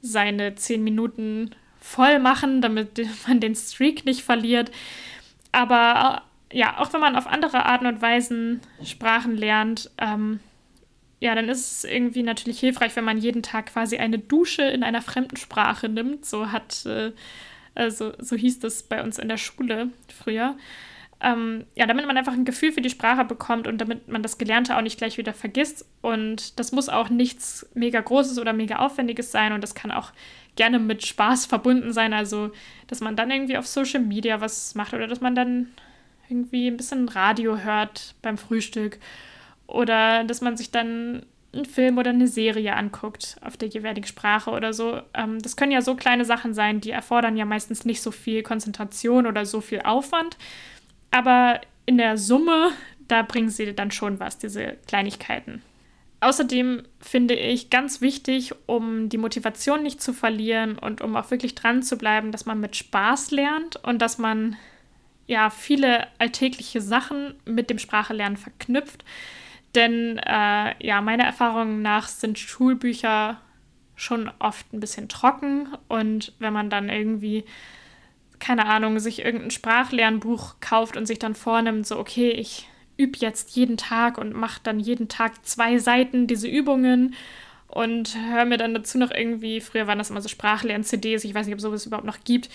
seine 0.00 0.54
zehn 0.54 0.82
Minuten 0.82 1.50
voll 1.80 2.18
machen, 2.18 2.62
damit 2.62 3.00
man 3.28 3.40
den 3.40 3.54
Streak 3.54 4.04
nicht 4.04 4.22
verliert. 4.22 4.70
Aber 5.52 6.22
ja, 6.54 6.78
auch 6.78 6.92
wenn 6.92 7.00
man 7.00 7.16
auf 7.16 7.26
andere 7.26 7.66
Arten 7.66 7.86
und 7.86 8.00
Weisen 8.00 8.60
Sprachen 8.84 9.36
lernt, 9.36 9.90
ähm, 9.98 10.38
ja, 11.18 11.34
dann 11.34 11.48
ist 11.48 11.78
es 11.78 11.84
irgendwie 11.84 12.22
natürlich 12.22 12.60
hilfreich, 12.60 12.94
wenn 12.94 13.04
man 13.04 13.18
jeden 13.18 13.42
Tag 13.42 13.66
quasi 13.66 13.96
eine 13.96 14.20
Dusche 14.20 14.62
in 14.62 14.84
einer 14.84 15.02
fremden 15.02 15.36
Sprache 15.36 15.88
nimmt. 15.88 16.24
So 16.24 16.52
hat, 16.52 16.86
äh, 16.86 17.10
also 17.74 18.12
so 18.18 18.36
hieß 18.36 18.60
das 18.60 18.84
bei 18.84 19.02
uns 19.02 19.18
in 19.18 19.28
der 19.28 19.36
Schule 19.36 19.88
früher. 20.16 20.56
Ähm, 21.20 21.64
ja, 21.74 21.86
damit 21.86 22.06
man 22.06 22.16
einfach 22.16 22.34
ein 22.34 22.44
Gefühl 22.44 22.70
für 22.70 22.82
die 22.82 22.90
Sprache 22.90 23.24
bekommt 23.24 23.66
und 23.66 23.78
damit 23.78 24.06
man 24.06 24.22
das 24.22 24.38
Gelernte 24.38 24.76
auch 24.76 24.82
nicht 24.82 24.98
gleich 24.98 25.18
wieder 25.18 25.32
vergisst. 25.32 25.88
Und 26.02 26.58
das 26.60 26.70
muss 26.70 26.88
auch 26.88 27.08
nichts 27.08 27.68
mega 27.74 28.00
Großes 28.00 28.38
oder 28.38 28.52
mega 28.52 28.76
Aufwendiges 28.76 29.32
sein 29.32 29.52
und 29.52 29.60
das 29.60 29.74
kann 29.74 29.90
auch 29.90 30.12
gerne 30.54 30.78
mit 30.78 31.04
Spaß 31.04 31.46
verbunden 31.46 31.92
sein. 31.92 32.12
Also, 32.12 32.52
dass 32.86 33.00
man 33.00 33.16
dann 33.16 33.32
irgendwie 33.32 33.56
auf 33.56 33.66
Social 33.66 34.00
Media 34.00 34.40
was 34.40 34.76
macht 34.76 34.94
oder 34.94 35.08
dass 35.08 35.20
man 35.20 35.34
dann 35.34 35.68
irgendwie 36.28 36.68
ein 36.68 36.76
bisschen 36.76 37.08
Radio 37.08 37.58
hört 37.58 38.14
beim 38.22 38.38
Frühstück 38.38 38.98
oder 39.66 40.24
dass 40.24 40.40
man 40.40 40.56
sich 40.56 40.70
dann 40.70 41.26
einen 41.52 41.64
Film 41.64 41.98
oder 41.98 42.10
eine 42.10 42.26
Serie 42.28 42.74
anguckt 42.74 43.36
auf 43.40 43.56
der 43.56 43.68
jeweiligen 43.68 44.06
Sprache 44.06 44.50
oder 44.50 44.72
so. 44.72 45.00
Ähm, 45.14 45.40
das 45.40 45.56
können 45.56 45.72
ja 45.72 45.82
so 45.82 45.94
kleine 45.94 46.24
Sachen 46.24 46.52
sein, 46.52 46.80
die 46.80 46.90
erfordern 46.90 47.36
ja 47.36 47.44
meistens 47.44 47.84
nicht 47.84 48.02
so 48.02 48.10
viel 48.10 48.42
Konzentration 48.42 49.26
oder 49.26 49.46
so 49.46 49.60
viel 49.60 49.80
Aufwand. 49.82 50.36
Aber 51.10 51.60
in 51.86 51.98
der 51.98 52.18
Summe, 52.18 52.70
da 53.06 53.22
bringen 53.22 53.50
sie 53.50 53.74
dann 53.74 53.90
schon 53.90 54.18
was, 54.18 54.38
diese 54.38 54.76
Kleinigkeiten. 54.88 55.62
Außerdem 56.20 56.82
finde 57.00 57.34
ich 57.34 57.68
ganz 57.68 58.00
wichtig, 58.00 58.54
um 58.66 59.10
die 59.10 59.18
Motivation 59.18 59.82
nicht 59.82 60.00
zu 60.00 60.14
verlieren 60.14 60.78
und 60.78 61.02
um 61.02 61.16
auch 61.16 61.30
wirklich 61.30 61.54
dran 61.54 61.82
zu 61.82 61.98
bleiben, 61.98 62.32
dass 62.32 62.46
man 62.46 62.60
mit 62.60 62.76
Spaß 62.76 63.30
lernt 63.30 63.76
und 63.84 64.00
dass 64.00 64.16
man 64.16 64.56
ja 65.26 65.50
viele 65.50 66.06
alltägliche 66.18 66.80
Sachen 66.80 67.34
mit 67.44 67.70
dem 67.70 67.78
Sprachelernen 67.78 68.36
verknüpft. 68.36 69.04
Denn 69.74 70.18
äh, 70.18 70.74
ja, 70.86 71.00
meiner 71.00 71.24
Erfahrung 71.24 71.82
nach 71.82 72.08
sind 72.08 72.38
Schulbücher 72.38 73.40
schon 73.96 74.30
oft 74.38 74.72
ein 74.72 74.80
bisschen 74.80 75.08
trocken 75.08 75.68
und 75.88 76.32
wenn 76.38 76.52
man 76.52 76.70
dann 76.70 76.88
irgendwie, 76.88 77.44
keine 78.38 78.66
Ahnung, 78.66 78.98
sich 78.98 79.24
irgendein 79.24 79.50
Sprachlernbuch 79.50 80.56
kauft 80.60 80.96
und 80.96 81.06
sich 81.06 81.18
dann 81.18 81.34
vornimmt, 81.34 81.86
so, 81.86 81.98
okay, 81.98 82.30
ich 82.30 82.68
übe 82.96 83.18
jetzt 83.18 83.56
jeden 83.56 83.76
Tag 83.76 84.18
und 84.18 84.34
mache 84.34 84.60
dann 84.62 84.80
jeden 84.80 85.08
Tag 85.08 85.44
zwei 85.46 85.78
Seiten 85.78 86.26
diese 86.26 86.48
Übungen 86.48 87.14
und 87.68 88.16
höre 88.30 88.44
mir 88.44 88.56
dann 88.56 88.74
dazu 88.74 88.98
noch 88.98 89.10
irgendwie, 89.10 89.60
früher 89.60 89.86
waren 89.86 89.98
das 89.98 90.10
immer 90.10 90.20
so 90.20 90.28
Sprachlern-CDs, 90.28 91.24
ich 91.24 91.34
weiß 91.34 91.46
nicht, 91.46 91.54
ob 91.54 91.60
sowas 91.60 91.86
überhaupt 91.86 92.06
noch 92.06 92.22
gibt, 92.22 92.48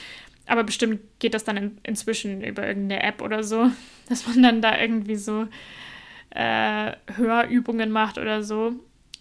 aber 0.49 0.63
bestimmt 0.63 0.99
geht 1.19 1.35
das 1.35 1.43
dann 1.43 1.57
in, 1.57 1.77
inzwischen 1.83 2.43
über 2.43 2.67
irgendeine 2.67 3.03
App 3.03 3.21
oder 3.21 3.43
so, 3.43 3.71
dass 4.09 4.27
man 4.27 4.41
dann 4.41 4.61
da 4.61 4.79
irgendwie 4.79 5.15
so 5.15 5.47
äh, 6.31 6.93
Hörübungen 7.15 7.91
macht 7.91 8.17
oder 8.17 8.43
so. 8.43 8.73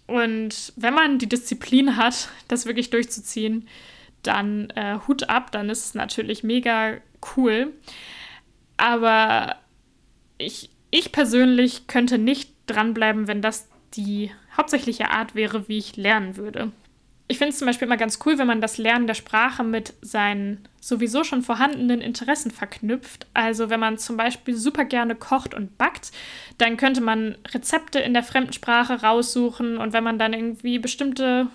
Und 0.06 0.72
wenn 0.76 0.94
man 0.94 1.18
die 1.18 1.28
Disziplin 1.28 1.96
hat, 1.96 2.30
das 2.48 2.66
wirklich 2.66 2.90
durchzuziehen, 2.90 3.68
dann 4.22 4.70
äh, 4.70 4.98
Hut 5.06 5.28
ab, 5.28 5.52
dann 5.52 5.68
ist 5.68 5.84
es 5.84 5.94
natürlich 5.94 6.42
mega 6.42 6.96
cool. 7.36 7.72
Aber 8.78 9.56
ich, 10.38 10.70
ich 10.90 11.12
persönlich 11.12 11.86
könnte 11.86 12.18
nicht 12.18 12.52
dranbleiben, 12.66 13.28
wenn 13.28 13.42
das 13.42 13.68
die 13.94 14.30
hauptsächliche 14.56 15.10
Art 15.10 15.34
wäre, 15.34 15.68
wie 15.68 15.78
ich 15.78 15.96
lernen 15.96 16.36
würde 16.36 16.72
ich 17.30 17.36
finde 17.36 17.52
es 17.52 17.58
zum 17.58 17.66
Beispiel 17.66 17.86
immer 17.86 17.98
ganz 17.98 18.18
cool, 18.24 18.38
wenn 18.38 18.46
man 18.46 18.62
das 18.62 18.78
Lernen 18.78 19.06
der 19.06 19.14
Sprache 19.14 19.62
mit 19.62 19.92
seinen 20.00 20.66
sowieso 20.80 21.24
schon 21.24 21.42
vorhandenen 21.42 22.00
Interessen 22.00 22.50
verknüpft. 22.50 23.26
Also 23.34 23.68
wenn 23.68 23.80
man 23.80 23.98
zum 23.98 24.16
Beispiel 24.16 24.56
super 24.56 24.86
gerne 24.86 25.14
kocht 25.14 25.52
und 25.52 25.76
backt, 25.76 26.10
dann 26.56 26.78
könnte 26.78 27.02
man 27.02 27.36
Rezepte 27.52 27.98
in 27.98 28.14
der 28.14 28.22
fremden 28.22 28.54
Sprache 28.54 29.02
raussuchen 29.02 29.76
und 29.76 29.92
wenn 29.92 30.04
man 30.04 30.18
dann 30.18 30.32
irgendwie 30.32 30.78
bestimmte 30.78 31.48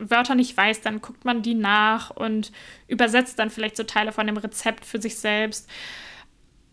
Wörter 0.00 0.34
nicht 0.34 0.56
weiß, 0.56 0.80
dann 0.80 1.00
guckt 1.00 1.24
man 1.24 1.42
die 1.42 1.54
nach 1.54 2.10
und 2.10 2.50
übersetzt 2.88 3.38
dann 3.38 3.50
vielleicht 3.50 3.76
so 3.76 3.84
Teile 3.84 4.10
von 4.10 4.26
dem 4.26 4.36
Rezept 4.36 4.84
für 4.84 5.00
sich 5.00 5.16
selbst 5.18 5.70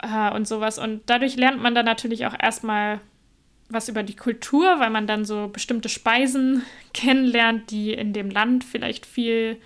äh, 0.02 0.34
und 0.34 0.48
sowas. 0.48 0.80
Und 0.80 1.02
dadurch 1.06 1.36
lernt 1.36 1.62
man 1.62 1.76
dann 1.76 1.86
natürlich 1.86 2.26
auch 2.26 2.36
erstmal 2.40 3.02
was 3.70 3.90
über 3.90 4.04
die 4.04 4.16
Kultur, 4.16 4.80
weil 4.80 4.90
man 4.90 5.08
dann 5.08 5.26
so 5.26 5.50
bestimmte 5.50 5.90
Speisen 5.90 6.64
kennenlernt, 6.94 7.72
die 7.72 7.94
in 7.94 8.14
dem 8.14 8.30
Land 8.30 8.64
vielleicht 8.64 9.06
viel 9.06 9.60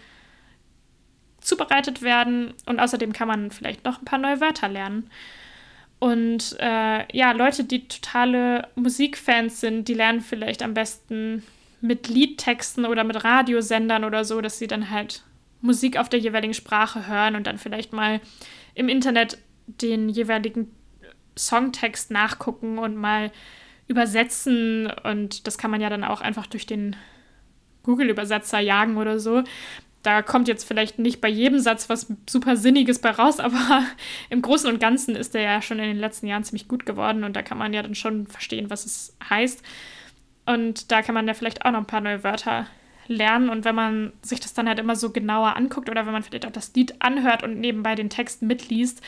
zubereitet 1.40 2.02
werden. 2.02 2.54
Und 2.66 2.80
außerdem 2.80 3.14
kann 3.14 3.28
man 3.28 3.52
vielleicht 3.52 3.86
noch 3.86 4.00
ein 4.00 4.06
paar 4.06 4.20
neue 4.20 4.42
Wörter 4.42 4.70
lernen. 4.70 5.10
Und 6.00 6.56
äh, 6.60 7.06
ja, 7.16 7.32
Leute, 7.32 7.64
die 7.64 7.88
totale 7.88 8.68
Musikfans 8.76 9.62
sind, 9.62 9.88
die 9.88 9.94
lernen 9.94 10.22
vielleicht 10.22 10.64
am 10.64 10.74
besten 10.74 11.44
mit 11.80 12.08
Liedtexten 12.08 12.86
oder 12.86 13.04
mit 13.04 13.24
Radiosendern 13.24 14.04
oder 14.04 14.26
so, 14.26 14.42
dass 14.42 14.58
sie 14.58 14.68
dann 14.68 14.90
halt 14.90 15.24
Musik 15.62 15.98
auf 15.98 16.10
der 16.10 16.20
jeweiligen 16.20 16.56
Sprache 16.56 17.08
hören 17.08 17.36
und 17.36 17.46
dann 17.46 17.60
vielleicht 17.60 17.94
mal 17.94 18.20
im 18.74 18.90
Internet 18.90 19.38
den 19.68 20.10
jeweiligen 20.10 20.72
Songtext 21.38 22.12
nachgucken 22.12 22.80
und 22.80 22.96
mal 22.96 23.32
übersetzen. 23.92 24.92
Und 25.04 25.46
das 25.46 25.58
kann 25.58 25.70
man 25.70 25.82
ja 25.82 25.90
dann 25.90 26.04
auch 26.04 26.22
einfach 26.22 26.48
durch 26.48 26.66
den 26.66 26.96
Google-Übersetzer 27.84 28.60
jagen 28.60 28.98
oder 28.98 29.20
so. 29.20 29.44
Da 30.02 30.24
kommt 30.24 30.48
jetzt 30.48 30.64
vielleicht 30.64 30.98
nicht 30.98 31.22
bei 31.22 31.28
jedem 31.28 31.60
Satz 31.60 31.88
was 31.88 32.12
super 32.28 32.58
Sinniges 32.58 33.00
bei 33.00 33.12
raus, 33.12 33.40
aber 33.42 33.84
im 34.30 34.42
Großen 34.42 34.72
und 34.72 34.80
Ganzen 34.80 35.16
ist 35.16 35.36
der 35.36 35.42
ja 35.44 35.62
schon 35.62 35.78
in 35.78 35.86
den 35.86 36.00
letzten 36.00 36.26
Jahren 36.26 36.44
ziemlich 36.44 36.68
gut 36.68 36.88
geworden 36.88 37.24
und 37.24 37.36
da 37.36 37.44
kann 37.44 37.60
man 37.60 37.74
ja 37.74 37.84
dann 37.84 37.94
schon 37.94 38.26
verstehen, 38.26 38.70
was 38.70 38.86
es 38.86 39.16
heißt. 39.30 39.62
Und 40.48 40.92
da 40.92 41.04
kann 41.04 41.14
man 41.14 41.28
ja 41.28 41.36
vielleicht 41.36 41.66
auch 41.66 41.72
noch 41.72 41.80
ein 41.80 41.86
paar 41.86 42.02
neue 42.02 42.24
Wörter 42.24 42.66
lernen. 43.08 43.50
Und 43.50 43.64
wenn 43.64 43.76
man 43.76 44.12
sich 44.24 44.40
das 44.40 44.54
dann 44.54 44.68
halt 44.68 44.80
immer 44.80 44.96
so 44.96 45.12
genauer 45.12 45.56
anguckt 45.56 45.90
oder 45.90 46.06
wenn 46.06 46.14
man 46.14 46.24
vielleicht 46.24 46.48
auch 46.48 46.52
das 46.52 46.74
Lied 46.74 46.96
anhört 47.00 47.44
und 47.44 47.60
nebenbei 47.60 47.94
den 47.94 48.10
Text 48.10 48.42
mitliest, 48.42 49.02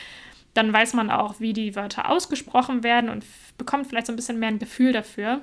dann 0.54 0.72
weiß 0.72 0.94
man 0.94 1.10
auch, 1.10 1.40
wie 1.40 1.52
die 1.52 1.74
Wörter 1.74 2.08
ausgesprochen 2.10 2.82
werden 2.82 3.10
und 3.10 3.24
bekommt 3.58 3.86
vielleicht 3.86 4.06
so 4.06 4.12
ein 4.12 4.16
bisschen 4.16 4.38
mehr 4.38 4.48
ein 4.48 4.58
Gefühl 4.58 4.92
dafür. 4.92 5.40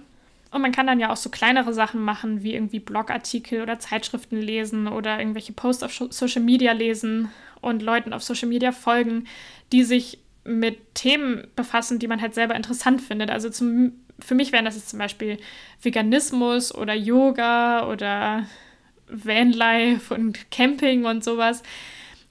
Und 0.51 0.61
man 0.61 0.71
kann 0.73 0.87
dann 0.87 0.99
ja 0.99 1.11
auch 1.11 1.17
so 1.17 1.29
kleinere 1.29 1.73
Sachen 1.73 2.01
machen, 2.01 2.43
wie 2.43 2.53
irgendwie 2.53 2.79
Blogartikel 2.79 3.61
oder 3.61 3.79
Zeitschriften 3.79 4.41
lesen 4.41 4.87
oder 4.87 5.19
irgendwelche 5.19 5.53
Posts 5.53 5.83
auf 5.83 5.93
Social 6.09 6.41
Media 6.41 6.73
lesen 6.73 7.29
und 7.61 7.81
Leuten 7.81 8.11
auf 8.11 8.23
Social 8.23 8.49
Media 8.49 8.71
folgen, 8.71 9.27
die 9.71 9.83
sich 9.83 10.19
mit 10.43 10.95
Themen 10.95 11.47
befassen, 11.55 11.99
die 11.99 12.07
man 12.07 12.21
halt 12.21 12.33
selber 12.33 12.55
interessant 12.55 13.01
findet. 13.01 13.29
Also 13.29 13.49
zum, 13.49 13.93
für 14.19 14.35
mich 14.35 14.51
wären 14.51 14.65
das 14.65 14.75
jetzt 14.75 14.89
zum 14.89 14.99
Beispiel 14.99 15.37
Veganismus 15.81 16.73
oder 16.73 16.93
Yoga 16.93 17.87
oder 17.87 18.45
Vanlife 19.07 20.13
und 20.13 20.51
Camping 20.51 21.05
und 21.05 21.23
sowas 21.23 21.63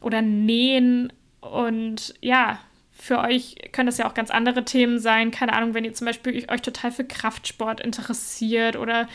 oder 0.02 0.20
Nähen. 0.20 1.12
Und 1.40 2.14
ja, 2.20 2.58
für 3.00 3.18
euch 3.18 3.56
können 3.72 3.86
das 3.86 3.98
ja 3.98 4.06
auch 4.08 4.14
ganz 4.14 4.30
andere 4.30 4.64
Themen 4.64 4.98
sein. 4.98 5.30
Keine 5.30 5.54
Ahnung, 5.54 5.72
wenn 5.74 5.84
ihr 5.84 5.94
zum 5.94 6.06
Beispiel 6.06 6.44
euch 6.50 6.62
total 6.62 6.92
für 6.92 7.04
Kraftsport 7.04 7.80
interessiert 7.80 8.76
oder 8.76 9.08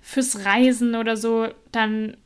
fürs 0.00 0.44
Reisen 0.44 0.94
oder 0.94 1.16
so, 1.16 1.48
dann, 1.72 2.16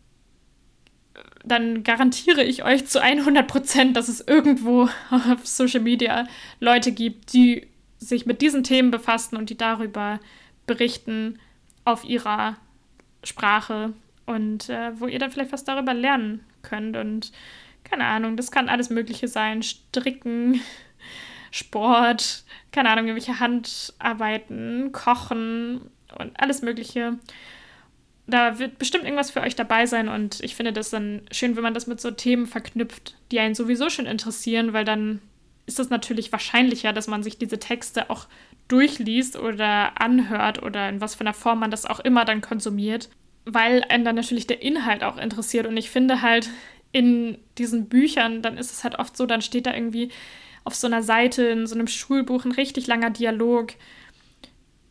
dann 1.44 1.82
garantiere 1.82 2.44
ich 2.44 2.62
euch 2.62 2.86
zu 2.86 3.00
100 3.00 3.46
Prozent, 3.46 3.96
dass 3.96 4.08
es 4.08 4.20
irgendwo 4.20 4.88
auf 5.10 5.46
Social 5.46 5.80
Media 5.80 6.26
Leute 6.60 6.92
gibt, 6.92 7.32
die 7.32 7.66
sich 7.98 8.26
mit 8.26 8.42
diesen 8.42 8.62
Themen 8.62 8.90
befassen 8.90 9.36
und 9.36 9.48
die 9.48 9.56
darüber 9.56 10.20
berichten 10.66 11.38
auf 11.84 12.04
ihrer 12.04 12.56
Sprache 13.24 13.94
und 14.26 14.68
äh, 14.68 14.90
wo 15.00 15.06
ihr 15.06 15.18
dann 15.18 15.30
vielleicht 15.30 15.52
was 15.52 15.64
darüber 15.64 15.94
lernen 15.94 16.44
könnt. 16.62 16.96
Und 16.96 17.32
keine 17.82 18.04
Ahnung, 18.04 18.36
das 18.36 18.50
kann 18.50 18.68
alles 18.68 18.90
Mögliche 18.90 19.26
sein. 19.26 19.62
Stricken, 19.62 20.60
Sport, 21.50 22.44
keine 22.72 22.90
Ahnung, 22.90 23.06
irgendwelche 23.06 23.40
Handarbeiten, 23.40 24.92
Kochen 24.92 25.80
und 26.18 26.40
alles 26.40 26.62
Mögliche. 26.62 27.18
Da 28.26 28.58
wird 28.58 28.78
bestimmt 28.78 29.04
irgendwas 29.04 29.30
für 29.30 29.40
euch 29.40 29.56
dabei 29.56 29.86
sein 29.86 30.08
und 30.08 30.40
ich 30.40 30.54
finde 30.54 30.72
das 30.72 30.90
dann 30.90 31.22
schön, 31.30 31.56
wenn 31.56 31.62
man 31.62 31.72
das 31.74 31.86
mit 31.86 32.00
so 32.00 32.10
Themen 32.10 32.46
verknüpft, 32.46 33.16
die 33.30 33.40
einen 33.40 33.54
sowieso 33.54 33.88
schon 33.88 34.04
interessieren, 34.04 34.74
weil 34.74 34.84
dann 34.84 35.20
ist 35.64 35.78
es 35.78 35.90
natürlich 35.90 36.32
wahrscheinlicher, 36.32 36.92
dass 36.92 37.06
man 37.08 37.22
sich 37.22 37.38
diese 37.38 37.58
Texte 37.58 38.10
auch 38.10 38.26
durchliest 38.68 39.36
oder 39.36 40.00
anhört 40.00 40.62
oder 40.62 40.88
in 40.88 41.00
was 41.00 41.14
für 41.14 41.22
einer 41.22 41.34
Form 41.34 41.60
man 41.60 41.70
das 41.70 41.86
auch 41.86 42.00
immer 42.00 42.24
dann 42.24 42.42
konsumiert, 42.42 43.08
weil 43.44 43.84
einen 43.88 44.04
dann 44.04 44.16
natürlich 44.16 44.46
der 44.46 44.62
Inhalt 44.62 45.02
auch 45.02 45.16
interessiert. 45.16 45.66
Und 45.66 45.76
ich 45.76 45.90
finde 45.90 46.22
halt 46.22 46.50
in 46.92 47.38
diesen 47.56 47.88
Büchern, 47.88 48.42
dann 48.42 48.58
ist 48.58 48.72
es 48.72 48.84
halt 48.84 48.98
oft 48.98 49.16
so, 49.16 49.26
dann 49.26 49.42
steht 49.42 49.66
da 49.66 49.74
irgendwie 49.74 50.10
auf 50.64 50.74
so 50.74 50.86
einer 50.86 51.02
Seite 51.02 51.44
in 51.44 51.66
so 51.66 51.74
einem 51.74 51.86
Schulbuch 51.86 52.44
ein 52.44 52.52
richtig 52.52 52.86
langer 52.86 53.10
Dialog 53.10 53.72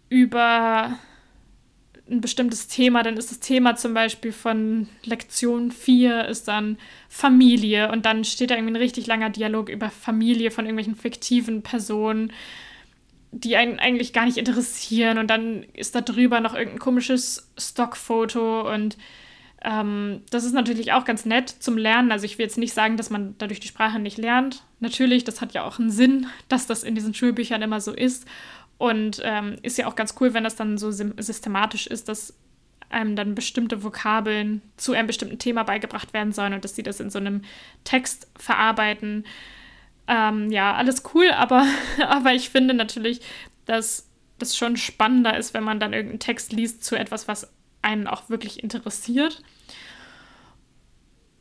über 0.10 0.98
ein 2.10 2.22
bestimmtes 2.22 2.68
Thema, 2.68 3.04
dann 3.04 3.18
ist 3.18 3.32
das 3.32 3.40
Thema 3.40 3.76
zum 3.76 3.94
Beispiel 3.94 4.32
von 4.32 4.88
Lektion 5.04 5.72
4 5.72 6.26
ist 6.26 6.48
dann 6.48 6.78
Familie. 7.10 7.92
Und 7.92 8.06
dann 8.06 8.24
steht 8.24 8.52
da 8.52 8.56
irgendwie 8.56 8.74
ein 8.74 8.78
richtig 8.78 9.08
langer 9.08 9.30
Dialog 9.30 9.70
über 9.70 9.90
Familie 9.90 10.52
von 10.52 10.66
irgendwelchen 10.66 10.96
fiktiven 10.96 11.64
Personen, 11.64 12.32
die 13.32 13.58
einen 13.58 13.80
eigentlich 13.80 14.14
gar 14.14 14.26
nicht 14.26 14.38
interessieren. 14.38 15.18
Und 15.18 15.28
dann 15.28 15.64
ist 15.74 15.96
da 15.96 16.02
drüber 16.02 16.40
noch 16.40 16.54
irgendein 16.54 16.80
komisches 16.80 17.52
Stockfoto 17.58 18.74
und 18.74 18.98
ähm, 19.68 20.22
das 20.30 20.46
ist 20.46 20.54
natürlich 20.54 20.94
auch 20.94 21.04
ganz 21.04 21.26
nett 21.26 21.50
zum 21.50 21.78
Lernen. 21.78 22.14
Also 22.14 22.26
ich 22.26 22.38
will 22.38 22.46
jetzt 22.46 22.58
nicht 22.58 22.74
sagen, 22.74 22.96
dass 22.96 23.10
man 23.10 23.36
dadurch 23.38 23.60
die 23.60 23.68
Sprache 23.68 24.00
nicht 24.00 24.18
lernt. 24.18 24.64
Natürlich, 24.80 25.26
das 25.26 25.42
hat 25.42 25.54
ja 25.54 25.66
auch 25.66 25.78
einen 25.78 25.92
Sinn, 25.92 26.28
dass 26.48 26.68
das 26.68 26.84
in 26.84 26.96
diesen 26.96 27.14
Schulbüchern 27.14 27.62
immer 27.62 27.82
so 27.82 27.92
ist. 27.92 28.26
Und 28.78 29.22
ähm, 29.26 29.58
ist 29.64 29.78
ja 29.78 29.88
auch 29.88 29.96
ganz 29.96 30.16
cool, 30.22 30.34
wenn 30.34 30.46
das 30.46 30.56
dann 30.56 30.78
so 30.78 30.92
systematisch 30.92 31.88
ist, 31.88 32.08
dass 32.08 32.36
einem 32.90 33.18
dann 33.18 33.36
bestimmte 33.36 33.84
Vokabeln 33.84 34.62
zu 34.78 34.94
einem 34.94 35.08
bestimmten 35.08 35.40
Thema 35.40 35.64
beigebracht 35.64 36.14
werden 36.14 36.32
sollen 36.32 36.54
und 36.54 36.64
dass 36.64 36.76
sie 36.76 36.84
das 36.84 37.02
in 37.02 37.10
so 37.10 37.20
einem 37.20 37.42
Text 37.84 38.32
verarbeiten. 38.38 39.26
Ähm, 40.08 40.50
ja, 40.50 40.76
alles 40.76 41.04
cool, 41.14 41.32
aber, 41.32 41.66
aber 42.08 42.34
ich 42.34 42.50
finde 42.50 42.74
natürlich, 42.74 43.20
dass 43.66 44.08
das 44.40 44.56
schon 44.56 44.78
spannender 44.78 45.36
ist, 45.36 45.54
wenn 45.54 45.64
man 45.66 45.82
dann 45.82 45.92
irgendeinen 45.92 46.20
Text 46.20 46.54
liest 46.54 46.86
zu 46.86 46.96
etwas, 46.96 47.28
was 47.28 47.52
einen 47.82 48.08
auch 48.08 48.30
wirklich 48.30 48.64
interessiert. 48.64 49.42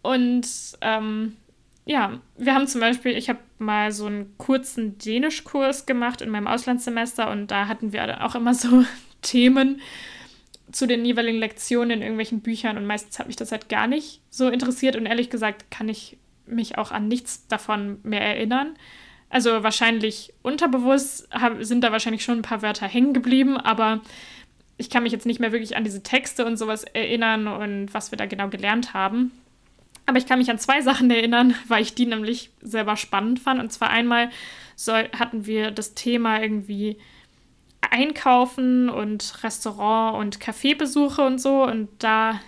Und 0.07 0.47
ähm, 0.81 1.37
ja, 1.85 2.21
wir 2.37 2.55
haben 2.55 2.67
zum 2.67 2.81
Beispiel, 2.81 3.17
ich 3.17 3.29
habe 3.29 3.39
mal 3.59 3.93
so 3.93 4.07
einen 4.07 4.37
kurzen 4.39 4.99
Dänischkurs 4.99 5.87
gemacht 5.87 6.21
in 6.21 6.31
meinem 6.31 6.47
Auslandssemester 6.47 7.31
und 7.31 7.51
da 7.51 7.69
hatten 7.69 7.93
wir 7.93 8.25
auch 8.25 8.35
immer 8.35 8.55
so 8.55 8.85
Themen 9.23 9.81
zu 10.73 10.87
den 10.87 11.05
jeweiligen 11.05 11.39
Lektionen 11.39 11.91
in 11.91 12.03
irgendwelchen 12.03 12.41
Büchern 12.41 12.77
und 12.77 12.87
meistens 12.87 13.19
hat 13.19 13.29
mich 13.29 13.37
das 13.37 13.53
halt 13.53 13.69
gar 13.69 13.87
nicht 13.87 14.21
so 14.31 14.49
interessiert 14.49 14.97
und 14.97 15.07
ehrlich 15.07 15.31
gesagt 15.31 15.71
kann 15.71 15.89
ich 15.89 16.19
mich 16.45 16.77
auch 16.77 16.91
an 16.91 17.09
nichts 17.09 17.47
davon 17.47 17.99
mehr 18.03 18.21
erinnern. 18.21 18.77
Also 19.29 19.63
wahrscheinlich 19.63 20.33
unterbewusst 20.43 21.29
sind 21.61 21.83
da 21.83 21.93
wahrscheinlich 21.93 22.25
schon 22.25 22.39
ein 22.39 22.43
paar 22.43 22.63
Wörter 22.63 22.87
hängen 22.87 23.13
geblieben, 23.13 23.57
aber 23.57 24.01
ich 24.77 24.91
kann 24.91 25.03
mich 25.03 25.13
jetzt 25.13 25.27
nicht 25.27 25.41
mehr 25.41 25.53
wirklich 25.53 25.77
an 25.77 25.85
diese 25.85 26.03
Texte 26.03 26.45
und 26.45 26.57
sowas 26.57 26.85
erinnern 26.85 27.49
und 27.49 27.95
was 27.95 28.11
wir 28.11 28.19
da 28.19 28.27
genau 28.27 28.49
gelernt 28.49 28.95
haben. 28.95 29.33
Aber 30.07 30.19
ich 30.19 30.27
kann 30.27 30.39
mich 30.39 30.51
an 30.51 30.59
zwei 30.59 30.81
Sachen 30.81 31.11
erinnern, 31.11 31.55
weil 31.69 31.83
ich 31.83 31.95
die 31.95 32.07
nämlich 32.07 32.51
selber 32.63 32.97
spannend 32.97 33.41
fand. 33.41 33.61
Und 33.61 33.73
zwar 33.73 33.91
einmal 33.91 34.31
soll, 34.77 35.09
hatten 35.19 35.47
wir 35.47 35.71
das 35.71 35.95
Thema 35.95 36.41
irgendwie 36.41 36.99
Einkaufen 37.91 38.89
und 38.89 39.43
Restaurant- 39.43 40.19
und 40.19 40.41
Kaffeebesuche 40.41 41.23
und 41.23 41.41
so. 41.41 41.65
Und 41.65 41.89
da 41.99 42.41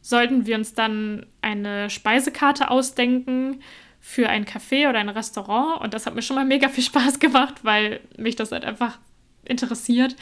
sollten 0.00 0.46
wir 0.46 0.56
uns 0.56 0.74
dann 0.74 1.26
eine 1.40 1.88
Speisekarte 1.90 2.70
ausdenken 2.70 3.60
für 4.00 4.28
ein 4.28 4.44
Café 4.44 4.88
oder 4.88 4.98
ein 4.98 5.08
Restaurant. 5.08 5.80
Und 5.80 5.94
das 5.94 6.06
hat 6.06 6.14
mir 6.14 6.22
schon 6.22 6.36
mal 6.36 6.44
mega 6.44 6.68
viel 6.68 6.84
Spaß 6.92 7.20
gemacht, 7.20 7.64
weil 7.64 8.00
mich 8.16 8.36
das 8.36 8.52
halt 8.52 8.64
einfach 8.64 8.98
interessiert. 9.44 10.16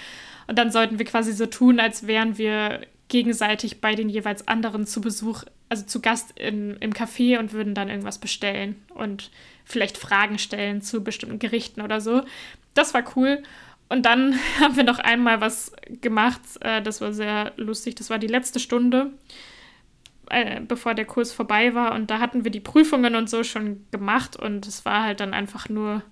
Und 0.47 0.59
dann 0.59 0.71
sollten 0.71 0.99
wir 0.99 1.07
quasi 1.07 1.33
so 1.33 1.47
tun, 1.47 1.81
als 1.81 2.07
wären 2.07 2.37
wir 2.37 2.81
gegenseitig 3.11 3.83
bei 3.83 3.95
den 3.95 4.09
jeweils 4.09 4.49
anderen 4.49 4.87
zu 4.87 5.03
Besuch, 5.03 5.45
also 5.69 5.85
zu 5.85 6.01
Gast 6.01 6.39
in, 6.39 6.77
im 6.79 6.95
Café 6.95 7.39
und 7.39 7.53
würden 7.53 7.75
dann 7.75 7.91
irgendwas 7.91 8.19
bestellen 8.19 8.77
und 8.95 9.31
vielleicht 9.67 9.99
Fragen 9.99 10.39
stellen 10.39 10.81
zu 10.81 11.05
bestimmten 11.05 11.39
Gerichten 11.39 11.83
oder 11.83 12.01
so. 12.01 12.23
Das 12.73 12.95
war 12.95 13.05
cool. 13.17 13.43
Und 13.91 14.07
dann 14.07 14.39
haben 14.61 14.77
wir 14.77 14.85
noch 14.85 14.99
einmal 14.99 15.43
was 15.43 15.73
gemacht, 16.01 16.41
äh, 16.61 16.81
das 16.81 17.03
war 17.03 17.13
sehr 17.13 17.53
lustig. 17.57 17.97
Das 17.97 18.09
war 18.09 18.19
die 18.19 18.27
letzte 18.27 18.61
Stunde, 18.61 19.11
äh, 20.31 20.61
bevor 20.61 20.95
der 20.95 21.05
Kurs 21.05 21.33
vorbei 21.33 21.75
war. 21.75 21.95
Und 21.95 22.11
da 22.11 22.21
hatten 22.21 22.45
wir 22.45 22.51
die 22.51 22.61
Prüfungen 22.61 23.17
und 23.17 23.29
so 23.29 23.45
schon 23.45 23.85
gemacht. 23.91 24.37
Und 24.37 24.67
es 24.67 24.85
war 24.87 25.03
halt 25.03 25.21
dann 25.21 25.35
einfach 25.35 25.69
nur 25.69 26.03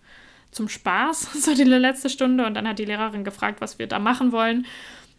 zum 0.50 0.68
Spaß, 0.68 1.32
so 1.44 1.54
die 1.54 1.64
letzte 1.64 2.10
Stunde. 2.10 2.44
Und 2.44 2.54
dann 2.54 2.68
hat 2.68 2.78
die 2.78 2.84
Lehrerin 2.84 3.24
gefragt, 3.24 3.60
was 3.60 3.78
wir 3.78 3.86
da 3.86 3.98
machen 3.98 4.32
wollen. 4.32 4.66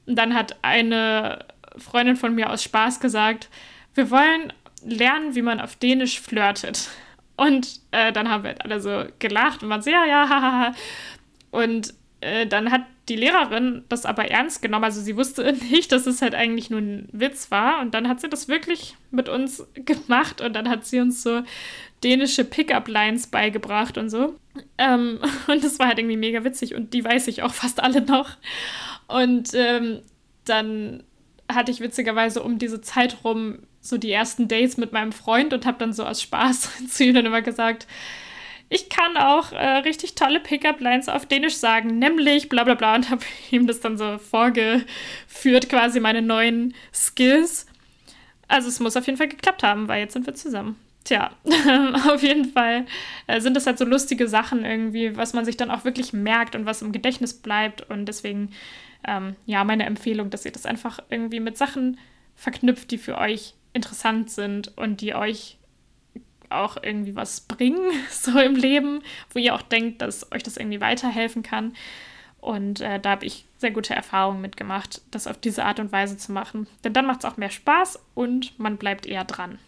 Und 0.06 0.16
dann 0.16 0.34
hat 0.34 0.58
eine 0.64 1.46
Freundin 1.78 2.16
von 2.16 2.36
mir 2.36 2.50
aus 2.50 2.64
Spaß 2.64 3.00
gesagt, 3.00 3.50
wir 3.96 4.12
wollen 4.12 4.54
lernen, 4.84 5.36
wie 5.36 5.42
man 5.42 5.60
auf 5.60 5.76
Dänisch 5.76 6.20
flirtet. 6.20 6.90
Und 7.38 7.80
äh, 7.92 8.12
dann 8.12 8.30
haben 8.30 8.44
wir 8.44 8.50
halt 8.50 8.66
alle 8.66 8.82
so 8.82 9.06
gelacht 9.20 9.64
und 9.64 9.70
waren 9.70 9.82
so, 9.82 9.90
ja, 9.90 10.06
ja, 10.06 10.28
hahaha. 10.28 10.76
Und 11.52 11.94
äh, 12.22 12.46
dann 12.46 12.72
hat 12.72 12.82
die 13.08 13.16
Lehrerin 13.16 13.84
das 13.90 14.06
aber 14.06 14.30
ernst 14.30 14.62
genommen. 14.62 14.84
Also 14.84 15.02
sie 15.02 15.16
wusste 15.16 15.54
nicht, 15.72 15.92
dass 15.92 16.06
es 16.06 16.22
halt 16.22 16.36
eigentlich 16.36 16.70
nur 16.70 16.82
ein 16.82 17.08
Witz 17.12 17.52
war. 17.52 17.82
Und 17.82 17.94
dann 17.94 18.08
hat 18.08 18.22
sie 18.22 18.30
das 18.30 18.48
wirklich 18.48 18.96
mit 19.12 19.30
uns 19.30 19.66
gemacht 19.74 20.42
und 20.42 20.54
dann 20.54 20.70
hat 20.70 20.86
sie 20.86 21.00
uns 21.00 21.24
so 21.24 21.42
dänische 22.04 22.46
Pickup-Lines 22.46 23.28
beigebracht 23.28 23.98
und 23.98 24.10
so. 24.10 24.36
Ähm, 24.78 25.20
und 25.48 25.64
das 25.64 25.80
war 25.80 25.88
halt 25.88 26.00
irgendwie 26.00 26.18
mega 26.18 26.44
witzig 26.44 26.76
und 26.76 26.94
die 26.94 27.04
weiß 27.04 27.28
ich 27.28 27.44
auch 27.44 27.54
fast 27.54 27.82
alle 27.82 28.02
noch. 28.02 28.32
Und 29.08 29.50
ähm, 29.54 30.02
dann 30.46 31.04
hatte 31.54 31.72
ich 31.72 31.80
witzigerweise 31.80 32.44
um 32.44 32.58
diese 32.58 32.82
Zeit 32.82 33.18
rum 33.24 33.60
so 33.82 33.98
die 33.98 34.12
ersten 34.12 34.48
Dates 34.48 34.78
mit 34.78 34.92
meinem 34.92 35.12
Freund 35.12 35.54
und 35.54 35.66
habe 35.66 35.78
dann 35.80 35.94
so 35.94 36.06
aus 36.06 36.22
Spaß 36.22 36.70
zu 36.90 37.04
ihm 37.04 37.16
dann 37.16 37.26
immer 37.26 37.42
gesagt, 37.42 37.88
ich 38.70 38.88
kann 38.90 39.18
auch 39.18 39.52
äh, 39.52 39.78
richtig 39.80 40.14
tolle 40.14 40.40
Pickup-Lines 40.40 41.10
auf 41.10 41.26
Dänisch 41.26 41.56
sagen, 41.56 41.98
nämlich 41.98 42.50
bla 42.50 42.64
bla 42.64 42.76
bla 42.76 42.96
und 42.96 43.10
habe 43.10 43.24
ihm 43.52 43.68
das 43.68 43.80
dann 43.80 43.98
so 43.98 44.18
vorgeführt, 44.20 45.70
quasi 45.70 46.00
meine 46.00 46.22
neuen 46.22 46.74
Skills. 46.94 47.66
Also 48.48 48.70
es 48.70 48.80
muss 48.80 48.96
auf 48.96 49.06
jeden 49.06 49.18
Fall 49.18 49.28
geklappt 49.28 49.64
haben, 49.64 49.88
weil 49.88 50.02
jetzt 50.02 50.14
sind 50.14 50.26
wir 50.26 50.36
zusammen. 50.36 50.76
Tja, 51.04 51.32
auf 52.10 52.22
jeden 52.22 52.52
Fall 52.52 52.86
äh, 53.26 53.42
sind 53.42 53.56
das 53.56 53.66
halt 53.66 53.80
so 53.80 53.86
lustige 53.86 54.28
Sachen 54.28 54.66
irgendwie, 54.66 55.18
was 55.18 55.34
man 55.34 55.46
sich 55.46 55.58
dann 55.58 55.72
auch 55.72 55.86
wirklich 55.86 56.14
merkt 56.14 56.56
und 56.56 56.66
was 56.66 56.82
im 56.82 56.92
Gedächtnis 56.92 57.34
bleibt. 57.34 57.90
Und 57.90 58.06
deswegen, 58.06 58.52
ähm, 59.08 59.36
ja, 59.46 59.64
meine 59.64 59.86
Empfehlung, 59.86 60.30
dass 60.30 60.46
ihr 60.46 60.52
das 60.52 60.66
einfach 60.66 61.00
irgendwie 61.10 61.40
mit 61.40 61.58
Sachen 61.58 62.00
verknüpft, 62.36 62.92
die 62.92 62.98
für 62.98 63.18
euch 63.18 63.54
interessant 63.74 64.30
sind 64.30 64.78
und 64.78 65.02
die 65.02 65.16
euch 65.16 65.58
auch 66.50 66.78
irgendwie 66.82 67.16
was 67.16 67.42
bringen, 67.42 67.92
so 68.10 68.40
im 68.40 68.56
Leben, 68.56 69.02
wo 69.32 69.40
ihr 69.40 69.56
auch 69.56 69.62
denkt, 69.62 70.02
dass 70.02 70.32
euch 70.32 70.44
das 70.44 70.58
irgendwie 70.58 70.82
weiterhelfen 70.82 71.44
kann. 71.44 71.74
Und 72.42 72.80
äh, 72.80 73.00
da 73.00 73.12
habe 73.12 73.26
ich 73.26 73.46
sehr 73.58 73.72
gute 73.72 73.94
Erfahrungen 73.94 74.42
mitgemacht, 74.42 75.02
das 75.12 75.28
auf 75.28 75.38
diese 75.38 75.66
Art 75.66 75.80
und 75.80 75.92
Weise 75.92 76.18
zu 76.18 76.32
machen. 76.32 76.68
Denn 76.84 76.94
dann 76.94 77.06
macht 77.06 77.20
es 77.20 77.26
auch 77.26 77.38
mehr 77.38 77.50
Spaß 77.50 78.00
und 78.16 78.58
man 78.58 78.78
bleibt 78.78 79.06
eher 79.06 79.26
dran. 79.26 79.60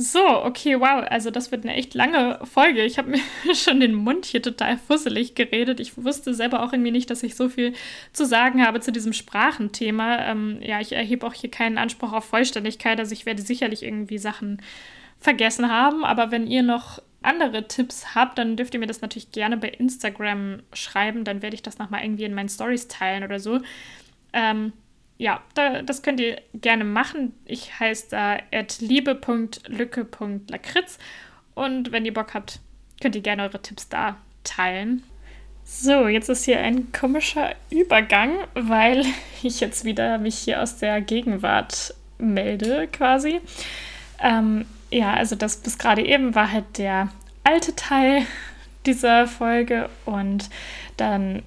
So, 0.00 0.44
okay, 0.44 0.78
wow. 0.78 1.04
Also 1.10 1.32
das 1.32 1.50
wird 1.50 1.64
eine 1.64 1.74
echt 1.74 1.92
lange 1.92 2.38
Folge. 2.44 2.84
Ich 2.84 2.98
habe 2.98 3.10
mir 3.44 3.54
schon 3.56 3.80
den 3.80 3.94
Mund 3.94 4.26
hier 4.26 4.40
total 4.40 4.78
fusselig 4.78 5.34
geredet. 5.34 5.80
Ich 5.80 5.96
wusste 5.96 6.34
selber 6.34 6.62
auch 6.62 6.72
irgendwie 6.72 6.92
nicht, 6.92 7.10
dass 7.10 7.24
ich 7.24 7.34
so 7.34 7.48
viel 7.48 7.74
zu 8.12 8.24
sagen 8.24 8.64
habe 8.64 8.78
zu 8.78 8.92
diesem 8.92 9.12
Sprachenthema. 9.12 10.24
Ähm, 10.30 10.60
ja, 10.62 10.80
ich 10.80 10.92
erhebe 10.92 11.26
auch 11.26 11.34
hier 11.34 11.50
keinen 11.50 11.78
Anspruch 11.78 12.12
auf 12.12 12.24
Vollständigkeit. 12.26 13.00
Also 13.00 13.12
ich 13.12 13.26
werde 13.26 13.42
sicherlich 13.42 13.82
irgendwie 13.82 14.18
Sachen 14.18 14.62
vergessen 15.18 15.68
haben. 15.68 16.04
Aber 16.04 16.30
wenn 16.30 16.46
ihr 16.46 16.62
noch 16.62 17.02
andere 17.22 17.66
Tipps 17.66 18.14
habt, 18.14 18.38
dann 18.38 18.54
dürft 18.56 18.74
ihr 18.74 18.80
mir 18.80 18.86
das 18.86 19.00
natürlich 19.00 19.32
gerne 19.32 19.56
bei 19.56 19.68
Instagram 19.68 20.62
schreiben. 20.74 21.24
Dann 21.24 21.42
werde 21.42 21.56
ich 21.56 21.62
das 21.62 21.78
nochmal 21.78 22.04
irgendwie 22.04 22.24
in 22.24 22.34
meinen 22.34 22.48
Stories 22.48 22.86
teilen 22.86 23.24
oder 23.24 23.40
so. 23.40 23.58
Ähm, 24.32 24.72
ja, 25.18 25.42
da, 25.54 25.82
das 25.82 26.02
könnt 26.02 26.20
ihr 26.20 26.40
gerne 26.54 26.84
machen. 26.84 27.34
Ich 27.44 27.78
heiße 27.78 28.06
da 28.10 28.38
liebe.lücke.lakritz 28.80 30.98
und 31.54 31.92
wenn 31.92 32.06
ihr 32.06 32.14
Bock 32.14 32.32
habt, 32.34 32.60
könnt 33.02 33.16
ihr 33.16 33.22
gerne 33.22 33.42
eure 33.42 33.60
Tipps 33.60 33.88
da 33.88 34.16
teilen. 34.44 35.02
So, 35.64 36.06
jetzt 36.08 36.30
ist 36.30 36.44
hier 36.44 36.60
ein 36.60 36.92
komischer 36.92 37.54
Übergang, 37.68 38.36
weil 38.54 39.04
ich 39.42 39.58
jetzt 39.60 39.84
wieder 39.84 40.18
mich 40.18 40.38
hier 40.38 40.62
aus 40.62 40.78
der 40.78 41.00
Gegenwart 41.00 41.94
melde, 42.18 42.86
quasi. 42.86 43.40
Ähm, 44.22 44.66
ja, 44.90 45.14
also 45.14 45.34
das 45.36 45.58
bis 45.58 45.78
gerade 45.78 46.06
eben 46.06 46.34
war 46.34 46.50
halt 46.50 46.78
der 46.78 47.10
alte 47.44 47.76
Teil 47.76 48.22
dieser 48.86 49.26
Folge 49.26 49.90
und 50.06 50.48
dann 50.96 51.42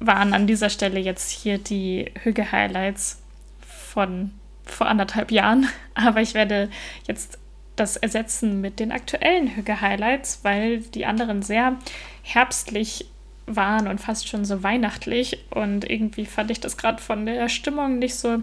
waren 0.00 0.32
an 0.32 0.46
dieser 0.46 0.70
Stelle 0.70 0.98
jetzt 0.98 1.30
hier 1.30 1.58
die 1.58 2.10
Hüge-Highlights 2.22 3.22
von 3.60 4.32
vor 4.64 4.86
anderthalb 4.86 5.30
Jahren. 5.30 5.68
Aber 5.94 6.20
ich 6.20 6.34
werde 6.34 6.70
jetzt 7.06 7.38
das 7.76 7.96
ersetzen 7.96 8.60
mit 8.60 8.80
den 8.80 8.92
aktuellen 8.92 9.54
Hüge-Highlights, 9.56 10.40
weil 10.42 10.78
die 10.78 11.06
anderen 11.06 11.42
sehr 11.42 11.78
herbstlich 12.22 13.06
waren 13.46 13.88
und 13.88 14.00
fast 14.00 14.28
schon 14.28 14.44
so 14.44 14.62
weihnachtlich. 14.62 15.44
Und 15.50 15.88
irgendwie 15.88 16.26
fand 16.26 16.50
ich 16.50 16.60
das 16.60 16.76
gerade 16.76 17.02
von 17.02 17.26
der 17.26 17.48
Stimmung 17.48 17.98
nicht 17.98 18.14
so 18.14 18.42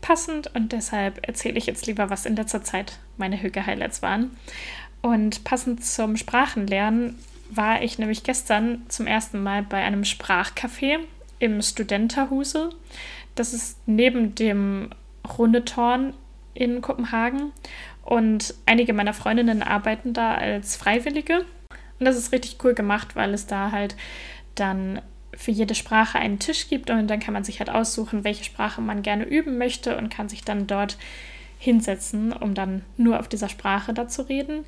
passend 0.00 0.54
und 0.54 0.72
deshalb 0.72 1.26
erzähle 1.26 1.58
ich 1.58 1.66
jetzt 1.66 1.86
lieber, 1.86 2.08
was 2.10 2.24
in 2.24 2.36
letzter 2.36 2.62
Zeit 2.62 2.98
meine 3.16 3.40
Hüge-Highlights 3.40 4.02
waren. 4.02 4.36
Und 5.00 5.44
passend 5.44 5.84
zum 5.84 6.16
Sprachenlernen 6.16 7.18
war 7.50 7.82
ich 7.82 7.98
nämlich 7.98 8.22
gestern 8.22 8.84
zum 8.88 9.06
ersten 9.06 9.42
Mal 9.42 9.62
bei 9.62 9.82
einem 9.82 10.02
Sprachcafé 10.02 10.98
im 11.38 11.62
Studenterhuse. 11.62 12.70
Das 13.34 13.54
ist 13.54 13.78
neben 13.86 14.34
dem 14.34 14.90
Rundetorn 15.38 16.14
in 16.54 16.80
Kopenhagen. 16.82 17.52
Und 18.02 18.54
einige 18.66 18.92
meiner 18.92 19.14
Freundinnen 19.14 19.62
arbeiten 19.62 20.12
da 20.12 20.34
als 20.34 20.76
Freiwillige. 20.76 21.44
Und 21.98 22.06
das 22.06 22.16
ist 22.16 22.32
richtig 22.32 22.56
cool 22.64 22.74
gemacht, 22.74 23.16
weil 23.16 23.34
es 23.34 23.46
da 23.46 23.70
halt 23.70 23.96
dann 24.54 25.02
für 25.34 25.50
jede 25.50 25.74
Sprache 25.74 26.18
einen 26.18 26.38
Tisch 26.38 26.68
gibt 26.68 26.90
und 26.90 27.06
dann 27.06 27.20
kann 27.20 27.34
man 27.34 27.44
sich 27.44 27.60
halt 27.60 27.70
aussuchen, 27.70 28.24
welche 28.24 28.44
Sprache 28.44 28.80
man 28.80 29.02
gerne 29.02 29.24
üben 29.24 29.58
möchte 29.58 29.96
und 29.96 30.08
kann 30.08 30.28
sich 30.28 30.42
dann 30.42 30.66
dort 30.66 30.96
hinsetzen, 31.58 32.32
um 32.32 32.54
dann 32.54 32.82
nur 32.96 33.20
auf 33.20 33.28
dieser 33.28 33.48
Sprache 33.48 33.92
da 33.92 34.08
zu 34.08 34.22
reden. 34.28 34.64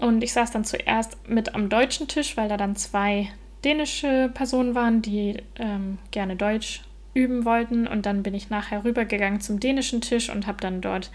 Und 0.00 0.22
ich 0.24 0.32
saß 0.32 0.50
dann 0.50 0.64
zuerst 0.64 1.18
mit 1.28 1.54
am 1.54 1.68
deutschen 1.68 2.08
Tisch, 2.08 2.36
weil 2.36 2.48
da 2.48 2.56
dann 2.56 2.74
zwei 2.74 3.28
dänische 3.64 4.30
Personen 4.32 4.74
waren, 4.74 5.02
die 5.02 5.36
ähm, 5.58 5.98
gerne 6.10 6.36
Deutsch 6.36 6.82
üben 7.12 7.44
wollten. 7.44 7.86
Und 7.86 8.06
dann 8.06 8.22
bin 8.22 8.32
ich 8.34 8.48
nachher 8.48 8.84
rübergegangen 8.84 9.42
zum 9.42 9.60
dänischen 9.60 10.00
Tisch 10.00 10.30
und 10.30 10.46
habe 10.46 10.58
dann 10.60 10.80
dort 10.80 11.10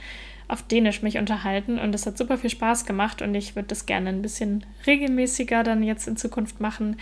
auf 0.48 0.62
Dänisch 0.62 1.02
mich 1.02 1.18
unterhalten. 1.18 1.80
Und 1.80 1.94
das 1.94 2.06
hat 2.06 2.18
super 2.18 2.38
viel 2.38 2.52
Spaß 2.52 2.86
gemacht 2.86 3.24
und 3.24 3.34
ich 3.34 3.56
würde 3.56 3.70
das 3.70 3.88
gerne 3.88 4.10
ein 4.10 4.22
bisschen 4.22 4.64
regelmäßiger 4.86 5.64
dann 5.64 5.82
jetzt 5.82 6.08
in 6.08 6.18
Zukunft 6.18 6.62
machen, 6.62 6.98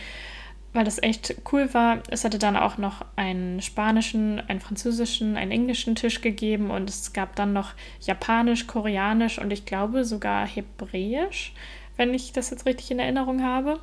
weil 0.74 0.84
das 0.84 1.02
echt 1.02 1.36
cool 1.52 1.74
war. 1.74 2.00
Es 2.10 2.24
hatte 2.24 2.40
dann 2.40 2.58
auch 2.58 2.78
noch 2.78 3.06
einen 3.16 3.62
spanischen, 3.62 4.42
einen 4.48 4.60
französischen, 4.60 5.38
einen 5.38 5.52
englischen 5.52 5.96
Tisch 5.96 6.22
gegeben 6.22 6.72
und 6.72 6.90
es 6.90 7.14
gab 7.14 7.36
dann 7.36 7.54
noch 7.54 7.74
japanisch, 8.02 8.68
koreanisch 8.68 9.40
und 9.40 9.52
ich 9.52 9.66
glaube 9.66 10.04
sogar 10.04 10.48
hebräisch, 10.48 11.54
wenn 11.96 12.14
ich 12.14 12.34
das 12.34 12.50
jetzt 12.50 12.66
richtig 12.66 12.92
in 12.92 13.00
Erinnerung 13.00 13.44
habe. 13.44 13.80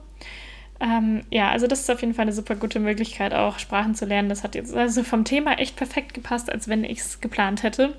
Ähm, 0.81 1.23
ja, 1.31 1.51
also 1.51 1.67
das 1.67 1.81
ist 1.81 1.91
auf 1.91 2.01
jeden 2.01 2.15
Fall 2.15 2.23
eine 2.23 2.33
super 2.33 2.57
gute 2.57 2.81
Möglichkeit, 2.81 3.35
auch 3.35 3.59
Sprachen 3.59 3.95
zu 3.95 4.07
lernen. 4.07 4.31
Das 4.31 4.43
hat 4.43 4.55
jetzt 4.55 4.75
also 4.75 5.05
vom 5.05 5.25
Thema 5.25 5.59
echt 5.59 5.77
perfekt 5.77 6.15
gepasst, 6.15 6.51
als 6.51 6.69
wenn 6.69 6.85
ich 6.85 7.01
es 7.01 7.21
geplant 7.21 7.63
hätte. 7.63 7.95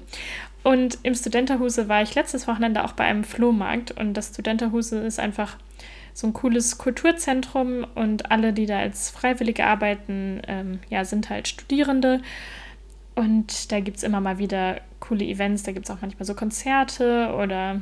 Und 0.64 0.98
im 1.04 1.16
Studenterhuse 1.16 1.88
war 1.88 2.02
ich 2.02 2.16
letztes 2.16 2.48
Wochenende 2.48 2.84
auch 2.84 2.94
bei 2.94 3.06
einem 3.06 3.24
Flohmarkt 3.24 3.92
und 3.92 4.16
das 4.16 4.30
Studenterhuse 4.30 5.00
ist 5.00 5.20
einfach 5.20 5.58
so 6.14 6.28
ein 6.28 6.34
cooles 6.34 6.78
Kulturzentrum 6.78 7.86
und 7.95 8.32
alle, 8.32 8.53
die 8.53 8.66
da 8.66 8.80
als 8.80 9.09
Freiwillige 9.09 9.66
arbeiten, 9.66 10.41
ähm, 10.47 10.80
ja, 10.89 11.05
sind 11.05 11.30
halt 11.30 11.47
Studierende. 11.47 12.22
Und 13.16 13.72
da 13.72 13.80
gibt 13.80 13.97
es 13.97 14.03
immer 14.03 14.22
mal 14.22 14.38
wieder 14.38 14.82
coole 14.99 15.26
Events, 15.26 15.64
da 15.64 15.72
gibt 15.72 15.86
es 15.86 15.91
auch 15.91 16.01
manchmal 16.01 16.26
so 16.26 16.34
Konzerte 16.34 17.34
oder 17.36 17.82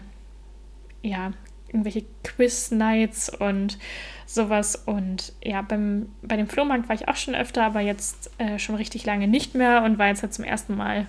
ja, 1.02 1.32
irgendwelche 1.68 2.04
Quiz-Nights 2.24 3.30
und 3.30 3.78
sowas. 4.26 4.76
Und 4.76 5.34
ja, 5.44 5.62
beim, 5.62 6.08
bei 6.22 6.38
dem 6.38 6.48
Flohmarkt 6.48 6.90
war 6.90 6.96
ich 6.96 7.08
auch 7.08 7.16
schon 7.16 7.36
öfter, 7.36 7.64
aber 7.64 7.82
jetzt 7.82 8.32
äh, 8.40 8.60
schon 8.60 8.76
richtig 8.76 9.06
lange 9.06 9.28
nicht 9.28 9.56
mehr 9.56 9.84
und 9.84 9.98
war 9.98 10.08
jetzt 10.08 10.24
halt 10.24 10.34
zum 10.34 10.46
ersten 10.46 10.76
Mal 10.76 11.06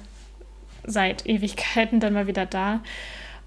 seit 0.84 1.26
Ewigkeiten 1.26 2.00
dann 2.00 2.14
mal 2.14 2.26
wieder 2.26 2.46
da. 2.46 2.80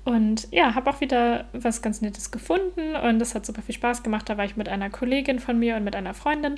Und 0.06 0.48
ja, 0.52 0.76
habe 0.76 0.90
auch 0.90 1.00
wieder 1.00 1.46
was 1.54 1.82
ganz 1.82 2.02
Nettes 2.02 2.30
gefunden 2.32 2.96
und 2.96 3.20
das 3.20 3.36
hat 3.36 3.46
super 3.46 3.62
viel 3.62 3.76
Spaß 3.76 4.04
gemacht. 4.04 4.28
Da 4.28 4.38
war 4.38 4.44
ich 4.44 4.58
mit 4.58 4.68
einer 4.68 4.90
Kollegin 4.90 5.40
von 5.40 5.58
mir 5.58 5.78
und 5.78 5.84
mit 5.86 5.96
einer 5.96 6.14
Freundin. 6.14 6.56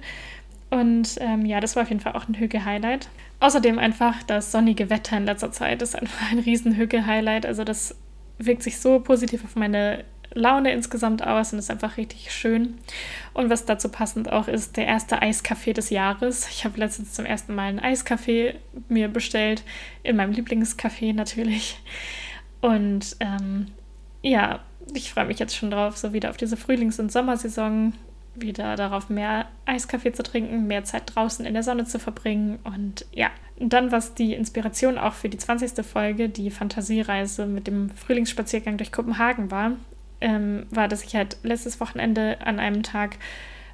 Und 0.71 1.17
ähm, 1.19 1.45
ja, 1.45 1.59
das 1.59 1.75
war 1.75 1.83
auf 1.83 1.89
jeden 1.89 2.01
Fall 2.01 2.13
auch 2.13 2.27
ein 2.27 2.33
Hügel-Highlight. 2.33 3.07
Außerdem 3.39 3.77
einfach 3.77 4.23
das 4.23 4.51
sonnige 4.51 4.89
Wetter 4.89 5.17
in 5.17 5.25
letzter 5.25 5.51
Zeit 5.51 5.81
ist 5.81 5.95
einfach 5.95 6.31
ein 6.31 6.39
riesen 6.39 6.75
Hügel-Highlight. 6.75 7.45
Also 7.45 7.63
das 7.63 7.95
wirkt 8.39 8.63
sich 8.63 8.79
so 8.79 8.99
positiv 8.99 9.43
auf 9.43 9.55
meine 9.55 10.03
Laune 10.33 10.73
insgesamt 10.73 11.25
aus 11.25 11.53
und 11.53 11.59
ist 11.59 11.71
einfach 11.71 11.97
richtig 11.97 12.31
schön. 12.31 12.77
Und 13.33 13.49
was 13.49 13.65
dazu 13.65 13.89
passend 13.89 14.31
auch 14.31 14.47
ist, 14.47 14.75
der 14.75 14.85
erste 14.85 15.21
Eiskaffee 15.21 15.73
des 15.73 15.91
Jahres. 15.91 16.49
Ich 16.49 16.65
habe 16.65 16.79
letztens 16.79 17.13
zum 17.13 17.25
ersten 17.25 17.55
Mal 17.55 17.69
einen 17.69 17.79
Eiskaffee 17.79 18.55
mir 18.89 19.07
bestellt, 19.07 19.63
in 20.03 20.17
meinem 20.17 20.33
Lieblingscafé 20.33 21.13
natürlich. 21.13 21.79
Und 22.65 23.17
ähm, 23.19 23.67
ja, 24.23 24.59
ich 24.95 25.13
freue 25.13 25.25
mich 25.25 25.37
jetzt 25.37 25.55
schon 25.55 25.69
drauf, 25.69 25.97
so 25.97 26.13
wieder 26.13 26.31
auf 26.31 26.37
diese 26.37 26.57
Frühlings- 26.57 26.99
und 26.99 27.11
Sommersaison, 27.11 27.93
wieder 28.33 28.75
darauf, 28.75 29.07
mehr 29.07 29.45
Eiskaffee 29.67 30.13
zu 30.13 30.23
trinken, 30.23 30.65
mehr 30.65 30.83
Zeit 30.83 31.13
draußen 31.13 31.45
in 31.45 31.53
der 31.53 31.61
Sonne 31.61 31.85
zu 31.85 31.99
verbringen. 31.99 32.57
Und 32.63 33.05
ja, 33.11 33.29
dann 33.59 33.91
was 33.91 34.15
die 34.15 34.33
Inspiration 34.33 34.97
auch 34.97 35.13
für 35.13 35.29
die 35.29 35.37
20. 35.37 35.85
Folge, 35.85 36.27
die 36.27 36.49
Fantasiereise 36.49 37.45
mit 37.45 37.67
dem 37.67 37.91
Frühlingsspaziergang 37.91 38.77
durch 38.77 38.91
Kopenhagen 38.91 39.51
war, 39.51 39.73
ähm, 40.19 40.65
war, 40.71 40.87
dass 40.87 41.03
ich 41.03 41.15
halt 41.15 41.37
letztes 41.43 41.79
Wochenende 41.79 42.39
an 42.41 42.59
einem 42.59 42.81
Tag 42.81 43.17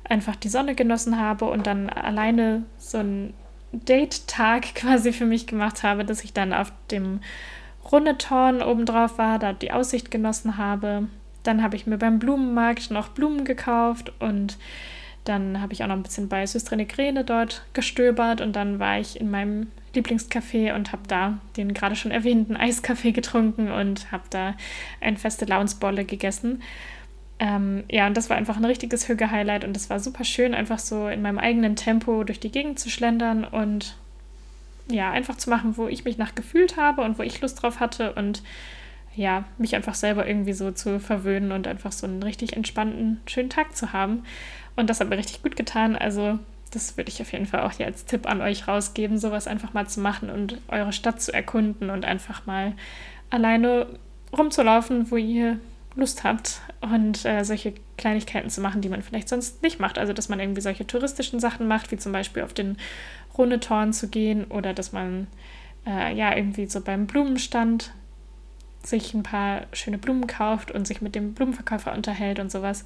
einfach 0.04 0.36
die 0.36 0.50
Sonne 0.50 0.76
genossen 0.76 1.18
habe 1.18 1.46
und 1.46 1.66
dann 1.66 1.90
alleine 1.90 2.64
so 2.78 2.98
einen 2.98 3.34
Date-Tag 3.72 4.64
quasi 4.76 5.14
für 5.14 5.26
mich 5.26 5.48
gemacht 5.48 5.82
habe, 5.82 6.04
dass 6.04 6.26
ich 6.26 6.34
dann 6.34 6.52
auf 6.52 6.74
dem 6.92 7.22
Rundetorn 7.92 8.62
obendrauf 8.62 9.18
war, 9.18 9.40
da 9.40 9.54
die 9.54 9.72
Aussicht 9.72 10.12
genossen 10.12 10.58
habe. 10.58 11.08
Dann 11.44 11.64
habe 11.64 11.76
ich 11.76 11.88
mir 11.88 11.98
beim 11.98 12.20
Blumenmarkt 12.20 12.92
noch 12.92 13.10
Blumen 13.10 13.46
gekauft 13.46 14.14
und 14.20 14.58
dann 15.24 15.62
habe 15.62 15.74
ich 15.74 15.84
auch 15.84 15.88
noch 15.88 15.96
ein 15.96 16.04
bisschen 16.04 16.30
bei 16.30 16.46
Systre 16.46 16.84
Grene 16.86 17.24
dort 17.24 17.64
gestöbert 17.74 18.42
und 18.42 18.56
dann 18.56 18.80
war 18.80 19.00
ich 19.00 19.20
in 19.20 19.30
meinem 19.30 19.68
Lieblingscafé 19.94 20.74
und 20.74 20.92
habe 20.92 21.04
da 21.08 21.38
den 21.58 21.74
gerade 21.74 21.96
schon 21.96 22.12
erwähnten 22.12 22.56
Eiskaffee 22.56 23.12
getrunken 23.12 23.72
und 23.72 24.12
habe 24.12 24.24
da 24.30 24.56
ein 25.00 25.18
feste 25.18 25.46
Launsbolle 25.46 26.06
gegessen. 26.06 26.62
Ähm, 27.40 27.84
ja, 27.90 28.08
und 28.08 28.16
das 28.16 28.30
war 28.30 28.38
einfach 28.38 28.58
ein 28.58 28.66
richtiges 28.66 29.10
Hüge-Highlight 29.10 29.64
und 29.64 29.76
es 29.76 29.90
war 29.90 30.00
super 30.00 30.24
schön, 30.24 30.54
einfach 30.54 30.80
so 30.80 31.08
in 31.08 31.22
meinem 31.22 31.40
eigenen 31.40 31.76
Tempo 31.76 32.24
durch 32.24 32.40
die 32.40 32.52
Gegend 32.52 32.80
zu 32.80 32.90
schlendern 32.90 33.44
und 33.44 33.98
ja, 34.94 35.12
einfach 35.12 35.38
zu 35.38 35.50
machen, 35.50 35.78
wo 35.78 35.88
ich 35.88 36.06
mich 36.06 36.18
nach 36.18 36.36
gefühlt 36.36 36.78
habe 36.78 37.02
und 37.02 37.18
wo 37.18 37.24
ich 37.24 37.42
Lust 37.42 37.62
drauf 37.62 37.80
hatte 37.80 38.14
und 38.14 38.44
ja, 39.16 39.44
mich 39.58 39.76
einfach 39.76 39.96
selber 39.96 40.26
irgendwie 40.26 40.54
so 40.54 40.72
zu 40.72 41.00
verwöhnen 41.00 41.52
und 41.52 41.68
einfach 41.68 41.92
so 41.92 42.08
einen 42.08 42.24
richtig 42.24 42.56
entspannten, 42.56 43.20
schönen 43.26 43.50
Tag 43.50 43.76
zu 43.76 43.92
haben. 43.94 44.24
Und 44.76 44.90
das 44.90 45.00
hat 45.00 45.10
mir 45.10 45.18
richtig 45.18 45.44
gut 45.44 45.56
getan. 45.56 45.96
Also, 45.96 46.40
das 46.72 46.96
würde 46.96 47.10
ich 47.10 47.22
auf 47.22 47.32
jeden 47.34 47.46
Fall 47.46 47.62
auch 47.62 47.74
hier 47.74 47.86
als 47.86 48.06
Tipp 48.06 48.26
an 48.26 48.42
euch 48.42 48.68
rausgeben, 48.68 49.18
sowas 49.18 49.48
einfach 49.48 49.74
mal 49.74 49.88
zu 49.88 50.00
machen 50.00 50.30
und 50.30 50.62
eure 50.70 50.94
Stadt 50.94 51.22
zu 51.22 51.34
erkunden 51.34 51.90
und 51.90 52.06
einfach 52.06 52.46
mal 52.46 52.74
alleine 53.30 53.88
rumzulaufen, 54.32 55.12
wo 55.12 55.18
ihr 55.18 55.60
Lust 55.96 56.24
habt 56.24 56.62
und 56.80 57.26
äh, 57.26 57.44
solche 57.44 57.74
Kleinigkeiten 57.98 58.50
zu 58.50 58.62
machen, 58.62 58.80
die 58.80 58.88
man 58.88 59.02
vielleicht 59.02 59.28
sonst 59.28 59.62
nicht 59.62 59.82
macht. 59.82 60.00
Also, 60.00 60.14
dass 60.14 60.30
man 60.30 60.40
irgendwie 60.40 60.62
solche 60.62 60.88
touristischen 60.88 61.42
Sachen 61.42 61.68
macht, 61.68 61.92
wie 61.92 61.98
zum 61.98 62.14
Beispiel 62.14 62.44
auf 62.44 62.54
den 62.54 62.78
Rundetorn 63.42 63.94
zu 63.94 64.08
gehen 64.08 64.46
oder 64.46 64.74
dass 64.74 64.92
man 64.92 65.28
äh, 65.86 66.14
ja 66.16 66.36
irgendwie 66.36 66.68
so 66.68 66.82
beim 66.82 67.08
Blumenstand 67.08 67.92
sich 68.84 69.14
ein 69.14 69.24
paar 69.24 69.64
schöne 69.74 69.98
Blumen 69.98 70.28
kauft 70.28 70.72
und 70.72 70.88
sich 70.88 71.02
mit 71.02 71.16
dem 71.16 71.34
Blumenverkäufer 71.34 71.94
unterhält 71.94 72.40
und 72.40 72.52
sowas. 72.52 72.84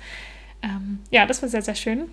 Ähm, 0.62 1.00
ja, 1.10 1.26
das 1.26 1.42
war 1.42 1.50
sehr, 1.50 1.62
sehr 1.62 1.76
schön. 1.76 2.10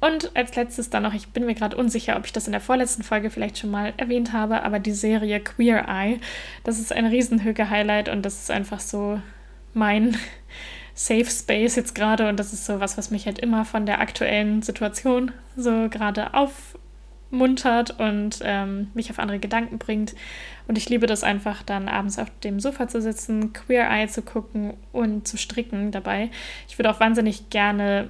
Und 0.00 0.34
als 0.34 0.56
letztes 0.56 0.88
dann 0.88 1.02
noch, 1.02 1.12
ich 1.12 1.28
bin 1.28 1.44
mir 1.44 1.54
gerade 1.54 1.76
unsicher, 1.76 2.16
ob 2.16 2.24
ich 2.24 2.32
das 2.32 2.46
in 2.46 2.52
der 2.52 2.60
vorletzten 2.62 3.02
Folge 3.02 3.28
vielleicht 3.28 3.58
schon 3.58 3.70
mal 3.70 3.92
erwähnt 3.98 4.32
habe, 4.32 4.62
aber 4.62 4.78
die 4.78 4.92
Serie 4.92 5.40
Queer 5.40 5.86
Eye, 5.88 6.20
das 6.64 6.78
ist 6.78 6.92
ein 6.92 7.04
Riesenhöge-Highlight 7.04 8.08
und 8.08 8.22
das 8.22 8.40
ist 8.40 8.50
einfach 8.50 8.80
so 8.80 9.20
mein 9.74 10.16
Safe 10.94 11.26
Space 11.26 11.76
jetzt 11.76 11.94
gerade 11.94 12.28
und 12.28 12.38
das 12.38 12.54
ist 12.54 12.64
so 12.64 12.80
was, 12.80 12.96
was 12.96 13.10
mich 13.10 13.26
halt 13.26 13.38
immer 13.38 13.66
von 13.66 13.84
der 13.84 14.00
aktuellen 14.00 14.62
Situation 14.62 15.32
so 15.56 15.88
gerade 15.90 16.32
aufmuntert 17.30 17.98
und 17.98 18.40
ähm, 18.42 18.88
mich 18.94 19.10
auf 19.10 19.18
andere 19.18 19.38
Gedanken 19.38 19.78
bringt. 19.78 20.14
Und 20.66 20.78
ich 20.78 20.88
liebe 20.88 21.06
das 21.06 21.24
einfach 21.24 21.62
dann 21.62 21.88
abends 21.88 22.18
auf 22.18 22.28
dem 22.42 22.60
Sofa 22.60 22.88
zu 22.88 23.00
sitzen, 23.00 23.52
Queer 23.52 23.88
Eye 23.90 24.08
zu 24.08 24.22
gucken 24.22 24.74
und 24.92 25.26
zu 25.26 25.36
stricken 25.36 25.90
dabei. 25.90 26.30
Ich 26.68 26.78
würde 26.78 26.90
auch 26.90 27.00
wahnsinnig 27.00 27.50
gerne 27.50 28.08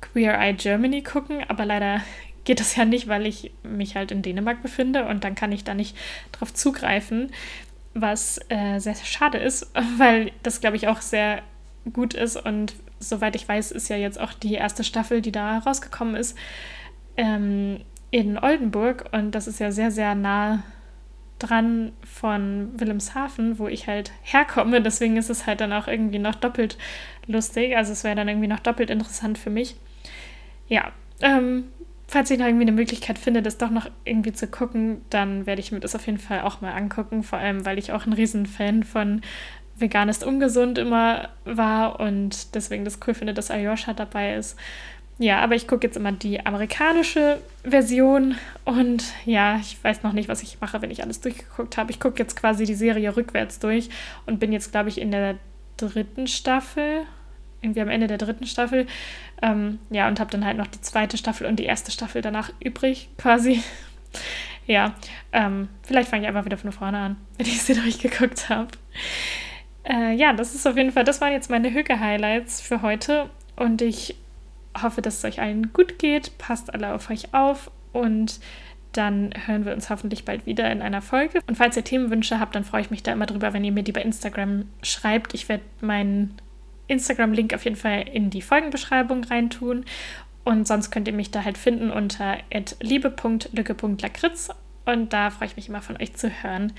Queer 0.00 0.38
Eye 0.38 0.54
Germany 0.54 1.02
gucken, 1.02 1.44
aber 1.48 1.64
leider 1.64 2.00
geht 2.44 2.60
das 2.60 2.74
ja 2.76 2.84
nicht, 2.84 3.08
weil 3.08 3.26
ich 3.26 3.52
mich 3.62 3.94
halt 3.94 4.10
in 4.10 4.22
Dänemark 4.22 4.62
befinde 4.62 5.06
und 5.06 5.24
dann 5.24 5.34
kann 5.34 5.52
ich 5.52 5.64
da 5.64 5.74
nicht 5.74 5.96
drauf 6.32 6.52
zugreifen, 6.52 7.30
was 7.94 8.38
äh, 8.48 8.78
sehr, 8.78 8.94
sehr 8.94 9.06
schade 9.06 9.38
ist, 9.38 9.70
weil 9.98 10.32
das, 10.42 10.60
glaube 10.60 10.76
ich, 10.76 10.88
auch 10.88 11.00
sehr 11.00 11.42
gut 11.92 12.14
ist 12.14 12.36
und 12.36 12.74
soweit 13.00 13.34
ich 13.34 13.48
weiß, 13.48 13.72
ist 13.72 13.88
ja 13.88 13.96
jetzt 13.96 14.20
auch 14.20 14.32
die 14.32 14.54
erste 14.54 14.84
Staffel, 14.84 15.20
die 15.20 15.32
da 15.32 15.58
rausgekommen 15.58 16.14
ist, 16.14 16.36
ähm, 17.16 17.80
in 18.12 18.38
Oldenburg 18.38 19.06
und 19.12 19.32
das 19.32 19.48
ist 19.48 19.58
ja 19.58 19.72
sehr, 19.72 19.90
sehr 19.90 20.14
nah 20.14 20.62
dran 21.40 21.92
von 22.04 22.68
Wilhelmshaven, 22.78 23.58
wo 23.58 23.66
ich 23.66 23.88
halt 23.88 24.12
herkomme. 24.22 24.80
Deswegen 24.82 25.16
ist 25.16 25.30
es 25.30 25.46
halt 25.46 25.60
dann 25.60 25.72
auch 25.72 25.88
irgendwie 25.88 26.18
noch 26.20 26.36
doppelt 26.36 26.78
lustig. 27.26 27.76
Also 27.76 27.92
es 27.92 28.04
wäre 28.04 28.14
dann 28.14 28.28
irgendwie 28.28 28.48
noch 28.48 28.60
doppelt 28.60 28.90
interessant 28.90 29.38
für 29.38 29.50
mich. 29.50 29.76
Ja, 30.68 30.92
ähm, 31.22 31.64
falls 32.06 32.30
ich 32.30 32.38
noch 32.38 32.46
irgendwie 32.46 32.64
eine 32.64 32.72
Möglichkeit 32.72 33.18
finde, 33.18 33.40
das 33.40 33.56
doch 33.56 33.70
noch 33.70 33.90
irgendwie 34.04 34.34
zu 34.34 34.46
gucken, 34.46 35.00
dann 35.08 35.46
werde 35.46 35.60
ich 35.60 35.72
mir 35.72 35.80
das 35.80 35.94
auf 35.96 36.06
jeden 36.06 36.18
Fall 36.18 36.42
auch 36.42 36.60
mal 36.60 36.72
angucken. 36.72 37.22
Vor 37.22 37.38
allem, 37.38 37.64
weil 37.64 37.78
ich 37.78 37.92
auch 37.92 38.06
ein 38.06 38.12
Riesenfan 38.12 38.82
von 38.84 39.22
Vegan 39.74 40.10
ist 40.10 40.22
ungesund 40.22 40.76
immer 40.76 41.30
war 41.46 41.98
und 41.98 42.54
deswegen 42.54 42.84
das 42.84 43.00
cool 43.06 43.14
finde, 43.14 43.32
dass 43.32 43.50
Ayosha 43.50 43.94
dabei 43.94 44.34
ist. 44.34 44.58
Ja, 45.22 45.38
aber 45.38 45.54
ich 45.54 45.68
gucke 45.68 45.86
jetzt 45.86 45.96
immer 45.96 46.10
die 46.10 46.44
amerikanische 46.44 47.40
Version 47.62 48.34
und 48.64 49.04
ja, 49.24 49.56
ich 49.58 49.76
weiß 49.84 50.02
noch 50.02 50.14
nicht, 50.14 50.28
was 50.28 50.42
ich 50.42 50.60
mache, 50.60 50.82
wenn 50.82 50.90
ich 50.90 51.04
alles 51.04 51.20
durchgeguckt 51.20 51.76
habe. 51.76 51.92
Ich 51.92 52.00
gucke 52.00 52.18
jetzt 52.18 52.34
quasi 52.34 52.64
die 52.64 52.74
Serie 52.74 53.16
rückwärts 53.16 53.60
durch 53.60 53.88
und 54.26 54.40
bin 54.40 54.50
jetzt, 54.50 54.72
glaube 54.72 54.88
ich, 54.88 55.00
in 55.00 55.12
der 55.12 55.36
dritten 55.76 56.26
Staffel, 56.26 57.04
irgendwie 57.60 57.82
am 57.82 57.88
Ende 57.88 58.08
der 58.08 58.18
dritten 58.18 58.48
Staffel. 58.48 58.88
Ähm, 59.40 59.78
ja, 59.90 60.08
und 60.08 60.18
habe 60.18 60.32
dann 60.32 60.44
halt 60.44 60.56
noch 60.56 60.66
die 60.66 60.80
zweite 60.80 61.16
Staffel 61.16 61.46
und 61.46 61.60
die 61.60 61.66
erste 61.66 61.92
Staffel 61.92 62.20
danach 62.20 62.52
übrig, 62.58 63.08
quasi. 63.16 63.62
ja, 64.66 64.96
ähm, 65.32 65.68
vielleicht 65.84 66.08
fange 66.08 66.24
ich 66.24 66.28
einfach 66.28 66.46
wieder 66.46 66.58
von 66.58 66.72
vorne 66.72 66.98
an, 66.98 67.16
wenn 67.38 67.46
ich 67.46 67.62
sie 67.62 67.74
durchgeguckt 67.74 68.48
habe. 68.48 68.70
Äh, 69.84 70.14
ja, 70.16 70.32
das 70.32 70.56
ist 70.56 70.66
auf 70.66 70.76
jeden 70.76 70.90
Fall, 70.90 71.04
das 71.04 71.20
waren 71.20 71.30
jetzt 71.30 71.48
meine 71.48 71.72
Hüge-Highlights 71.72 72.60
für 72.60 72.82
heute 72.82 73.30
und 73.54 73.82
ich 73.82 74.16
hoffe, 74.80 75.02
dass 75.02 75.18
es 75.18 75.24
euch 75.24 75.40
allen 75.40 75.72
gut 75.72 75.98
geht. 75.98 76.36
Passt 76.38 76.72
alle 76.72 76.94
auf 76.94 77.10
euch 77.10 77.34
auf 77.34 77.70
und 77.92 78.40
dann 78.92 79.32
hören 79.46 79.64
wir 79.64 79.72
uns 79.72 79.90
hoffentlich 79.90 80.24
bald 80.24 80.46
wieder 80.46 80.70
in 80.70 80.82
einer 80.82 81.02
Folge. 81.02 81.40
Und 81.46 81.56
falls 81.56 81.76
ihr 81.76 81.84
Themenwünsche 81.84 82.38
habt, 82.38 82.54
dann 82.54 82.64
freue 82.64 82.82
ich 82.82 82.90
mich 82.90 83.02
da 83.02 83.12
immer 83.12 83.26
drüber, 83.26 83.52
wenn 83.52 83.64
ihr 83.64 83.72
mir 83.72 83.82
die 83.82 83.92
bei 83.92 84.02
Instagram 84.02 84.66
schreibt. 84.82 85.34
Ich 85.34 85.48
werde 85.48 85.64
meinen 85.80 86.36
Instagram-Link 86.88 87.54
auf 87.54 87.64
jeden 87.64 87.76
Fall 87.76 88.04
in 88.12 88.30
die 88.30 88.42
Folgenbeschreibung 88.42 89.24
reintun. 89.24 89.84
Und 90.44 90.66
sonst 90.66 90.90
könnt 90.90 91.08
ihr 91.08 91.14
mich 91.14 91.30
da 91.30 91.44
halt 91.44 91.56
finden 91.56 91.90
unter 91.90 92.38
liebe.lücke.lakritz. 92.80 94.50
Und 94.84 95.12
da 95.12 95.30
freue 95.30 95.48
ich 95.48 95.56
mich 95.56 95.68
immer 95.68 95.82
von 95.82 95.96
euch 96.00 96.14
zu 96.14 96.28
hören. 96.28 96.72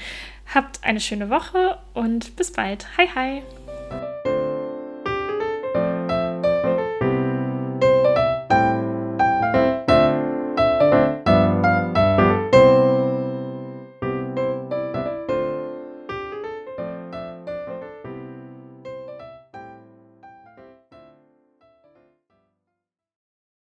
Habt 0.54 0.84
eine 0.84 1.00
schöne 1.00 1.30
Woche 1.30 1.78
und 1.94 2.36
bis 2.36 2.52
bald. 2.52 2.86
Hi, 2.98 3.08
hi! 3.16 4.23